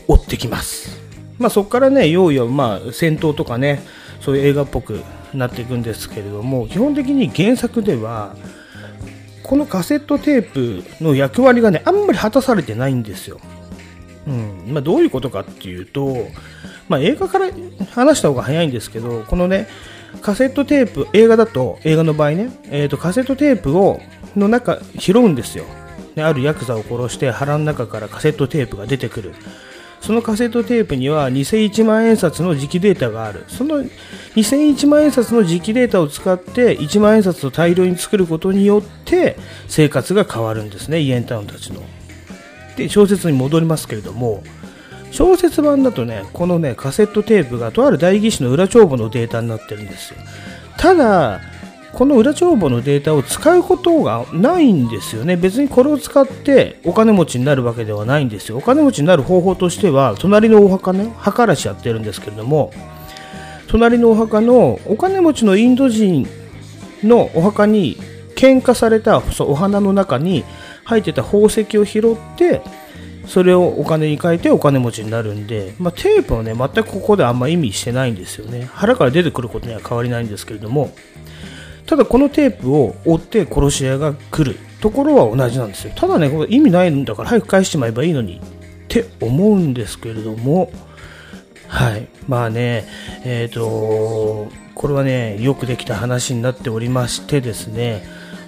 [0.08, 1.00] 追ってきます。
[1.38, 3.82] まあ、そこからね、いよいよ、まあ、戦闘とかね、
[4.20, 5.02] そういう映画っぽく
[5.34, 8.34] なっていくんですけれども、基本的に原作では、
[9.46, 13.40] このカセットテープの役割がね、あんまり果たされてないんですよ。
[14.26, 14.64] うん。
[14.72, 16.26] まあ、どういうことかっていうと、
[16.88, 17.46] まあ、映画から
[17.92, 19.68] 話した方が早いんですけど、このね、
[20.20, 24.00] カセットテープ、映画だと、映画の場合ね、えー、とカセットテープを
[24.34, 25.64] の中、拾うんですよ。
[26.16, 29.32] ね、あるヤクザを殺して腹の中からカセットテープが出てくる。
[30.06, 33.44] そのカセットテープには偽1万円札の磁気データがある。
[33.48, 33.90] その偽
[34.36, 41.82] 1万円札の磁気データを使って1万円札を大量に作ることによって生活が変わるんですね、イエンタウンたちの。
[42.76, 44.44] で、小説に戻りますけれども、
[45.10, 50.18] 小説版だとね、このね、カセットテープがとある代議士の裏帳簿のデータになってるんですよ。
[50.78, 51.40] ただ、
[51.96, 55.34] この裏帳簿のデータを使うことがないんですよね。
[55.34, 58.58] 別にこれを使ってお金持ちになるわけではないんですよ。
[58.58, 62.70] お金持ちになる方法としては、隣のお墓ね、墓らしやってるんですけれども、
[63.66, 66.28] 隣のお墓のお金持ちのインド人
[67.02, 67.96] のお墓に
[68.34, 70.44] 献花されたお花の中に
[70.84, 72.60] 入ってた宝石を拾って、
[73.26, 78.68] それをお金に変えてお金持ちになるんで、まあ、テープはね、全くここであんま意味してないんですよね。
[78.74, 80.90] 腹から出てくることには変わりないんですけれども、
[81.86, 85.92] ただこのテープを追って殺し屋が来るところは同じなんですよ。
[85.94, 88.40] ただね、これ意味ないんだから早く返してまえばいいのにっ
[88.88, 90.70] て思うんですけれども、
[91.68, 92.08] はい。
[92.28, 92.86] まあね、
[93.24, 98.04] えっ、と、これはね、よくできた話になっておりましてですね、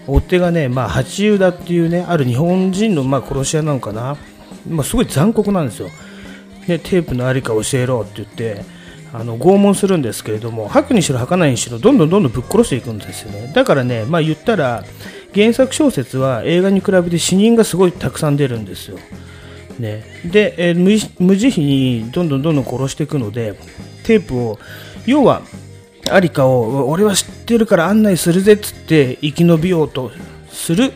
[0.07, 4.17] 追手がね、まあ、八遊田っていうね、ある日本人の、まあ、殺し屋なのかな。
[4.69, 5.89] まあ、すごい残酷なんですよ。
[6.67, 8.65] で、テープのありか教えろって言って、
[9.13, 13.53] あの拷問するんですけれども、吐くにしろ吐かないにしろ、どんどんどんどんぶっ殺していくんですよね。
[13.55, 14.85] だからね、まあ言ったら、
[15.35, 18.99] 原作小説は映画に比べて死人がすごいたくさん出るんですよ。
[19.79, 23.55] ね、で、えー無慈悲にどんどんどんどん殺していくので
[24.03, 24.59] テープを
[25.07, 25.43] 要は
[26.11, 30.11] アリカを俺は知ってるから案内するぜっつって生き延びようと
[30.51, 30.93] する、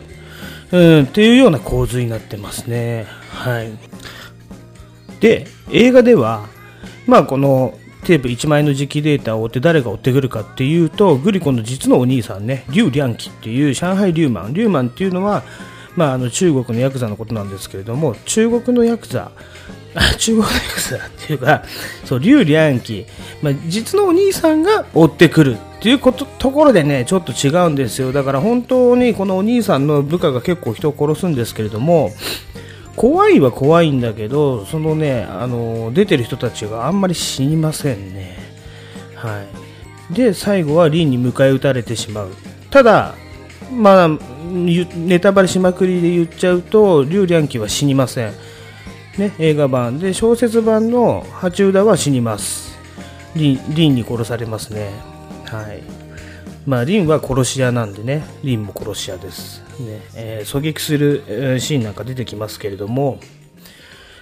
[0.71, 3.05] うん、っていうような構図になってますね。
[3.29, 3.71] はい、
[5.19, 6.47] で映画では、
[7.07, 14.53] まあ、このテープ1枚の磁気データを追って誰が追ってくるかっていうとグリコの実のお兄さんねリュウ・リャンキっていう上海リュウマン。
[14.53, 15.43] リュウマンっていうのは、
[15.95, 19.31] まあ、あの中国のヤクザのことなんですけれども中国のヤクザ
[20.17, 21.63] 中国のヤクザっていうか
[22.05, 23.05] そうリュウ・リャンキ、
[23.41, 28.13] まあ、実のお兄さんが追ってくるっていうことところでねちょっと違うんですよ。
[28.13, 32.11] だから本当にこのお兄さんの部下が結構人を殺すんですけれども
[32.95, 38.37] 怖いは怖いんだけどそのねあの出てる人たちがあんまり死にませんね。
[39.15, 39.43] は
[40.11, 40.13] い。
[40.13, 42.31] で最後はリンに迎え撃たれてしまう。
[42.69, 43.15] ただ
[43.71, 44.09] まあ
[44.53, 48.33] ネタバレしまくりで言っちゃうとリュウ・リャンキは死にません。
[49.17, 49.99] ね、映画版。
[49.99, 52.77] で小説版の八浦は死にます。
[53.35, 54.91] リンリンに殺されますね。
[55.45, 56.02] はい。
[56.65, 58.23] まあリンは殺し屋なんでね。
[58.43, 59.61] リンも殺し屋です。
[59.79, 63.19] ね、えー狙撃するえーシーンなんか出てきますけれども。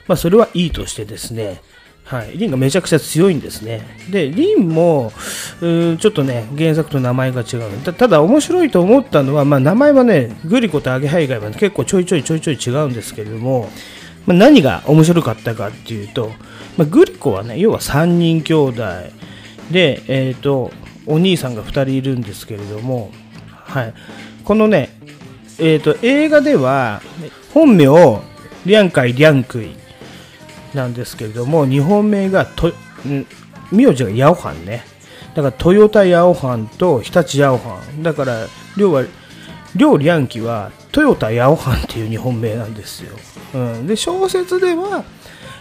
[0.07, 1.61] まあそれはいいとしてですね。
[2.03, 3.87] はい、リンがめちゃくちゃ強いんですね。
[4.09, 5.13] で、リンも、
[5.61, 7.93] うーちょっとね、原作と名前が違うた。
[7.93, 13.69] ただ、面白いと思ったのは、まあ、名前はね、グリコとアゲハ以外は結構ちょいちょいちょいちょい違うんですけれども、
[14.25, 16.31] まあ、何が面白かったかっていうと、
[16.75, 18.83] まあ、グリコはね、要は3人兄弟。
[19.71, 20.71] で、えっ、と、
[21.11, 23.11] お兄さんが2人いるんですけれども、
[23.49, 23.93] はい、
[24.45, 24.89] このね、
[25.59, 27.01] えっ、と、映画では、
[27.53, 27.85] 本名、
[28.65, 29.75] リャンカイ・リャンクイ
[30.73, 32.73] なんですけれども、日本名がと、ん
[33.71, 34.83] 名字がヤオハンね。
[35.35, 38.03] だからトヨタヤオハンと日立ヤオハン。
[38.03, 38.47] だから、
[38.77, 39.03] 両は、
[39.75, 43.11] 両リャンキはトヨタヤオハンっていう日本名なんですよ。
[43.53, 45.03] うん、で、小説では、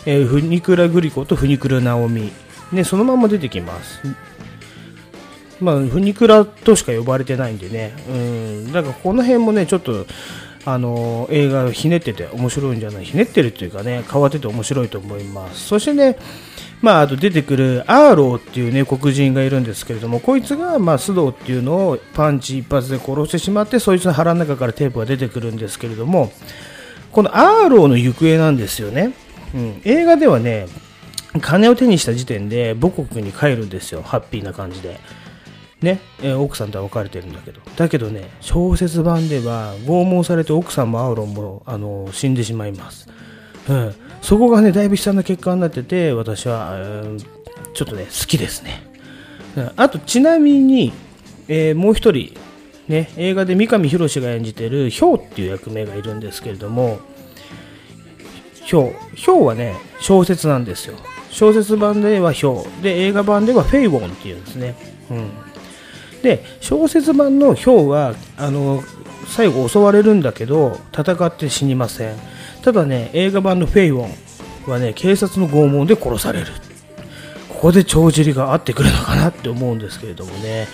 [0.07, 2.33] えーフニクラグリコとフニクラナオミ。
[2.73, 4.01] ね、そのまま出てきます。
[5.61, 7.95] まあ、フニクラとしか呼ばれてないんでね。
[8.09, 10.07] うん、だからこの辺もね、ちょっと、
[10.67, 13.05] あの映画をひねってて面白いんじゃない？
[13.07, 15.69] ひねってるっていうかね変わってて面白いと思います。
[15.69, 16.19] そしてね
[16.83, 26.31] まああと出てくるアーローっていうね黒人がいるんですけれどもこいつがまあ須藤っていうのをパンチ一発で殺してしまってそいつの腹の中からテープが出てくるんですけれども
[27.11, 29.15] このアーローの行方なんですよね、
[29.55, 30.67] うん、映画ではね
[31.41, 34.03] 金を手にした時点で母国に帰るんですよ。
[34.03, 35.01] ハッピーな感じで。
[35.83, 37.61] ね、え奥さんとは別れてるんだけど。
[37.77, 43.09] だけどね、小説版では拷問されて奥さんもアウロンも、あの死んでしまいます。
[43.69, 43.95] うん。
[44.21, 47.19] そこがね、だいぶ悲惨な結果になってて、私は、うん
[47.73, 48.83] ちょっとね、好きですね。
[49.57, 50.93] うんあと、ちなみに、
[51.49, 52.35] えーもう一人、
[52.89, 56.99] ね、映画で三上博史が演じてるヒョウっていう役名がいるんですけれども、
[58.65, 58.95] ヒョウ。
[59.15, 60.97] ヒョウはね、小説なんですよ。
[61.31, 62.83] 小説版ではヒョウ。
[62.83, 64.75] で、映画版ではフェイウォンっていうんですね。
[65.11, 65.31] うん。
[66.23, 68.83] で、小説版のヒョウは、あの、
[69.27, 72.17] 最後襲われるんだけど、戦って死にません。
[72.63, 76.47] ただね、映画版のフェイウォンはね、警察の拷問で殺される。
[77.49, 80.67] ここで帳尻が合ってくるのかなって思うんですけれどもね。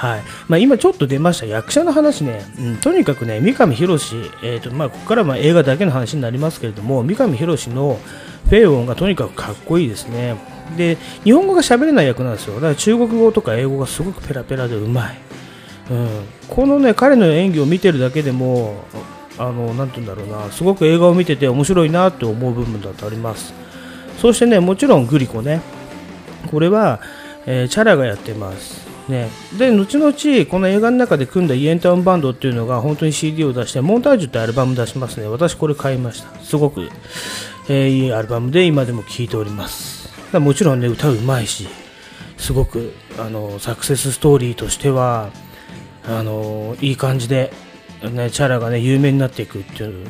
[0.00, 8.00] はいまあ、今ちょっと出ました役者の話ね、うん、とにかくね、三上博史、えーとまあ、ここからはま映画だけの話になりますけれども、三上博史の
[8.46, 10.36] フェイウォンがとにかくかっこいいですね。
[10.76, 12.54] で、日本語が喋れない役なんですよ。
[12.54, 15.18] だから中国語とか英語がすごくペラペラでうまい。
[15.90, 16.08] うん、
[16.48, 18.84] このね、彼の演技を見てるだけでも、
[19.38, 23.52] あの、なて言うんだろうな、すごく映画を見てて面白いなって思う部分だってあります。
[24.18, 25.60] そしてね、もちろんグリコね。
[26.50, 27.00] これは、
[27.46, 28.90] えーチャラがやってます。
[29.10, 29.28] ね、
[29.58, 36.88] で後々この映画の中で組んだイエンタウンバンドっていうのが本当に CD を出してモンタージュってアルバム出しますね私これ買いましたすごく、
[37.68, 39.99] えーいいアルバムで今でも聴いております
[40.32, 41.68] だもちろんね歌うまいし
[42.38, 45.30] すごくあのサクセスストーリーとしては
[46.06, 47.52] あのいい感じで、
[48.02, 50.08] ね、チャラがね有名になっていくっていう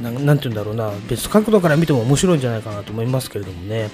[0.00, 3.90] ななんて言うんだろうな別角度から見ても面白いんじゃないかなと思いますけれどもね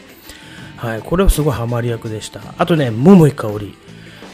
[0.78, 2.40] はい、これはすごいハマり役でした。
[2.56, 3.74] あとね、桃井かおり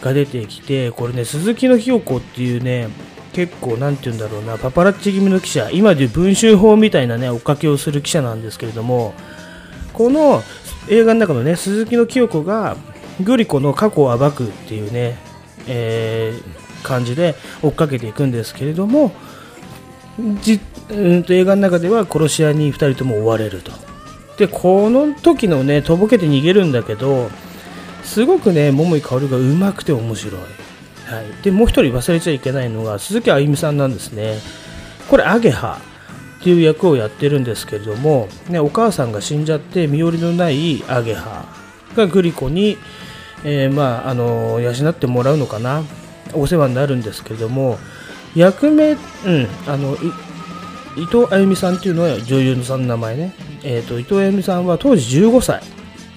[0.03, 2.89] が出てきて、これね、鈴木のひよ子っていうね、
[3.33, 9.15] 結構、なんて言うんだろうな、パパラッチ気味の記者、今でいう文春法みたいなね、追っかけをする記者なんですけれども、
[9.95, 10.43] この
[10.89, 12.77] 映画の中のね、鈴木の清子が、
[13.23, 15.19] グリコの過去を暴くっていうね、
[15.67, 19.11] えー感じで追っかけていくんですけれども、
[20.43, 23.73] じうんと映画の中では殺し屋に2人とも追われると。
[24.37, 27.31] でこの時のねとぼけて逃げるんだけど
[28.03, 34.39] すごくね桃井かおりがうまくて面白い、はい、でもう一人忘れちゃいけないのが鈴木あゆみさんなんですね。
[35.09, 35.79] これアゲハ。
[36.45, 41.47] っていう役をやってるんですけれども、ね、お母さんが死んじゃって身寄りのないアゲハ
[41.97, 42.77] がグリコに、
[43.45, 45.83] えーまあ、あの養ってもらうのかな
[46.35, 47.79] お世話になるんですけれども
[48.37, 48.99] 役名、うん、
[49.67, 49.97] あの
[50.99, 55.63] 伊藤あゆみさんっていうのは女優さんの名前ね、えー、と伊藤あゆみさんは当時15歳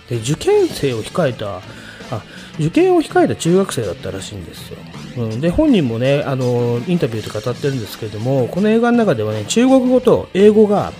[0.09, 1.61] で受験生を控えた
[2.59, 4.77] 受験を控えた中学生だったらしいんですよ、
[5.17, 10.91] うん、で本人もねあのインタビューで語ってるんですけどもこの映画の中ではね中国語と英語が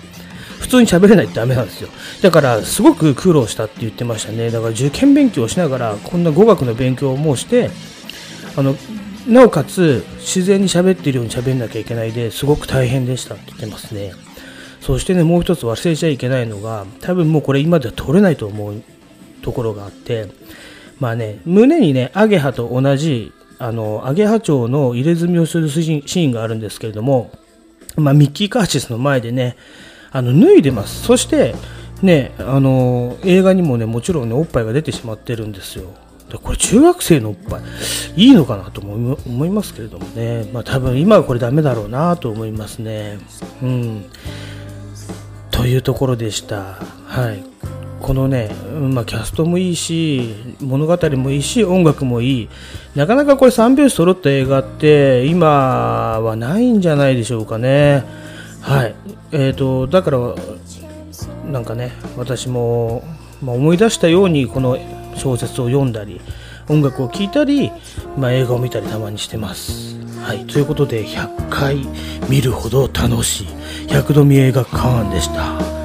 [0.59, 1.89] 普通に喋れないとダメなんですよ。
[2.21, 4.49] だからすごく苦労したって言ってましたね。
[4.49, 7.69] だから受験勉強をしながらこんな語学の勉強もして
[8.55, 8.75] あの
[9.27, 14.13] なおかつ自然に喋っているように喋んなきゃいけないですごく大変でしたって言ってますね。
[14.81, 18.81] そしてねもう一つ忘れちゃいけないのが多分もうこれ今では取れないと思う
[19.41, 20.27] ところがあって
[20.99, 27.31] まあね胸にねアゲハと同じあのアゲハチョウの入れ墨をするシーンがあるんですけれども、
[27.95, 29.57] まあ、ミッキー・カーチスの前でね
[30.11, 31.03] あの脱いでます。
[31.03, 31.55] そして
[32.01, 35.85] ねあの映画にもねもちろんねおっぱいが出てしまってるんですよ。
[36.29, 37.61] でこれ中学生のおっぱい
[38.15, 43.17] いいのかなとも思いますけれどもね、まあ、多分今はこれダメだろうなと思いますね。
[43.63, 44.05] うん、
[45.51, 46.75] というところでした。
[47.05, 47.56] はい。
[48.01, 48.49] このね、
[48.93, 52.49] まあ、キャストもいいし物語もいいし音楽もいい。
[52.95, 58.03] なかなかこれ3拍子揃った映画って今はないんじゃないでしょうかね。
[58.61, 58.95] はい。
[59.31, 60.19] えー、とだから
[61.51, 63.03] なんかね私も、
[63.41, 64.77] まあ、思い出したようにこの
[65.15, 66.21] 小説を読んだり
[66.69, 67.71] 音楽を聴いたり、
[68.17, 69.97] まあ、映画を見たりたまにしてます。
[70.21, 71.87] はい、ということで100回
[72.29, 73.47] 見るほど楽しい。
[73.87, 75.76] 100度見映画館でした。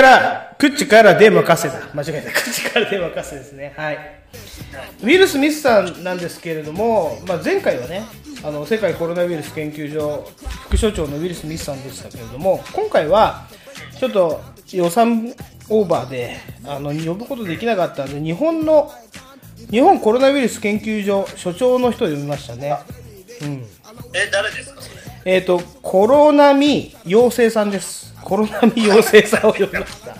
[0.00, 1.88] から、口からで任せだ。
[1.94, 2.32] 間違えた。
[2.32, 3.74] 口からで任せですね。
[3.76, 3.98] はい。
[5.02, 8.04] ウィル・スミスさんなんですけれども、まあ、前回はね、
[8.42, 10.30] あの世界コロナウイルス研究所
[10.66, 13.46] 副所長のウィル・スミスさんでしたけれども、今回は
[13.98, 14.40] ちょっと
[14.72, 15.34] 予算
[15.68, 18.90] オーバーであの呼ぶことできなかったんで、日本の
[19.70, 22.76] 日本コロナウイルス研究所所長の人を呼びましたね。
[23.42, 23.66] うん。
[24.14, 24.90] え、誰ですかそ
[25.24, 25.36] れ？
[25.36, 28.09] えっ、と、コロナミ陽性さんです。
[28.30, 30.14] コロナミ陽性さんを呼びました。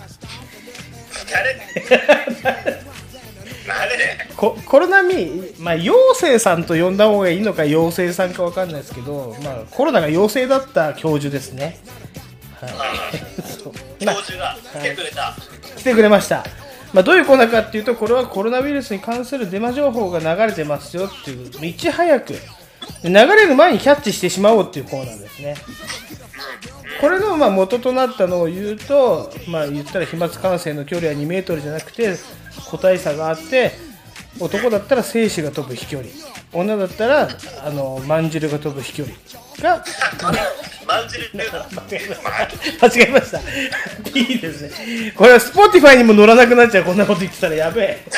[4.35, 11.79] ココロナミ、まあ、陽性さんと呼んだ方がいいのか陽性さんかわかんないですけど、まあ、コロナが陽性だった教授ですね。
[12.59, 12.71] はい、
[14.03, 15.33] 教授が来てくれた。
[15.77, 16.45] 来てくれました。
[16.91, 22.33] まあ、どういうコーナーかっていうと、これはコロナウイルスに関するデマ情報が流れてますよっていう、いち早く、
[23.05, 25.55] 流れる前にキャッチしてしまおうっていうコーナーですね。
[27.01, 32.15] これのまあ元となったのを言うと、まあ、言ったら飛沫感染の距離は2メートルじゃなくて
[32.69, 33.71] 個体差があって
[34.39, 36.09] 男だったら精子が飛ぶ飛距離。
[36.53, 37.29] 女だったら
[37.65, 39.15] あのまんじるが飛ぶ飛距離。
[39.59, 39.83] が
[40.87, 41.51] まんじるっていう
[42.09, 42.47] のは
[42.81, 43.39] 間違えました。
[43.39, 43.41] い
[44.21, 44.71] いですね。
[45.15, 46.83] これは Spotify にも乗らなくなっちゃう。
[46.83, 48.05] こんなこと言ってたらやべえ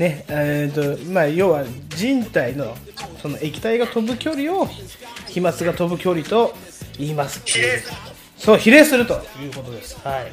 [0.00, 2.74] ねえーとまあ、要は人体の
[3.20, 4.66] その液体が飛ぶ距離を
[5.28, 6.54] 飛沫が飛ぶ距離と
[6.98, 7.42] 言います。
[7.44, 7.60] 比
[8.38, 10.32] そう比例するということです、はい、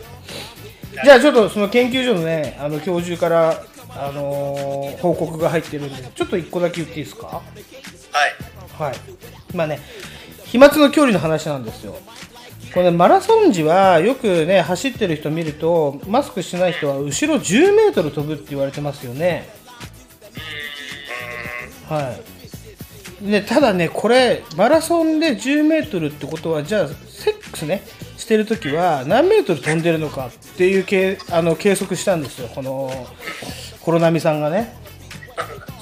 [1.03, 7.27] じゃあちょっとその研究所のねあの教授から、あのー報告が入ってるんでちょっと1個だけ言っていいですか？
[7.27, 7.41] は
[8.88, 8.89] い。
[8.89, 8.98] はい。
[9.53, 9.81] まあね
[10.45, 11.98] 飛沫の距離の話なんですよ。
[12.73, 19.56] これ、ね、マラソン時はよくね走ってる人見るとマスクしてない人は後ろ10メートル飛ぶって言われてますよね
[21.89, 22.38] はい
[23.22, 27.81] ね、ただね、これ、マラソンで10メートルってことは、じゃあ、セックスね、
[28.15, 33.07] してるときは何メートル飛んでるのかっていう計あの計測したんですよ、この
[33.81, 34.76] コロナミさんがね。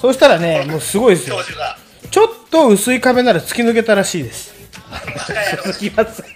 [0.00, 1.36] そうしたらね、もうすごいですよ
[2.10, 4.54] ちょっと薄い壁なら突き抜けたらしいです。
[5.64, 6.22] 続きます。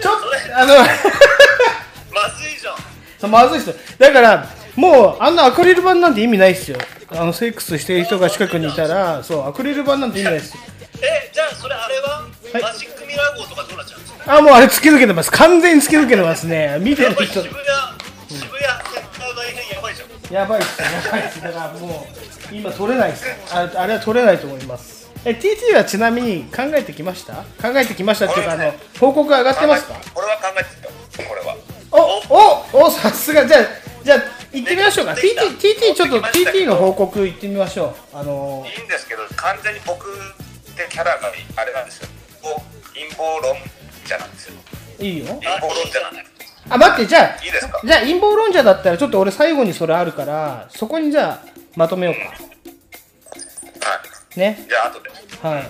[0.00, 0.74] ちょっと、あの、
[3.26, 3.76] まずいっすよ。
[3.98, 4.46] だから
[4.76, 6.78] もうあんなアクリル板なんて意味ないっすよ。
[7.08, 10.62] あのセックスしてる人が近くにいたらそうアクリル板なんて意味ないっすよ。
[11.02, 12.22] えじゃあそれあれは、
[12.52, 12.62] はい。
[12.62, 14.36] マジックミラー号とかどうなっちゃうんですか？
[14.38, 15.30] あもうあれ突き抜けてます。
[15.30, 16.78] 完全に突き抜けてますね。
[16.80, 17.26] 見てる人。
[17.26, 17.60] 渋谷渋谷
[18.30, 20.34] センター大変やばいじゃん。
[20.34, 22.06] やばいっすやばいっすだからも
[22.50, 23.24] う今取れないっす。
[23.52, 25.10] ああれは取れないと思います。
[25.24, 27.34] え TT はちなみに考えてきました？
[27.62, 29.94] 考えてきましたっていうかあの報告が上がってますか？
[30.14, 31.28] これは考えてたよ。
[31.28, 31.56] これは
[31.96, 33.46] おおおさすが。
[33.46, 33.60] じゃあ
[34.04, 34.18] じゃあ
[34.52, 35.12] 行ってみましょうか。
[35.12, 38.16] TT, ちょっと TT の報告行ってみましょう。
[38.16, 42.08] あのいいんですけど完全に僕ってキャラがあれなんですよ。
[42.94, 43.56] 陰謀論
[44.04, 44.54] 者なんですよ。
[45.00, 45.26] いいよ。
[45.26, 46.24] 陰謀論者なんで
[46.68, 47.80] あ待ってじゃあいいですか？
[47.84, 52.20] じゃあ陰謀論者だったらちょっと俺最後にそれあるからそこにじゃあまとめようか。
[53.88, 54.00] は
[54.36, 54.38] い。
[54.38, 54.66] ね。
[54.68, 55.10] じゃあ後で。
[55.42, 55.68] はい。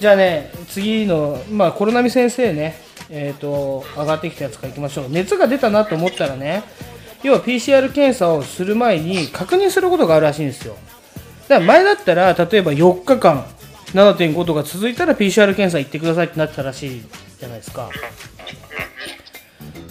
[0.00, 2.76] じゃあね次のまあコロナミ先生ね
[3.10, 5.06] えっ、と上がってきたやつからいきましょう。
[5.08, 6.62] 熱が出たなと思ったらね
[7.22, 10.76] 要は PCR 検査をする前に確認することがあるらしいんですよ。
[11.48, 13.44] だから前だったら例えば4日間
[13.92, 17.02] 7.5度が続いたら PCR 検査行ってくださいってなってたらしい
[17.38, 17.90] じゃないですか。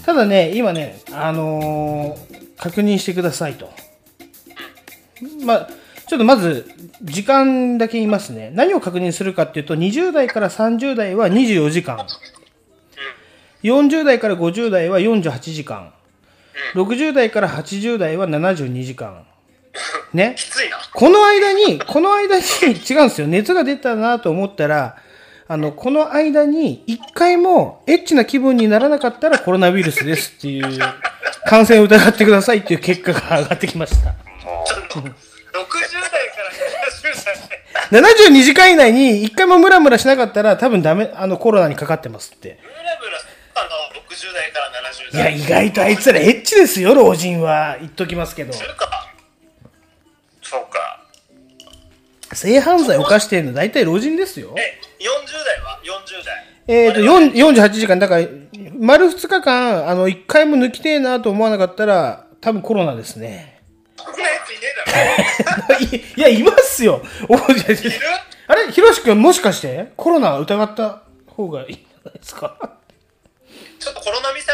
[0.05, 3.69] ただね今ねあのー確認してくださいと。
[5.45, 5.69] まあ
[6.07, 6.69] ちょっとまず
[7.03, 8.51] 時間だけ言いますね。
[8.53, 12.05] 何を確認するかっていうと20代から30代は24時間。
[13.63, 15.93] 40代から50代は48時間
[16.75, 19.25] 60代から80代は72時間
[20.13, 23.27] ね きついなこの間に、この間に、違うんですよ。
[23.27, 24.97] 熱が出たなと思ったら、
[25.47, 30.79] あの、この間に、一回もエッチな気分にならなかったらコロナウイルスですっていう、
[31.45, 34.11] 感染を疑ってくださいっていう結果が上がってきました。
[34.11, 35.17] ちょっと60代か
[36.41, 36.51] ら
[38.01, 42.59] 70代72時間以内に一回もムラムラしなかったら多分ダメ、あの、コロナにかかってますって。
[42.63, 43.17] ムラムラ
[43.55, 43.69] あの
[44.01, 47.77] 60代から70いや、代意外とあいつらエッチですよ、老人は。
[47.79, 48.53] 言っときますけど。
[48.53, 49.07] するか
[50.41, 51.01] そうか
[52.33, 54.53] 性犯罪を犯してるの大体老人ですよ。
[54.57, 58.27] え40代は？40代えっ、と、4 48時間、だから、
[58.77, 63.61] 丸2日間、あの、1回も抜きてえなと思わなかったら、多分コロナですね。
[63.97, 67.01] こんなやついねえだろい いや、いますよ。
[67.29, 67.49] おいやい
[67.85, 67.91] や
[68.47, 72.57] あれ、ひろし君もしかして、コロナ疑った方がいいんじゃないですか？
[73.79, 74.51] ちょっとコロナミさ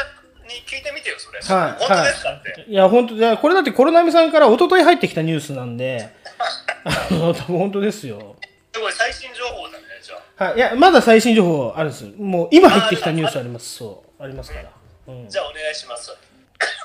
[1.34, 6.10] れはい本当ですかって、いや、本当いや、これだってコロナミさんから一昨日入ってきたニュースなんで、
[6.85, 8.35] あの、多分本当ですよ。
[8.73, 12.11] すごい最新情報だねじゃあはい、いや、まだ最新情報あるんですよ。
[12.18, 13.76] もう今入ってきたニュースあります。
[13.76, 14.69] そう、ありますから。
[15.07, 16.15] うんじゃあお願いします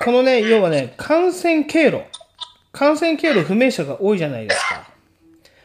[0.04, 2.02] このね、要はね、感染経路。
[2.72, 4.74] 感染経路不明者が多いじゃないですか。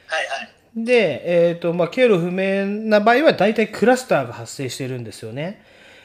[0.07, 5.64] はいはいで、えっ、と、まあ、経路不明な場合は大体クラスターが発生してるんですよね。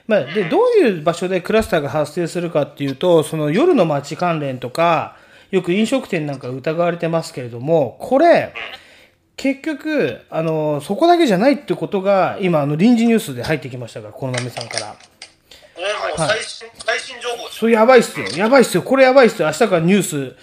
[0.08, 5.16] まあ、で、どういう場所でクラスターが発生するかっていうと、その夜の街関連とか、
[5.50, 8.54] よく飲食店なんか疑われてますけれども、これ、
[9.36, 14.96] 結局、あの、そこだけじゃないってことが、今、あの、臨時ニュースで入ってきましたから、コロナメさんから。
[15.74, 18.26] これもう最新、最新情報それやばいっすよ。
[18.34, 18.82] やばいっすよ。
[18.82, 19.46] これやばいっすよ。
[19.48, 20.36] 明日からニュース、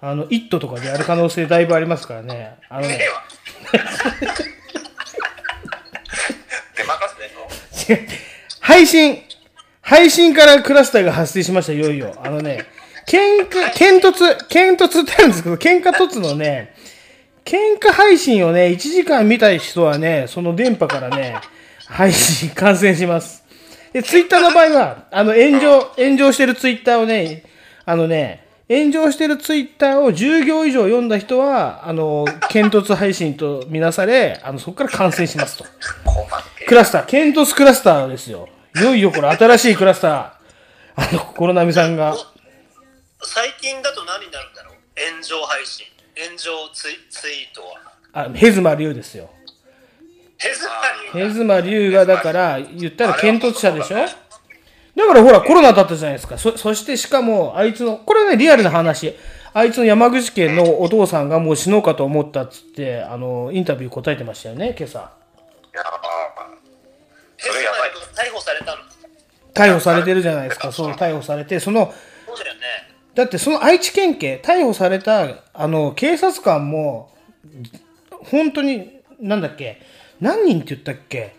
[0.00, 2.56] あの、イットとかでやる可能性だいぶありますからね。
[2.70, 3.22] あのねねえわ
[6.74, 7.08] 出まか
[7.70, 8.08] すね
[8.60, 9.18] 配信、
[9.80, 12.14] 配信からクラスターが発生しました、いよいよ。
[12.22, 12.66] あのね、
[13.06, 16.74] 喧嘩、喧突、喧突ってあるんですけど、喧嘩突のね、
[17.44, 21.40] 喧嘩配信をね、1時間見たい人はね、その電波からね、
[21.86, 23.42] 配信、感染します。
[23.92, 27.44] で、ツイッターの場合は、あの、炎上、炎上してるツイッターをね、
[27.84, 35.64] あのね、炎上してるツイッターを10行以上読んだ人は、あの、剣突配信とみなされ、あの、そこから感染しますと。
[36.70, 38.48] クラスター、ケントスクラスターですよ。
[38.76, 40.12] いよいよこれ新しいクラスター、
[40.94, 42.14] あの、コロナミさんが、
[43.24, 44.74] 最近だと何になるんだろう？
[45.10, 45.84] 炎上配信。
[46.16, 48.26] 炎上ツイツイートは。
[48.26, 49.30] あ、ヘズマリュウですよ。
[50.38, 50.72] ヘズマ
[51.12, 53.96] リュウヘズマリュウがだから、言ったら検突者でしょ？
[53.96, 56.38] だからほら、コロナだったじゃないですか。
[56.38, 59.16] そ、そしてしかも、あいつの、これね、リアルな話。
[59.52, 65.10] あいつの山口県のお父さんがもう死のうかと思ったっつって、あの、インタビュー答えてましたよね、今朝。
[65.72, 65.78] ヘ
[67.42, 68.82] ズマリュウ逮捕されたの？
[69.54, 70.70] 逮捕されてるじゃないですか。
[70.72, 71.92] そう、逮捕されて、その、
[72.26, 72.60] そうだよね。
[73.14, 77.12] だってその愛知県警、逮捕された、あの、警察官も、
[78.10, 79.80] 本当に、なんだっけ、
[80.20, 81.34] 何人って言ったっけ、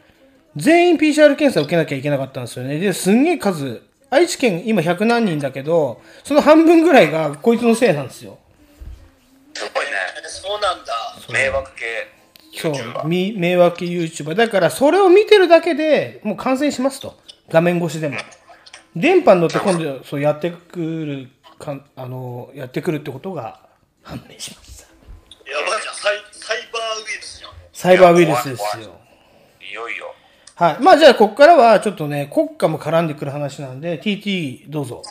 [0.58, 2.80] 全員 PCR 検査を受けなきゃいけなかったんですよね。
[2.80, 8.38] で、すんげえ数、愛知県今100何人だけど、その半分ぐらいがこいつのせいなんですよ。
[9.54, 9.92] すごいね。
[10.28, 10.94] そうなんだ。
[11.32, 12.21] 迷惑系。
[12.62, 14.36] そう、み迷惑 YouTuber。
[14.36, 17.20] だから、それを見てるだけでもう感染しますと。
[17.50, 18.18] 画面越しでも。
[18.96, 23.60] 電波に乗って今度、そうやってくるか、あの、やってくるってことが
[24.04, 24.84] 判明しました。
[25.50, 25.96] やばいじゃん。
[25.96, 27.52] サイサイバーウイルスじゃん。
[27.74, 29.00] サイバーウイルスですよ。
[29.70, 30.14] いよいよ。
[30.56, 30.78] はい。
[30.80, 35.02] まあじゃあ、ここからはちょっとね、国家も絡んでくる話なんで、TT どうぞ。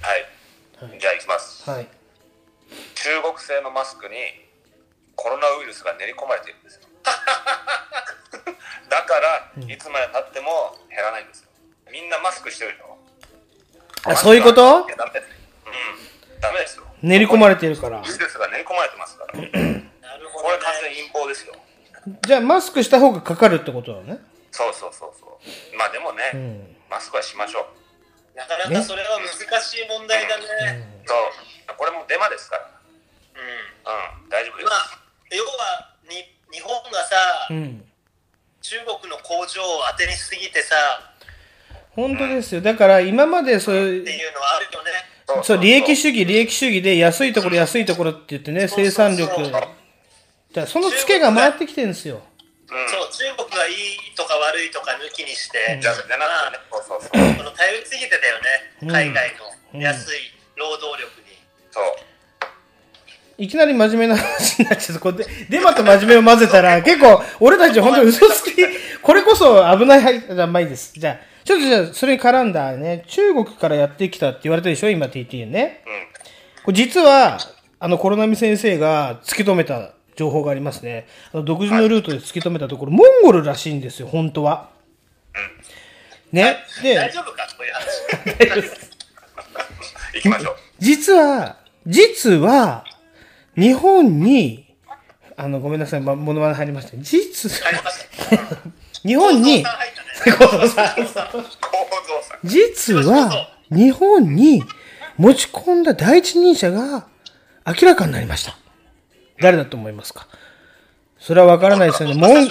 [0.00, 0.98] はい。
[1.00, 1.70] じゃあ行きます。
[1.70, 1.88] はい。
[2.94, 4.14] 中国製のマスクに
[5.16, 6.82] コロナウイルスが練り込まれているんですよ。
[8.88, 11.48] だから、いつまで経っても減らないんですよ。
[11.90, 12.98] みんなマスクしてるでしょ。
[14.04, 14.86] あ、そういうこと？
[14.96, 15.28] ダメです
[15.66, 16.40] うん。
[16.40, 16.84] ダメですよ。
[17.02, 18.02] 練り込まれてるからウ。
[18.02, 19.32] イルスが練り込まれてますから。
[19.36, 21.54] これ完全に陰謀ですよ。
[22.22, 24.18] じゃあ、マスクした方がかかるってことだね。
[24.52, 25.76] そうそうそうそう。
[25.76, 26.76] まあでもね、うん。
[26.88, 28.36] マスクはしましょう。
[28.36, 31.02] なかなかそれは難しい問題だね。
[31.06, 31.18] そう。
[31.76, 32.70] これもデマですから。
[33.34, 33.42] うん。
[34.22, 34.28] うん。
[34.28, 34.68] 大丈夫です。
[34.70, 34.98] まあ、
[35.30, 36.22] 要はに
[36.52, 37.16] 日本がさ、
[37.50, 37.84] うん。
[38.62, 40.74] 中国の工場を当てにしすぎてさ、
[41.96, 42.60] 本当ですよ。
[42.60, 44.90] だから、今までそういうって、いうのはあるよね。
[45.42, 49.32] そう、利益主義、利益主義で安いところ、安いところって言ってね、生産力。
[50.52, 52.22] だそのツケが回ってきてるんですよ。
[52.68, 55.80] そう、中国がいいとか悪いとか抜きにして、
[56.78, 57.10] うそうそう。
[57.10, 58.36] この頼りすぎてたよ
[58.82, 59.34] うんね、海外
[59.72, 61.38] の安い労働力に。
[61.70, 61.84] そう。
[63.38, 64.98] いきなり真面目な話になっちゃう。
[64.98, 68.52] これで、 デマと真面目を混ぜたら、 結構、俺たち本当に嘘つき、
[69.02, 70.92] これこそ危ないはい、じゃあ、まあいいです。
[70.96, 74.90] じゃあ、ちょっとじゃあ、それに絡んだね、中国からやってきたって言われたでしょ？
[74.90, 75.82] 今 TT ね。
[76.64, 77.38] これ実は、
[77.78, 81.06] あの、コロナミ先生が突き止めた情報がありますね。
[81.32, 84.70] あの独自のルートで突き止めたところ、モンゴルらしいんですよ、本当は。
[86.32, 86.56] ね？
[86.82, 87.46] で、大丈夫か？
[87.56, 87.72] こういう
[88.54, 88.70] 話。
[90.14, 90.56] 行きましょう。
[90.78, 91.56] 実は、
[91.86, 92.84] 実は、
[93.56, 94.74] 日本に、
[95.36, 96.96] あの、ごめんなさい、ま、モノマネ入りました。
[96.98, 97.50] 実、
[99.02, 99.64] 日本に、
[102.44, 104.62] 実は、日本に
[105.16, 107.06] 持ち込んだ第一人者が
[107.66, 108.56] 明らかになりました。
[109.40, 110.26] 誰だと思いますか？
[111.18, 112.14] それはわからないですよね。
[112.14, 112.48] もん、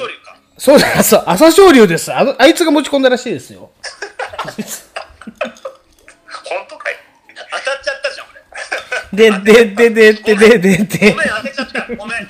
[0.57, 2.14] そうだ、そう、朝青龍です。
[2.14, 3.72] あの、あいつが持ち込んだらしいですよ。
[9.15, 11.95] で、で、で、で、で、で、で、でごめん、当てちゃった。
[11.95, 12.27] ごめん。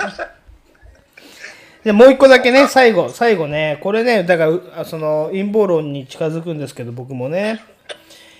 [1.83, 7.61] で、もう一個だけね、最後、最後ね、これね、だから、その、陰謀論に近づくんですけど、僕もね、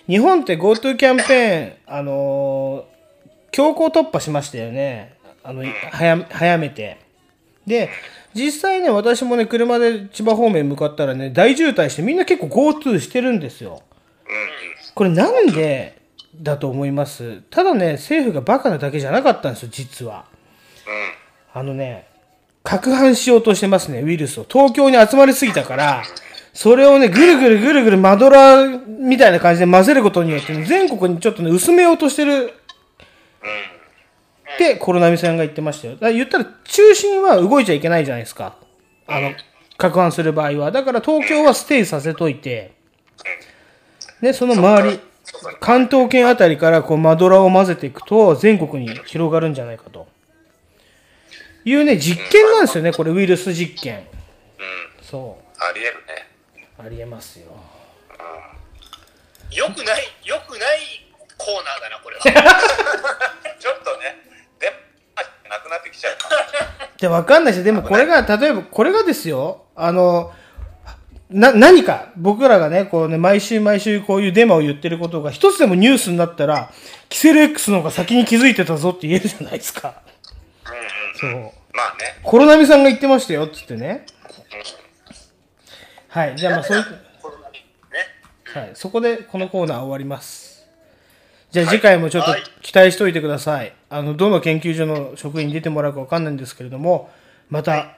[0.07, 2.95] 日本って GoTo キャンペーン、あのー
[3.55, 5.13] 強行突破しましたよね。
[5.41, 5.63] あの、
[5.93, 6.97] 早、早めて。
[7.65, 7.89] で、
[8.34, 13.81] 実際ね、私もね、車で千葉方面向かったらね、大渋滞してみんな結構 GoTo してるんですよ。
[14.93, 15.94] これなんで
[16.41, 20.26] だと思いますただね、政府がバカなだけじゃなかったんですよ、実は。
[21.53, 22.07] あのね、
[22.64, 24.45] 攪拌しようとしてますね、ウイルスを。
[24.49, 26.03] 東京に集まりすぎたから、
[26.53, 32.53] それをね、ぐるぐるぐるぐるマドラーみたいな感じで混ぜることによって、ね、全国にちょっとね、薄めようとしてる。
[34.56, 35.94] って、コロナミさんが言ってましたよ。
[35.95, 38.56] だから言ったら、中心は動いちゃいけないじゃないですか。
[39.06, 39.32] あの、
[39.78, 40.72] 攪拌する場合は。
[40.72, 42.74] だから東京はステイさせといて、
[44.22, 44.99] で、その周り、
[45.60, 50.07] 関東圏あたりからこうマドラーを混ぜていくと、全国に広がるんじゃないかと。
[51.66, 54.06] いうね、実験なんですよね、これ、ウイルス実験。
[55.02, 56.28] そありえるね。
[56.80, 56.84] う。
[56.84, 57.45] ありえますよ。
[59.52, 61.06] よくない、よくない
[61.38, 62.22] コーナーだな、これは。
[63.60, 64.22] ちょっとね、
[64.60, 64.72] で、
[65.49, 66.30] なくなってきちゃうか
[66.99, 70.34] で、わかんないし、でもこれが、例えば、これがですよ、あの、
[71.30, 76.72] な、何か、僕らがね、こうね、毎週毎週こういうデマを言ってることが、一つでもニュースになったら、
[77.10, 80.02] キセル X の方が先に気づいてたぞって言えるじゃないですか。
[81.19, 81.31] そう。
[81.31, 81.52] まあね。
[82.23, 84.06] コロナミさんが言ってましたよ、つってね。
[86.10, 86.84] はい、じゃあまあそういう、
[88.57, 88.72] はい。
[88.73, 90.65] そこでこのコーナー終わります。
[91.52, 93.73] じゃあ次回もちょっと期待しておいてください。
[93.89, 97.10] あの、どの研究所の職員に出てもらうかわかんないんですけれども、
[97.49, 97.97] また、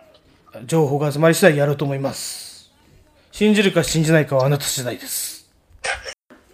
[0.66, 2.47] 情報が集まり次第やろうと思います。
[3.38, 5.48] 信じるか信じないかはあなた次第です。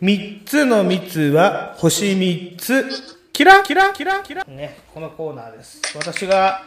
[0.01, 2.83] 三つの蜜は星三つ。
[3.31, 5.81] キラキラキラキラね、このコーナーです。
[5.95, 6.61] 私が、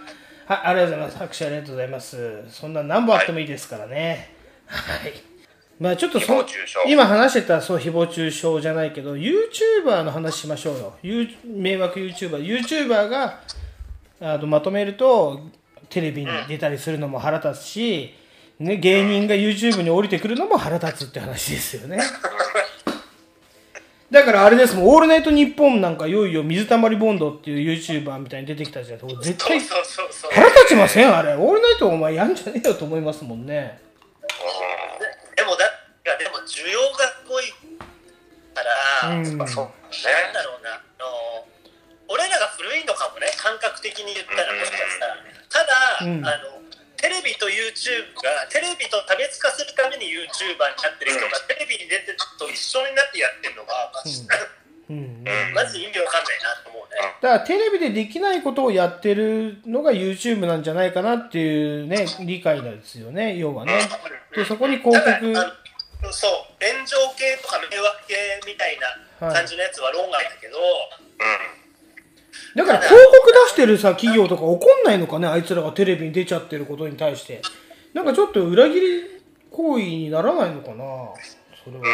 [0.46, 1.18] はい、ありがとうございます。
[1.18, 2.44] 拍手ありがとうございます。
[2.48, 4.30] そんな何本あってもいいですからね。
[4.64, 5.12] はい。
[5.78, 6.46] まあちょっとそ
[6.86, 13.40] 今話してたそう誹謗中傷じゃないけど YouTuber の話しましょうよ、ユー迷惑 YouTuber YouTuber が
[14.22, 15.42] あのまとめると
[15.90, 18.14] テレビに出たりするのも腹立つし、
[18.58, 21.98] ね、芸人が YouTube に降りてくるのも腹立つって話ですよね。
[24.10, 31.12] だからあれですもん「オールナイトニッポン」なんかいよいよ水溜りボンドっていう YouTuber みたいに出てきたじゃん絶対そうそうそう腹立ちません？
[31.14, 31.34] あれ。
[31.34, 33.80] オールナイトお前やんじゃねえよと思いますもんね。
[35.36, 35.68] でもだい
[36.04, 37.50] やでも需要がすごい
[38.54, 38.62] か
[39.02, 39.22] ら、うん。
[39.24, 39.68] なんだろ
[40.60, 40.70] うな。
[40.70, 41.44] あの
[42.08, 43.26] 俺らが古いのかもね。
[43.36, 45.16] 感覚的に言ったらもしかしたら。
[45.50, 46.24] ただ、うん。
[46.24, 46.62] あの
[46.96, 54.24] テレビと YouTube がテレビと差別化するために YouTuber になってる人が、テレビに出てると一緒になってやってるのがマジ,、
[54.88, 55.24] うん。
[55.54, 63.80] マジ意味わかんないなと思うね、だからテレビでできないことをやってるのが YouTube なんじゃないかなっていうね理解なんですよね要はね。
[64.34, 65.34] でそこに広告。
[66.12, 68.14] そう炎上系とか迷惑系
[68.46, 68.78] みたい
[69.20, 70.58] な感じのやつは論外だけど、
[72.54, 77.42] だから広告出してるさ企業とか怒んないのかねあいつらがテレビに出ちゃってることに対して。
[77.94, 80.84] なんかちょっと裏切り行為にならないのかな
[81.64, 81.84] それは。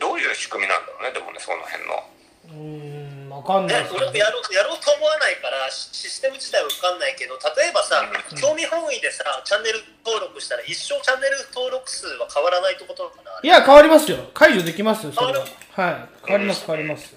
[0.00, 2.00] どういう仕組みなんだろうねでもねその辺の。
[2.48, 3.76] うーんわかんない。
[3.76, 8.08] ねです、俺もやろうやろうと思わないからシシステム自体は分かんないけど例えばさ、
[8.40, 13.40] 興味本位でさチャンネル登録したら一生チャンネル登録数は変わらないってことなのかな？
[13.44, 14.16] いや変わりますよ。
[14.32, 15.44] 解除できますよそれは。
[15.76, 16.08] はい。
[16.24, 17.12] 変わります変わります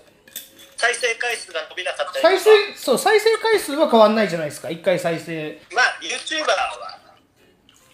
[0.78, 4.70] 再生回数が伸びなかったり再生そう再生回数は変わんないじゃないですか。
[4.70, 5.60] 一回再生。
[5.74, 7.00] まあ YouTuber は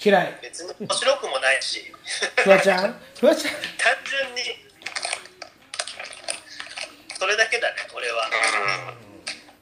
[0.04, 0.40] 嫌い。
[0.42, 1.80] 別に面白くもないし。
[2.44, 3.00] フワちゃん？
[3.20, 3.54] フワちゃん？
[3.56, 4.42] 単純に
[7.18, 8.30] それだけだね俺は。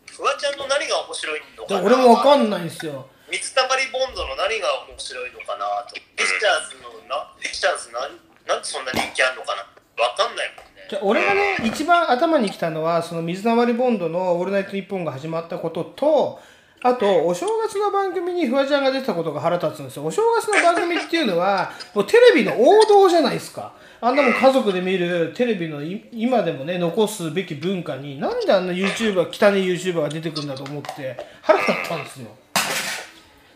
[0.10, 3.08] フワちゃんの何が面白いのかな俺もわかんないんですよ。
[3.30, 5.96] 水溜りボンドの何が面白いのかなと。
[5.96, 9.62] フィッシャーズのなフィッシャーズなんなんでそんな人気あるのかな
[10.04, 10.66] わかんないもん。
[10.66, 16.42] ねじゃ俺がね一番頭にきたのはその水溜りボンドの「オールナイトニッポン」が始まったことと
[16.82, 20.06] あとお正月の番組にフワちゃんが出たことが腹立つんですよ。
[20.06, 23.72] お正月の番組っていうのは もうテレビの王道じゃないですか。
[24.02, 25.82] あんなもん家族で見るテレビの
[26.12, 32.28] 今でもね残すべき文化になんであんな YouTuber 汚い YouTuber が出てくるんだと思って腹立ったんですよ。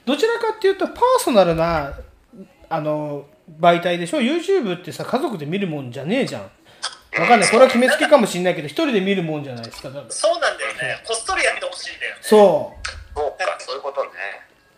[0.05, 1.91] どちらかっていうとパーソナルな
[2.69, 3.25] あの
[3.59, 6.49] 媒体でしょ？YouTube ってさ家族で見るもんじゃねえじゃん。
[7.19, 7.49] わかんない。
[7.49, 11.01] これは決めつけかもしれないけど一人で見るもんじゃないですかだからそうなんだよね。
[11.05, 12.19] こっそりやってほしいんだよね。
[12.21, 12.87] そう。
[13.17, 14.09] そうかそういうことね。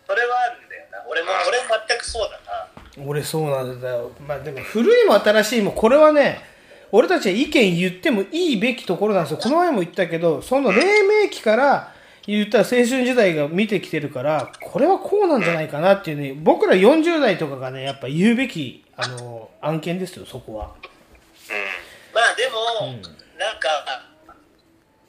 [0.06, 0.98] それはあるんだよな。
[1.08, 1.58] 俺も俺
[1.88, 3.04] 全くそうだな。
[3.06, 4.12] 俺そうなんだよ。
[4.26, 6.40] まあでも古いも新しいもこれはね
[6.90, 9.38] 俺たちは意見言ってもいいべきところなんですよ。
[9.38, 11.92] この前も言ったけどその黎明期から
[12.26, 16.34] 言ったら青春時代が見てきてるからこれはこうなんじゃないかなっていうね。
[16.34, 20.70] 僕ら40代とかがねやっぱ言うべきあの案件ですよそこは
[22.58, 23.02] まあでも、
[23.38, 23.68] なんか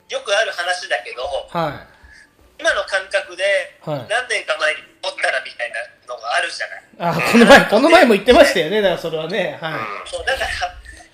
[0.10, 1.86] よくある話だけどは
[2.60, 3.44] 今の感覚で
[3.82, 4.08] はい。
[4.10, 5.80] 何年か前に持ったらみたいな
[6.14, 8.82] のがあるじゃない、いあこの前 この前も言ってましたよね。
[8.82, 9.58] だからそれはね。
[9.62, 10.10] はい。
[10.10, 10.48] そうだから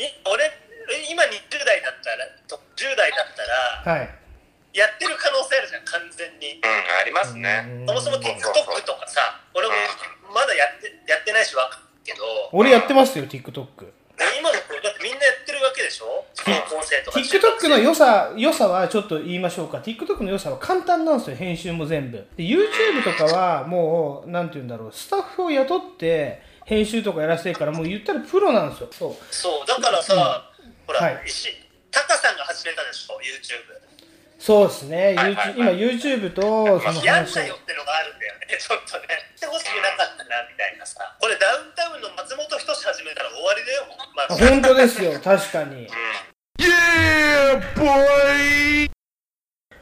[0.03, 4.09] い俺え今20代だったらと10代だったらはい。
[4.73, 6.59] やってる可能性あるじゃん完全に。
[6.63, 7.63] うんありますね。
[7.85, 9.73] そもそも TikTok とかさ俺も
[10.33, 12.49] まだやってやってないしわかるけど。
[12.53, 13.91] 俺やってますよ TikTok
[14.39, 16.25] 今の子だってみんなやってるわけでしょ
[16.69, 17.19] 高校生とか。
[17.19, 19.79] TikTok の良さ良さはちょっと言いましょうか。
[19.79, 22.17] TikTok の良さは簡単なんですよ編集も全部。
[22.37, 24.91] で YouTube とかはもうなんて言うんだろう。
[24.93, 28.89] スタッフを雇って編集とかやらせてるからもう言ったらプロなんですよ。
[28.91, 29.15] そう。
[29.33, 30.51] そうだからさ、
[30.87, 31.23] ほら、はい。
[31.25, 31.49] 石
[31.91, 33.84] タカさんが始めたでしょ YouTube
[34.45, 38.45] そうですね、はいはい YouTube 今 YouTube とそのやんなよってのがあるんだよね。
[38.61, 39.07] ちょっとね。
[39.35, 41.01] してほしくなかったなみたいなさ。
[41.19, 43.85] これダウンタウンの松本人志始めたら終わりだよ
[44.15, 45.13] まああ本当ですよ。
[45.19, 45.87] 確かに。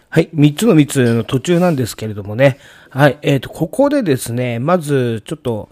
[0.09, 2.57] はい、3つの3つの途中なんですけれどもね。
[2.89, 5.69] はい、えっ、と、ここでですね、まず、ちょっと、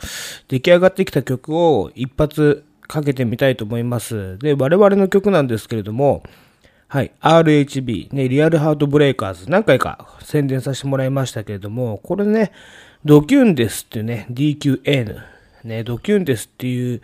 [0.50, 4.38] 出来上がってきた曲を一発かけてみたいと思います。
[4.40, 6.24] で、我々の曲なんですけれども、
[6.92, 12.52] はい、RHB、ね、リアルハートブレイカーズ、何回か宣伝させてもらいましたけれども、これね、
[13.06, 15.16] ドキュンですっていうね、DQN、
[15.64, 17.02] ね、ドキュンですっていう、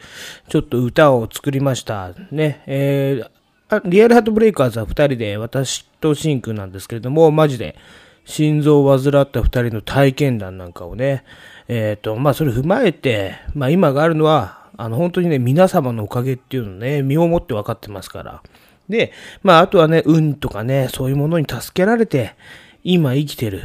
[0.50, 2.12] ちょっと歌を作りました。
[2.32, 3.30] ね、えー
[3.70, 7.78] あリアルハートブレイカーズは二人で、私とシンくんなんですけれども、マジで、
[8.26, 11.24] 心臓を患った二人の体験談なんかをね、
[11.70, 18.42] えっ、と、まあ、それ踏まえて、まあ、今があるのは、あの、本当にね、皆様のおかげっていうのをね、身をもって分かってますから。
[18.90, 19.12] で、
[19.44, 22.36] まあ、あとはね、運とかね、そういうものに助けられて、
[22.84, 23.64] 今生きてる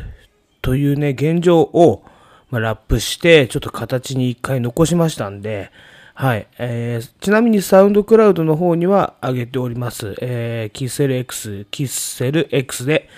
[0.63, 2.03] というね、現状を、
[2.51, 5.71] まあ、ラップして、ちょっと形に一回残しましたんで、
[6.15, 6.47] はい。
[6.59, 10.15] えー、ちなみにサウンドクラウドの方には上げております。
[10.21, 13.09] えー、キッセル X、キッセル X で、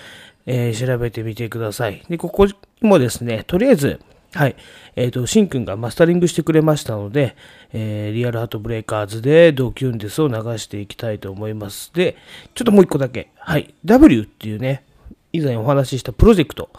[0.45, 2.03] えー調べてみてください。
[2.07, 2.47] で、ここ
[2.81, 3.99] もですね、とりあえず、
[4.35, 4.55] はい。
[4.97, 7.37] えっ、と、シンくんがマスタリングしてくれましたので、
[7.71, 11.91] えーリアルハートブレイカーズでドキュンデスを流していきたいと思います。
[11.93, 12.17] で、
[12.53, 13.31] ちょっともう一個だけ。
[13.37, 13.73] はい。
[13.85, 14.83] W っていうね、
[15.31, 16.69] 以前お話ししたプロジェクト、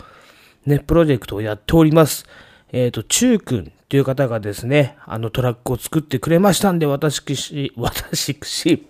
[0.66, 2.26] ね、プロジェクトをやっております。
[2.72, 8.86] えっ、と、チュー君という方がですね、あのトラックを作ってくれましたんで、私、私、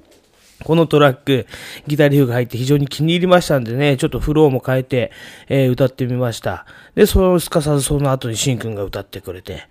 [0.64, 1.46] このトラック、
[1.86, 5.12] ギタリフが入って非常に気に入りましたんでね、ちょっとフローも変えて、
[5.48, 6.66] えー歌ってみました。
[6.94, 9.64] で、そのすかさずその後にシンくんが歌ってくれて、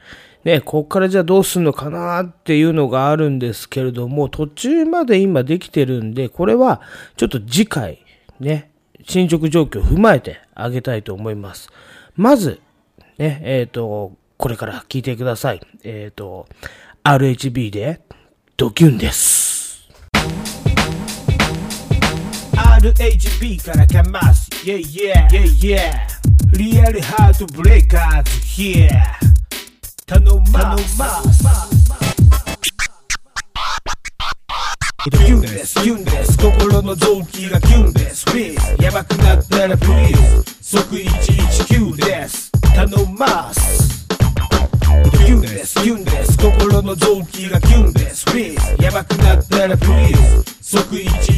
[0.43, 6.81] ね、こっからじゃあどうすんのかなっていうのがあるんですけれども、途中まで今できてるんで、これは
[7.17, 8.05] ちょっと次回、
[8.39, 8.69] ね、
[9.07, 11.69] 進捗状況を踏まえてあげたいと思います。
[12.15, 12.61] まず、
[13.17, 15.61] ね、えっ、と、これから聞いてください。
[15.83, 16.47] えっ、と、
[17.03, 18.01] RHB で、
[18.57, 19.44] ドキュンです。
[22.93, 24.47] RHB からかます。
[24.63, 25.91] Yeah yeah yeah yeah.
[26.55, 28.29] リアルハートブレイカーズ
[28.61, 28.89] Here.
[30.05, 30.21] 頼
[30.51, 30.97] ます。
[30.99, 31.35] 頼ます。
[35.03, 36.37] キュンですキュンです。
[36.37, 38.23] 心の臓器がキュンです。
[38.25, 42.51] please やばくなったら please 即119です。
[42.75, 42.87] 頼
[43.17, 44.05] ます。
[45.25, 46.37] キュンですキュンです。
[46.37, 48.25] 心の臓器がキュンです。
[48.25, 51.34] please やばくなったら please 即119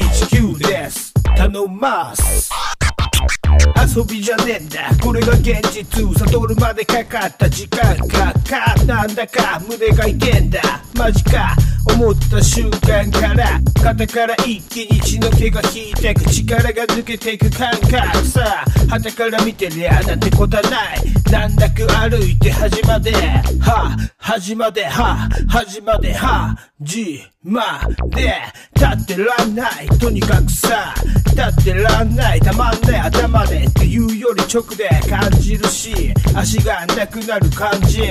[1.38, 2.50] 頼ます。
[3.96, 4.90] 遊びじゃねえんだ。
[5.04, 6.04] これが現実。
[6.04, 10.62] 悟るまでかかった時間かかなんだか胸が痛んだ。
[10.96, 11.56] マジか。
[11.98, 18.64] 思った瞬間から肩から一気に血の気が引いてく力が抜けていく感覚さ。
[18.88, 21.00] 旗から見てりゃなんてことはない。
[21.32, 23.12] 難なく歩いて端まで。
[23.12, 24.86] は端まで。
[24.86, 26.14] は端まで。
[26.14, 28.32] はじまで。
[28.76, 29.88] 立ってらんない。
[30.00, 30.94] とにかくさ。
[31.26, 32.40] 立ってらんない。
[32.40, 33.00] たまんない。
[33.00, 36.14] 頭でっていうより直で感じるし。
[36.36, 38.04] 足がなくなる感じ。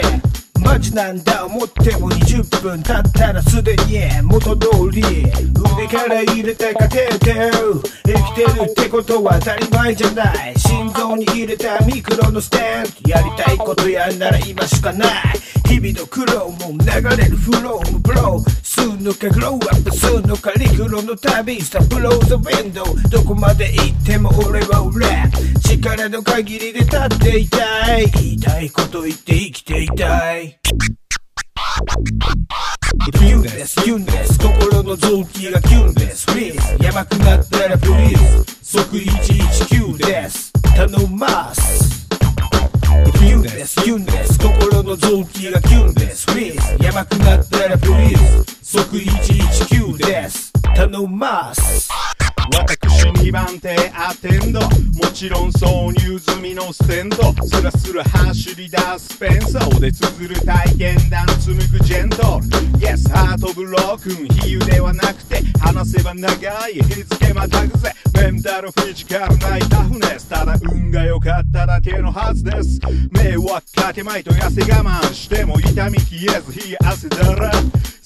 [0.66, 1.46] マジなんだ。
[1.46, 10.58] 思っても20分経ったらすでに元通り腕から入れたカテーテル生きてるってことは当たり前じゃない。
[10.58, 12.58] 心臓に入れたミクロのステ
[13.04, 15.10] ンやりたいことやんなら今しかない。
[15.66, 25.06] 日々の苦労も流れるフローもブローすんのかグローアップすんのか陸路の旅さブローザウィンドウどこまで行っても俺は俺
[25.68, 28.06] 力の限りで立っていたい。
[28.06, 30.58] 言いたいこと言って生きていたい。
[33.12, 41.85] キュンですキュンです心の臓器がキュンですプリーズやばくなったらプリーズ即119です頼ます。
[43.66, 43.82] です。
[43.82, 44.38] キュンです。
[44.38, 46.30] 心の臓器がキュンです。
[46.30, 50.52] フリーズやばくなったらプリーズ即119です。
[50.74, 51.88] 頼ます。
[52.52, 54.68] 私2番手アテンドも
[55.12, 57.16] ちろん挿入済みのステンド。
[57.44, 59.76] スラスラ走り出すペンソー。
[59.76, 62.46] をで綴る体験談紡ぐジェントル
[62.78, 67.92] Yes ハートブロークン比喩ではなくて話せば長い日付またぐぜ。
[68.14, 72.80] メンタルフィジカルないタフネスただ運が良かっただけのはずです。
[73.10, 77.50] 迷惑かけまいと痩せ我慢しても痛み消えず冷や汗だら。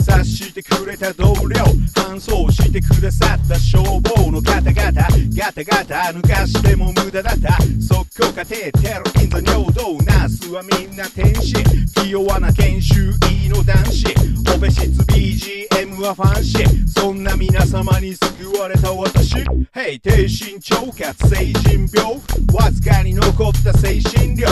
[0.03, 1.65] 察してくれた同僚。
[1.95, 4.30] 搬送してくださった消防。
[4.31, 7.59] の方々ガタガタ抜かしても無駄だった。
[7.81, 11.55] 即興カテーテルインザ尿道ナースはみんな天使。
[11.95, 13.13] 気弱な研修
[13.45, 14.07] 医の男子。
[14.55, 19.35] オペ室 BGM はファンシーそんな皆様に救われた私。
[19.73, 22.21] Hey 低身長活成人病。
[22.53, 24.51] わずかに残った精神力。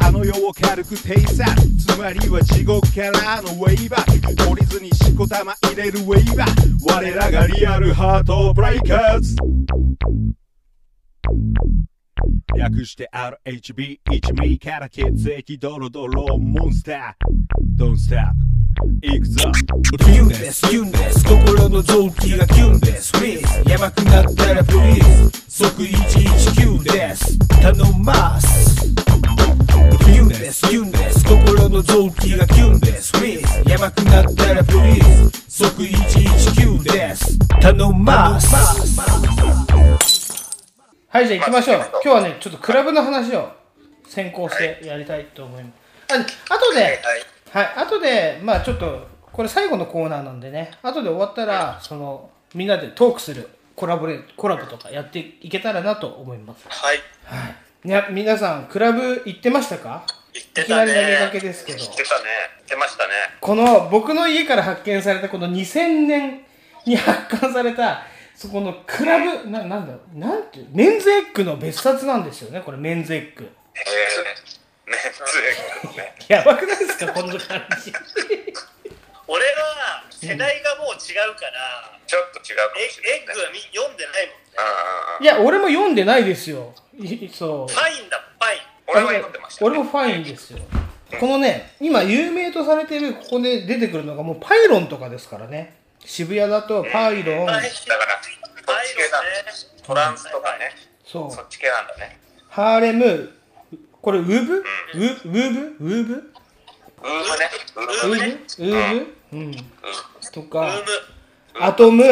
[0.00, 1.44] あの世を軽く偵察
[1.78, 4.32] つまりは地獄からの way back。
[4.34, 9.36] 懲りずにしこたま入れるウェイバー我らが Real Heart Breakers
[12.56, 17.76] 略して RHB 一味から血液ドロドロモンスター。
[17.76, 18.51] Don't stop.
[19.02, 20.68] 行くぞキュンです。
[20.68, 21.24] キュンです。
[21.24, 23.12] 心の臓器がキュンです。
[23.12, 27.38] please やばくなったら please 即119です。
[27.60, 28.86] 頼ます。
[30.04, 30.68] キュンです。
[30.68, 31.24] キュンです。
[31.24, 33.12] 心の臓器がキュンです。
[33.12, 37.38] プリーズやばくなったらプリーズ即119です。
[37.60, 38.54] 頼ます。
[41.08, 41.90] はいじゃあ行きましょう。
[41.92, 43.52] 今日はねちょっとクラブの話を
[44.08, 45.74] 先行してやりたいと思います。
[46.48, 47.00] ああとで
[47.52, 47.66] はい。
[47.76, 50.70] 後でまあちょっとこれ最後のコーナーなんでね。
[50.82, 56.66] 後で終わったらそのみんなでトークするコラボレコラボとかやっていけたらなと思います。
[56.68, 56.96] はい。
[57.84, 57.90] い。
[57.90, 60.04] や皆さんクラブ行ってましたか？
[60.32, 60.92] 言っていきなたね。
[60.92, 61.78] り投げかけですけど。
[61.78, 62.24] 言ってたね。
[62.58, 63.12] 言ってましたね。
[63.40, 66.40] この僕の家から発見されたこの2000年
[66.86, 68.02] に発刊された
[68.34, 73.48] そこのクラブななんだろうなんていうメンズエッグの別冊なんですよねこれメンズエッグ。
[73.74, 74.61] えー、
[74.92, 76.14] メンズエッグね。
[76.28, 77.92] やばくないですかこんな感じ。
[79.26, 84.32] 俺は世代がもう違うから、ちょっと違うかもエしれないエッグはみ読んでないも
[85.20, 85.22] ん。
[85.22, 86.74] いや俺も読んでないですよ。
[86.98, 87.72] いそう。
[87.72, 88.60] ファインだ、ファイン。
[88.86, 90.58] 俺は読んでました、俺もファインですよ。
[91.18, 95.76] このね今有名とされてるここで出てくるのがもうパイロンとかですからね。
[96.04, 97.46] 渋谷だとパイロン。
[97.46, 99.22] だからそっち系なんだ。
[99.22, 99.28] ね。
[99.82, 100.70] トランスとかね。
[101.04, 101.30] そう。
[101.30, 102.18] そっち系なんだね。
[102.48, 103.32] ハーレム
[104.02, 105.30] これウーブ、ウウーブ？
[105.30, 105.80] ウーブ？
[105.80, 106.24] ウームね。
[107.76, 109.36] ウウームねーブウーブ？
[109.36, 109.54] うん。
[110.32, 110.82] とか。
[111.60, 112.04] アトム。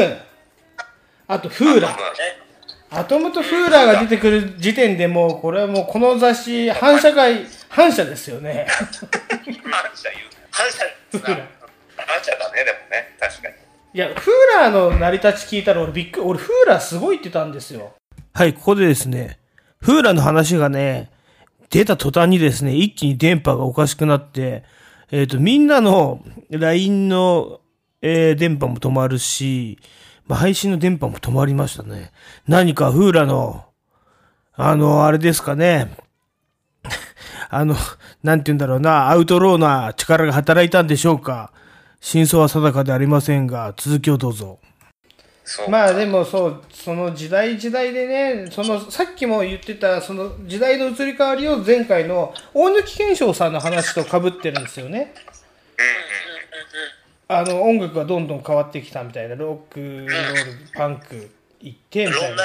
[1.26, 1.88] あとフーラ。
[1.88, 1.96] ー
[2.90, 8.68] アトムとフーラーが出てくる時点でもうこれはもうこの雑誌反社会反社ですよね。
[8.68, 9.08] 反射
[9.44, 9.58] 言う。
[10.52, 11.46] 反射フーラー。
[11.96, 13.16] 反射だねでもね。
[13.18, 13.54] 確かに。
[13.94, 17.94] いや、フーラーの成り立ち聞いたら俺びっくり、俺フーラーすごいって言ったんですよ。
[18.32, 19.40] はい、ここでですね、
[19.80, 21.10] フーラーの話がね、
[21.70, 24.64] 出た途端にですね、一気に電波がおかしくなって、
[25.12, 27.60] えっ、と、みんなの LINE の、
[28.02, 29.78] えー電波も止まるし、
[30.26, 32.12] まあ、配信の電波も止まりましたね。
[32.46, 33.66] 何かフーラの、
[34.52, 35.90] あの、あれですかね、
[37.50, 37.76] あの、
[38.22, 41.52] なんて言うんだろうな、アウトローな力が働いたんでしょうか。
[42.00, 44.60] 真相は定かでありませんが、続きをどうぞ。
[45.68, 55.14] まあでもそう、その時代時代でね、そのさっきも言ってた、その時代の移り変わりを前回の大貫健章さんの話と被ってるんですよね。
[57.26, 60.10] あの音楽がどんどん変わってきたみたいな、ロック、ロール、
[60.74, 62.42] パンク行ってみたいな。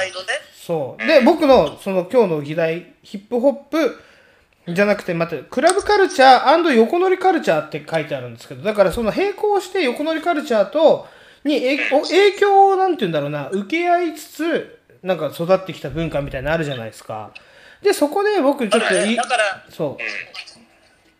[0.54, 1.06] そう。
[1.06, 4.00] で、僕のその今日の議題、ヒップホップ
[4.68, 11.06] じゃなくて、また、クラブカルチャー横乗りカルチャーって書いてあるんですけど、だからその並行して横乗りカルチャーと、
[11.46, 17.30] にえお影響を、なんて言うんだろうな、受け合いつつ、なんか育ってきた文化みたいなのあるじゃないですか。
[17.82, 19.18] で、そこで僕ちょっと言い、
[19.70, 20.02] そう。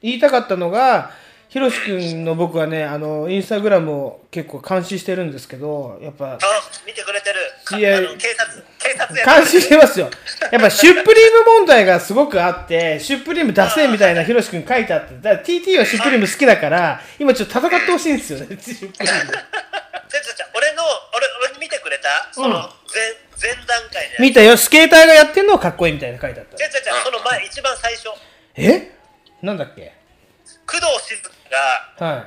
[0.03, 1.11] 言いたかったのが、
[1.48, 6.39] ひろし君の僕はね、あの、インスタグラムを結構監視してるんですけど、やっぱ、あ、
[6.85, 7.36] 見てくれてる。
[7.65, 10.11] かいや警察、警察や監視してますよ。
[10.51, 19.32] やっぱシュプリーム問題がすごくあって、シュプリーム出せみたいなヒロシ君書いてあって、だから TT はシュプリーム好きだから、今ちょっと戦ってほしいんですよね、シュプリーム。
[20.09, 20.83] ちょちょちょ俺の、
[21.15, 22.28] 俺、俺見てくれた？
[22.33, 24.16] その、うん前、前段階で。
[24.20, 26.57] 見たよ、スケーターがやってんのはかっこいいみたいな書いてあった。
[26.57, 28.11] ちょちょちょ、その前、一番最初、
[28.55, 28.91] え？
[29.43, 29.93] なんだっけ？
[30.66, 31.31] 工藤静香
[32.01, 32.27] が、はい。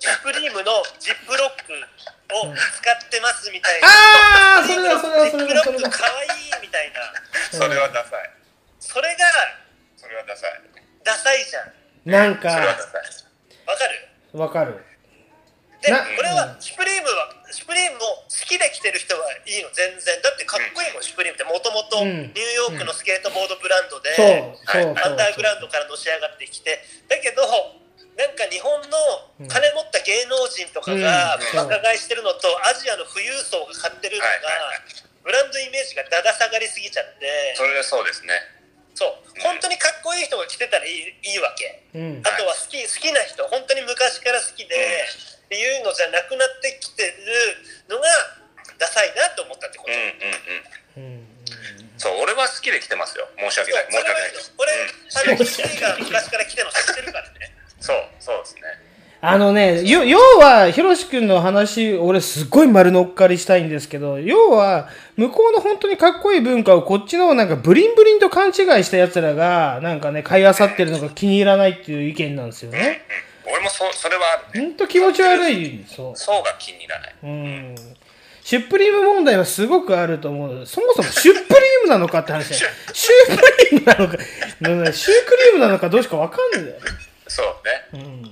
[0.00, 3.88] シュプリームのジップロックを使ってますみたいな。
[3.88, 7.00] あーそれだそれだそれだジップロックかわいいみたいな。
[7.50, 8.30] それはダサい
[8.78, 9.18] それが、
[9.96, 10.62] それはダサい
[11.04, 11.72] ダサいじゃん。
[12.04, 14.38] なんか、わかる？
[14.38, 14.84] わかる。
[15.82, 20.22] で、な俺はシュプリームは、シュプリームを好きで着てる人はいいの、全然。
[20.22, 21.44] だってかっこいいもん、シュプリームって。
[21.44, 22.34] もともとうん。
[22.34, 24.10] ニューヨークのスケートボードブランドで、
[24.66, 27.46] アンダーグラウンドからのし上がってきて、だけど、
[28.18, 31.70] なんか日本の金持った芸能人とかがうん。
[31.70, 34.28] バカ買いしてるのと、アジアの富裕層が買ってるのが、
[35.22, 38.34] ブランドイメージがだだ下がりすぎちゃって、それでそうですね。
[38.98, 41.84] そう、本当にかっこいい人が着てたらいいいいわけ。
[41.94, 42.22] うん。
[42.26, 45.06] あとは好き好きな人、本当に昔から好きで、
[45.48, 47.16] っていうのじゃなくなってきてる
[47.88, 48.04] のが
[48.76, 49.92] ダサいなと思ったってこと。
[49.92, 51.28] うんうんうん
[51.98, 57.30] そう俺は好きで来てますよ申し訳ない申し訳ないです俺、うんあの、キティが昔から来てるの知ってるからね。
[57.80, 58.60] そうそうですね
[59.20, 68.54] あのね、よ要は、ひろし君の話、俺すっごい丸乗っかりしたいんですけど、要は、向こうの本当にかっこいい文化をこっちのなんかブリンブリンと勘違い
[68.84, 73.02] した奴らが、なんかね、買い漁ってるのが気に入らないっていう意見なんですよね。
[73.50, 76.16] 俺もそそれはあるほんと気持ち悪い、そう。
[76.16, 77.74] そうが気に入らないうん。
[78.44, 80.66] シュプリーム問題はすごくあると思う。
[80.66, 81.44] そもそもシュプリー
[81.84, 82.72] ムなのかって話だよ。
[82.94, 84.16] シュプリームなのか、
[84.86, 86.80] なシュークリームなのかどうしかわかんないんだよ。
[87.26, 88.22] そうねうん。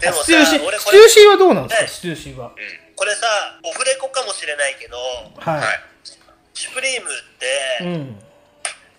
[0.00, 2.50] でもさステューシー、ューシーはどうなんですか、ステューシーは。
[2.96, 4.96] これさ、オフレコかもしれないけど、
[5.38, 5.62] はい。
[6.54, 8.22] シュプリームって、うん。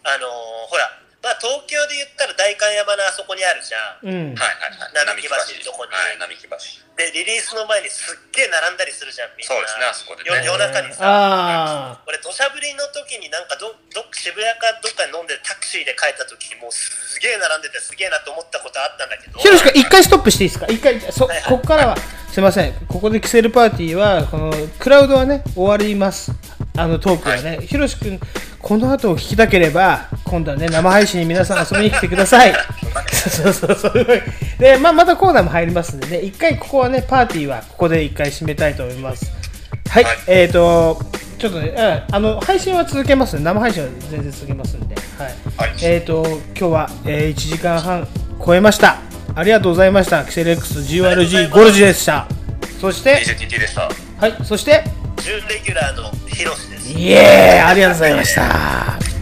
[0.03, 0.29] あのー
[0.67, 4.35] ほら、まあ東京で言ったら代官山のあそこにあるじゃん。
[4.35, 4.35] うん。
[4.35, 5.07] はいはいはい。
[5.07, 5.95] 並木橋のとこに。
[5.95, 6.83] はい、並木橋。
[6.99, 9.55] で、リリースの前にすっげえ並んだりするじゃん、みんな。
[9.55, 10.43] そうですね、あそこでよね。
[10.45, 10.99] 夜中にさ。
[11.01, 19.39] あ俺、土砂降りの時になんかど、どっ渋谷かどっかに飲んでタクシーで帰った時、もうすげえ並んでてすげえなと思ったことあったんだけど。
[19.39, 19.41] あ。
[19.41, 20.67] ひろし君、一回ストップしていいですか？
[20.67, 21.97] 一回、そ、ここからは、
[22.29, 22.73] すいません。
[22.85, 26.31] ここでキセルパーティーは、この、クラウドはね、終わります。
[26.75, 27.59] あのトークはね。
[27.65, 28.19] ひろし君、
[28.63, 32.53] この後を聞きたければ、今度はね、生配信に皆さん遊びに来てください。
[33.11, 34.05] そうそうそう。
[34.57, 39.29] で、まあ、またコーナーも入りますんでね、一回ここはね、パーティーはここで一回締めたいと思います。
[39.89, 40.97] はい、えーと、
[41.37, 41.81] ちょっとね、う
[42.13, 43.43] んあの、配信は続けますね。
[43.43, 44.95] 生配信は全然続けますんで。
[44.95, 45.33] はい。
[45.81, 46.25] えーと、
[46.57, 48.07] 今日は、えー1時間半
[48.45, 48.99] 超えました。
[49.35, 50.23] ありがとうございました。
[50.23, 52.27] キセル X GRG ゴルジでした。
[52.79, 53.89] そして、DJTT でした。
[54.19, 54.85] はい、そして、
[55.23, 56.91] 準レギュラーのヒロシです。
[56.91, 59.12] イエーイありがとうございました。